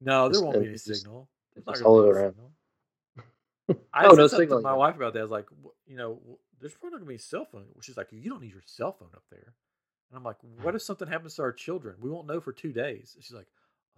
no, 0.00 0.24
there 0.24 0.32
Just, 0.32 0.44
won't 0.44 0.56
uh, 0.56 0.60
be 0.60 0.66
any 0.66 0.74
just- 0.74 0.86
signal. 0.86 1.28
There's 1.54 1.66
not 1.66 1.72
just 1.74 1.82
hold 1.84 2.04
it 2.04 2.08
around. 2.10 2.30
signal. 2.32 2.50
I 3.92 4.06
Oh, 4.06 4.10
said 4.10 4.16
no 4.18 4.26
signal, 4.26 4.58
To 4.58 4.62
my 4.62 4.72
wife 4.74 4.96
about 4.96 5.12
that. 5.14 5.20
I 5.20 5.22
was 5.22 5.30
like, 5.30 5.46
you 5.86 5.96
know, 5.96 6.20
there's 6.60 6.74
probably 6.74 6.90
not 6.92 6.98
gonna 6.98 7.08
be 7.08 7.14
a 7.16 7.18
cell 7.18 7.44
phone. 7.50 7.66
She's 7.82 7.96
like, 7.96 8.08
you 8.10 8.28
don't 8.30 8.40
need 8.42 8.52
your 8.52 8.62
cell 8.64 8.92
phone 8.92 9.10
up 9.14 9.24
there. 9.30 9.54
And 10.10 10.16
I'm 10.16 10.24
like, 10.24 10.36
what 10.62 10.74
if 10.74 10.82
something 10.82 11.06
happens 11.08 11.34
to 11.36 11.42
our 11.42 11.52
children? 11.52 11.96
We 12.00 12.10
won't 12.10 12.26
know 12.26 12.40
for 12.40 12.52
two 12.52 12.72
days. 12.72 13.16
She's 13.20 13.32
like, 13.32 13.46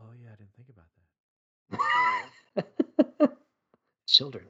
Oh 0.01 0.11
yeah, 0.23 0.31
I 0.33 0.37
didn't 0.37 0.55
think 0.55 0.69
about 0.69 0.87
that. 3.27 3.39
children. 4.07 4.45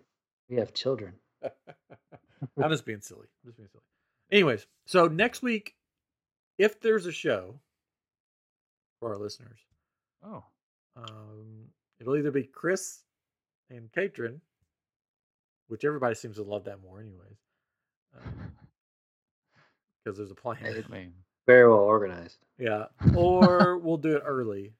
We 0.48 0.56
have 0.56 0.74
children. 0.74 1.14
I'm 2.62 2.70
just 2.70 2.84
being 2.86 3.00
silly. 3.00 3.26
I'm 3.44 3.48
just 3.50 3.56
being 3.56 3.68
silly. 3.70 3.84
Anyways, 4.30 4.66
so 4.86 5.06
next 5.06 5.42
week, 5.42 5.74
if 6.58 6.80
there's 6.80 7.06
a 7.06 7.12
show 7.12 7.60
for 9.00 9.12
our 9.12 9.18
listeners, 9.18 9.58
Oh, 10.24 10.44
um, 10.96 11.64
it'll 12.00 12.16
either 12.16 12.30
be 12.30 12.44
Chris 12.44 13.00
and 13.70 13.90
Katrin, 13.92 14.40
which 15.72 15.86
everybody 15.86 16.14
seems 16.14 16.36
to 16.36 16.42
love 16.42 16.64
that 16.64 16.82
more, 16.82 17.00
anyways, 17.00 17.38
um, 18.18 18.34
because 20.04 20.18
there's 20.18 20.30
a 20.30 20.34
plan. 20.34 20.58
I 20.62 20.92
mean, 20.92 21.14
Very 21.46 21.66
well 21.66 21.78
organized. 21.78 22.36
Yeah, 22.58 22.84
or 23.16 23.78
we'll 23.78 23.96
do 23.96 24.16
it 24.16 24.22
early, 24.26 24.74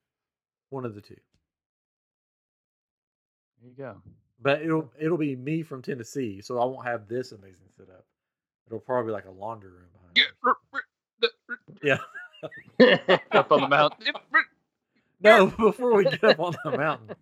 one 0.68 0.84
of 0.84 0.94
the 0.94 1.00
two. 1.00 1.16
there 3.62 3.70
you 3.70 3.76
go. 3.76 4.02
But 4.42 4.60
it'll 4.60 4.92
it'll 5.00 5.16
be 5.16 5.34
me 5.34 5.62
from 5.62 5.80
Tennessee, 5.80 6.42
so 6.42 6.58
I 6.58 6.66
won't 6.66 6.86
have 6.86 7.08
this 7.08 7.32
amazing 7.32 7.68
setup. 7.74 8.04
It'll 8.66 8.78
probably 8.78 9.08
be 9.08 9.12
like 9.12 9.24
a 9.24 9.30
laundry 9.30 9.70
room 9.70 9.88
behind. 9.94 10.14
Get 10.14 10.26
us. 10.26 10.32
r- 10.44 10.56
r- 10.74 10.80
the- 11.20 11.32
Yeah. 11.82 13.08
up 13.32 13.50
on 13.50 13.62
the 13.62 13.68
mountain. 13.68 14.08
No, 15.20 15.46
before 15.46 15.94
we 15.94 16.04
get 16.04 16.22
up 16.24 16.40
on 16.40 16.54
the 16.64 16.76
mountain, 16.76 17.16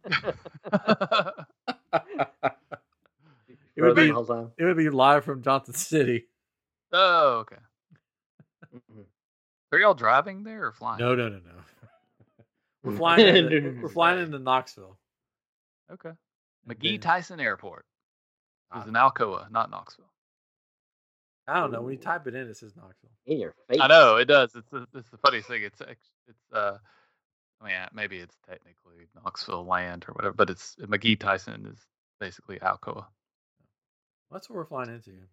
it 3.81 3.87
would 3.87 3.97
be 3.97 4.07
the 4.09 4.15
whole 4.15 4.25
time. 4.27 4.53
it 4.59 4.65
would 4.65 4.77
be 4.77 4.91
live 4.91 5.25
from 5.25 5.43
Johnson 5.43 5.75
City. 5.75 6.27
oh, 6.93 7.39
okay. 7.41 7.57
Mhm. 8.75 9.05
Are 9.73 9.79
y'all 9.79 9.95
driving 9.95 10.43
there 10.45 10.67
or 10.67 10.73
flying? 10.73 10.99
No, 11.01 11.15
no, 11.15 11.29
no, 11.29 11.37
no. 11.39 11.53
We're 12.83 12.97
flying. 12.97 13.27
Into, 13.37 13.61
No, 13.61 13.71
no, 13.71 13.83
we're 13.83 13.89
flying 13.91 14.21
into 14.21 14.39
Knoxville. 14.39 14.99
Okay. 15.93 16.13
McGhee 16.69 16.93
then- 16.93 17.01
Tyson 17.01 17.39
Airport 17.41 17.85
Ah. 18.73 18.81
is 18.83 18.89
in 18.89 18.95
Alcoa, 18.95 19.51
not 19.51 19.71
Knoxville. 19.71 20.11
I 21.47 21.61
don't 21.61 21.73
know. 21.73 21.83
When 21.83 21.93
you 21.93 21.99
type 21.99 22.27
it 22.29 22.35
in, 22.35 22.49
it 22.49 22.57
says 22.57 22.75
Knoxville. 22.77 23.11
In 23.27 23.39
your 23.39 23.55
face. 23.69 23.81
I 23.81 23.87
know 23.89 24.17
it 24.17 24.27
does. 24.27 24.55
It's 24.55 24.69
the, 24.71 24.87
it's 24.95 25.11
the 25.11 25.19
funniest 25.19 25.49
thing. 25.49 25.63
It's 25.65 25.81
it's 25.81 26.53
uh, 26.53 26.79
I 27.61 27.67
mean 27.67 27.75
uh, 27.77 27.89
maybe 27.93 28.19
it's 28.19 28.37
technically 28.49 29.07
Knoxville 29.15 29.67
land 29.67 30.05
or 30.09 30.13
whatever, 30.15 30.33
but 30.35 30.49
it's 30.49 30.77
McGhee 30.81 31.19
Tyson 31.19 31.67
is 31.67 31.79
basically 32.21 32.59
Alcoa. 32.61 33.05
That's 34.31 34.49
what 34.49 34.57
we're 34.57 34.65
flying 34.65 34.89
into. 34.91 35.11
And 35.11 35.29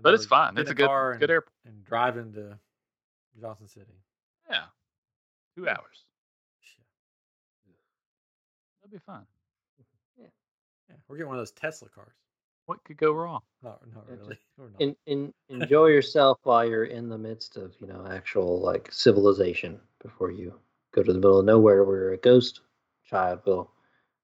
But 0.00 0.14
it's 0.14 0.24
we 0.24 0.28
fine. 0.28 0.56
It's 0.56 0.70
a 0.70 0.74
good 0.74 0.86
car 0.86 1.14
good 1.14 1.24
and, 1.24 1.30
airport. 1.30 1.52
and 1.64 1.84
driving 1.84 2.32
to 2.34 2.58
Johnson 3.40 3.68
City. 3.68 3.86
Yeah, 4.48 4.64
two 5.56 5.68
hours. 5.68 6.04
Shit. 6.60 6.84
That'll 8.80 8.92
be 8.92 9.00
fine. 9.04 9.26
Yeah, 10.88 10.96
we're 11.08 11.16
getting 11.16 11.28
one 11.28 11.36
of 11.36 11.40
those 11.40 11.52
Tesla 11.52 11.88
cars. 11.88 12.14
What 12.66 12.82
could 12.84 12.96
go 12.96 13.12
wrong? 13.12 13.40
Not, 13.62 13.80
not 13.94 14.08
really. 14.08 14.38
We're 14.58 14.68
not. 14.68 14.80
in, 14.80 14.96
in, 15.06 15.32
enjoy 15.48 15.86
yourself 15.86 16.38
while 16.42 16.66
you're 16.66 16.84
in 16.84 17.08
the 17.08 17.16
midst 17.16 17.56
of 17.56 17.74
you 17.80 17.86
know 17.86 18.06
actual 18.10 18.60
like 18.60 18.92
civilization 18.92 19.80
before 20.02 20.30
you 20.30 20.52
go 20.94 21.02
to 21.02 21.12
the 21.12 21.18
middle 21.18 21.38
of 21.38 21.46
nowhere 21.46 21.84
where 21.84 22.12
a 22.12 22.18
ghost 22.18 22.60
child 23.06 23.40
will 23.46 23.70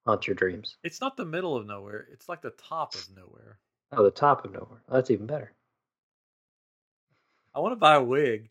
haunt 0.07 0.27
your 0.27 0.36
dreams. 0.36 0.77
It's 0.85 1.01
not 1.01 1.16
the 1.16 1.24
middle 1.24 1.57
of 1.57 1.66
nowhere. 1.66 2.07
It's 2.12 2.28
like 2.28 2.43
the 2.43 2.51
top 2.51 2.95
of 2.95 3.09
nowhere. 3.16 3.59
Oh, 3.96 4.02
the 4.02 4.10
top 4.10 4.44
of 4.44 4.52
nowhere. 4.52 4.82
Oh, 4.88 4.94
that's 4.94 5.10
even 5.10 5.26
better. 5.26 5.52
I 7.54 7.60
want 7.60 7.72
to 7.72 7.76
buy 7.76 7.94
a 7.94 8.02
wig 8.02 8.50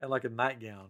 and 0.00 0.10
like 0.10 0.24
a 0.24 0.28
nightgown, 0.28 0.88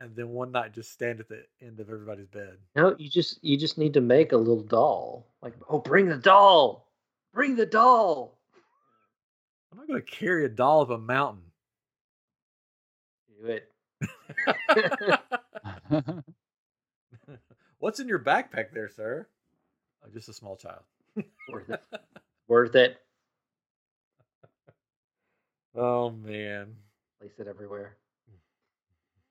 and 0.00 0.14
then 0.14 0.28
one 0.28 0.52
night 0.52 0.72
just 0.72 0.92
stand 0.92 1.20
at 1.20 1.28
the 1.28 1.42
end 1.60 1.80
of 1.80 1.90
everybody's 1.90 2.28
bed. 2.28 2.56
No, 2.76 2.94
you 2.98 3.10
just 3.10 3.42
you 3.42 3.56
just 3.56 3.78
need 3.78 3.94
to 3.94 4.00
make 4.00 4.32
a 4.32 4.36
little 4.36 4.62
doll. 4.62 5.26
Like, 5.42 5.54
oh, 5.68 5.80
bring 5.80 6.08
the 6.08 6.16
doll, 6.16 6.88
bring 7.32 7.56
the 7.56 7.66
doll. 7.66 8.38
I'm 9.72 9.78
not 9.78 9.88
going 9.88 10.00
to 10.00 10.06
carry 10.06 10.44
a 10.44 10.48
doll 10.48 10.82
up 10.82 10.90
a 10.90 10.98
mountain. 10.98 11.42
Do 13.42 13.46
it. 13.48 13.72
What's 17.78 17.98
in 17.98 18.06
your 18.06 18.20
backpack 18.20 18.72
there, 18.72 18.88
sir? 18.88 19.26
Oh, 20.04 20.08
just 20.14 20.28
a 20.28 20.32
small 20.32 20.56
child. 20.56 20.84
Worth 22.48 22.74
it. 22.74 22.98
Oh 25.74 26.10
man. 26.10 26.74
Place 27.20 27.32
it 27.38 27.46
everywhere. 27.48 27.96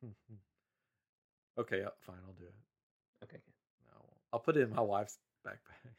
okay, 1.60 1.84
fine, 2.06 2.18
I'll 2.28 2.34
do 2.34 2.46
it. 2.46 2.56
Okay. 3.24 3.38
No, 3.88 4.02
I'll 4.32 4.40
put 4.40 4.58
it 4.58 4.62
in 4.62 4.74
my 4.76 4.82
wife's 4.82 5.18
backpack. 5.48 5.80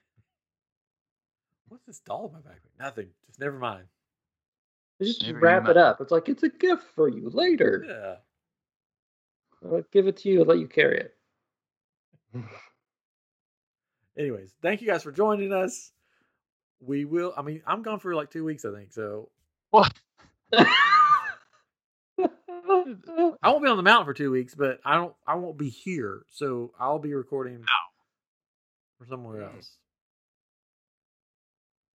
What's 1.68 1.86
this 1.86 2.00
doll 2.00 2.26
in 2.26 2.32
my 2.32 2.40
backpack? 2.40 2.78
Nothing. 2.78 3.08
Just 3.26 3.40
never 3.40 3.58
mind. 3.58 3.84
Just 5.02 5.22
Never 5.26 5.38
wrap 5.38 5.68
it 5.68 5.76
up. 5.76 6.00
It's 6.00 6.12
like 6.12 6.28
it's 6.28 6.42
a 6.42 6.48
gift 6.48 6.84
for 6.94 7.08
you 7.08 7.30
later. 7.30 7.84
Yeah. 7.88 8.14
I'll 9.68 9.82
give 9.92 10.06
it 10.06 10.18
to 10.18 10.28
you 10.28 10.40
and 10.40 10.48
let 10.48 10.58
you 10.58 10.68
carry 10.68 10.98
it. 10.98 11.14
Anyways, 14.18 14.52
thank 14.62 14.80
you 14.80 14.86
guys 14.86 15.02
for 15.02 15.10
joining 15.10 15.52
us. 15.52 15.90
We 16.80 17.04
will. 17.04 17.32
I 17.36 17.42
mean, 17.42 17.62
I'm 17.66 17.82
gone 17.82 17.98
for 17.98 18.14
like 18.14 18.30
two 18.30 18.44
weeks, 18.44 18.64
I 18.64 18.72
think. 18.72 18.92
So 18.92 19.30
what? 19.70 19.92
I 22.18 23.48
won't 23.50 23.62
be 23.62 23.68
on 23.68 23.76
the 23.76 23.82
mountain 23.82 24.06
for 24.06 24.14
two 24.14 24.30
weeks, 24.30 24.54
but 24.54 24.80
I 24.84 24.94
don't. 24.94 25.14
I 25.26 25.34
won't 25.34 25.58
be 25.58 25.68
here, 25.68 26.24
so 26.30 26.72
I'll 26.78 26.98
be 26.98 27.14
recording 27.14 27.60
now 27.60 27.66
for 28.98 29.06
somewhere 29.06 29.42
mm. 29.42 29.54
else. 29.54 29.76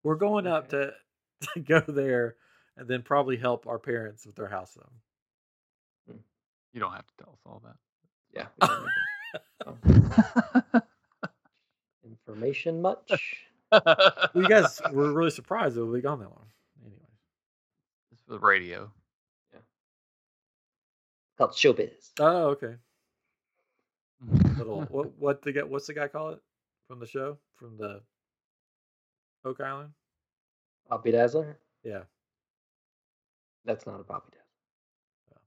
We're 0.03 0.15
going 0.15 0.47
up 0.47 0.69
to, 0.69 0.93
to 1.53 1.59
go 1.59 1.81
there, 1.87 2.35
and 2.75 2.87
then 2.87 3.01
probably 3.01 3.37
help 3.37 3.67
our 3.67 3.79
parents 3.79 4.25
with 4.25 4.35
their 4.35 4.47
house. 4.47 4.75
Though. 4.75 6.13
Mm. 6.13 6.19
You 6.73 6.79
don't 6.79 6.93
have 6.93 7.07
to 7.07 7.13
tell 7.23 7.33
us 7.33 7.39
all 7.45 7.61
that. 7.65 7.75
yeah. 8.33 8.47
we 8.61 8.67
don't 8.67 9.85
need 9.85 10.11
to- 10.11 10.73
oh. 10.73 10.81
Information 12.05 12.81
much? 12.81 13.46
Well, 13.71 14.29
you 14.35 14.47
guys 14.47 14.79
were 14.91 15.11
really 15.13 15.31
surprised 15.31 15.75
that 15.75 15.85
we'll 15.85 15.95
be 15.95 16.01
gone 16.01 16.19
that 16.19 16.29
long. 16.29 16.45
Anyway, 16.85 16.99
It's 18.11 18.21
for 18.25 18.31
the 18.33 18.39
radio. 18.39 18.91
Yeah. 19.53 19.59
Called 21.37 21.51
showbiz. 21.51 22.11
oh 22.19 22.47
okay. 22.49 22.75
Little 24.57 24.81
what? 24.89 25.11
What 25.19 25.41
the 25.41 25.51
guy? 25.51 25.63
What's 25.63 25.87
the 25.87 25.93
guy 25.93 26.07
call 26.07 26.29
it 26.31 26.39
from 26.87 26.99
the 26.99 27.05
show 27.05 27.37
from 27.55 27.77
the 27.77 28.01
Oak 29.45 29.61
Island? 29.61 29.91
Bobby 30.89 31.11
Dazzler? 31.11 31.59
Yeah. 31.83 32.01
That's 33.65 33.85
not 33.85 33.99
a 33.99 34.03
Bobby 34.03 34.25
Dazzler. 34.31 34.43
Oh. 35.35 35.39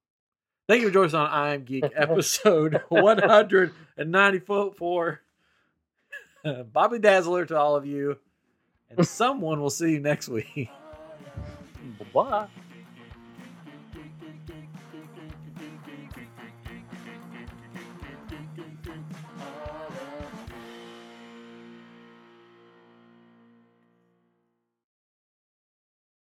Thank 0.69 0.83
you 0.83 0.89
for 0.89 0.95
joining 0.95 1.09
us 1.09 1.15
on 1.15 1.29
I'm 1.31 1.65
Geek 1.65 1.85
episode 1.97 2.81
194. 2.91 5.21
Bobby 6.73 6.99
Dazzler 6.99 7.47
to 7.47 7.57
all 7.57 7.77
of 7.77 7.87
you, 7.87 8.19
and 8.91 9.07
someone 9.09 9.61
will 9.61 9.71
see 9.71 9.93
you 9.93 10.01
next 10.01 10.29
week. 10.29 10.71
Bye. 12.13 12.49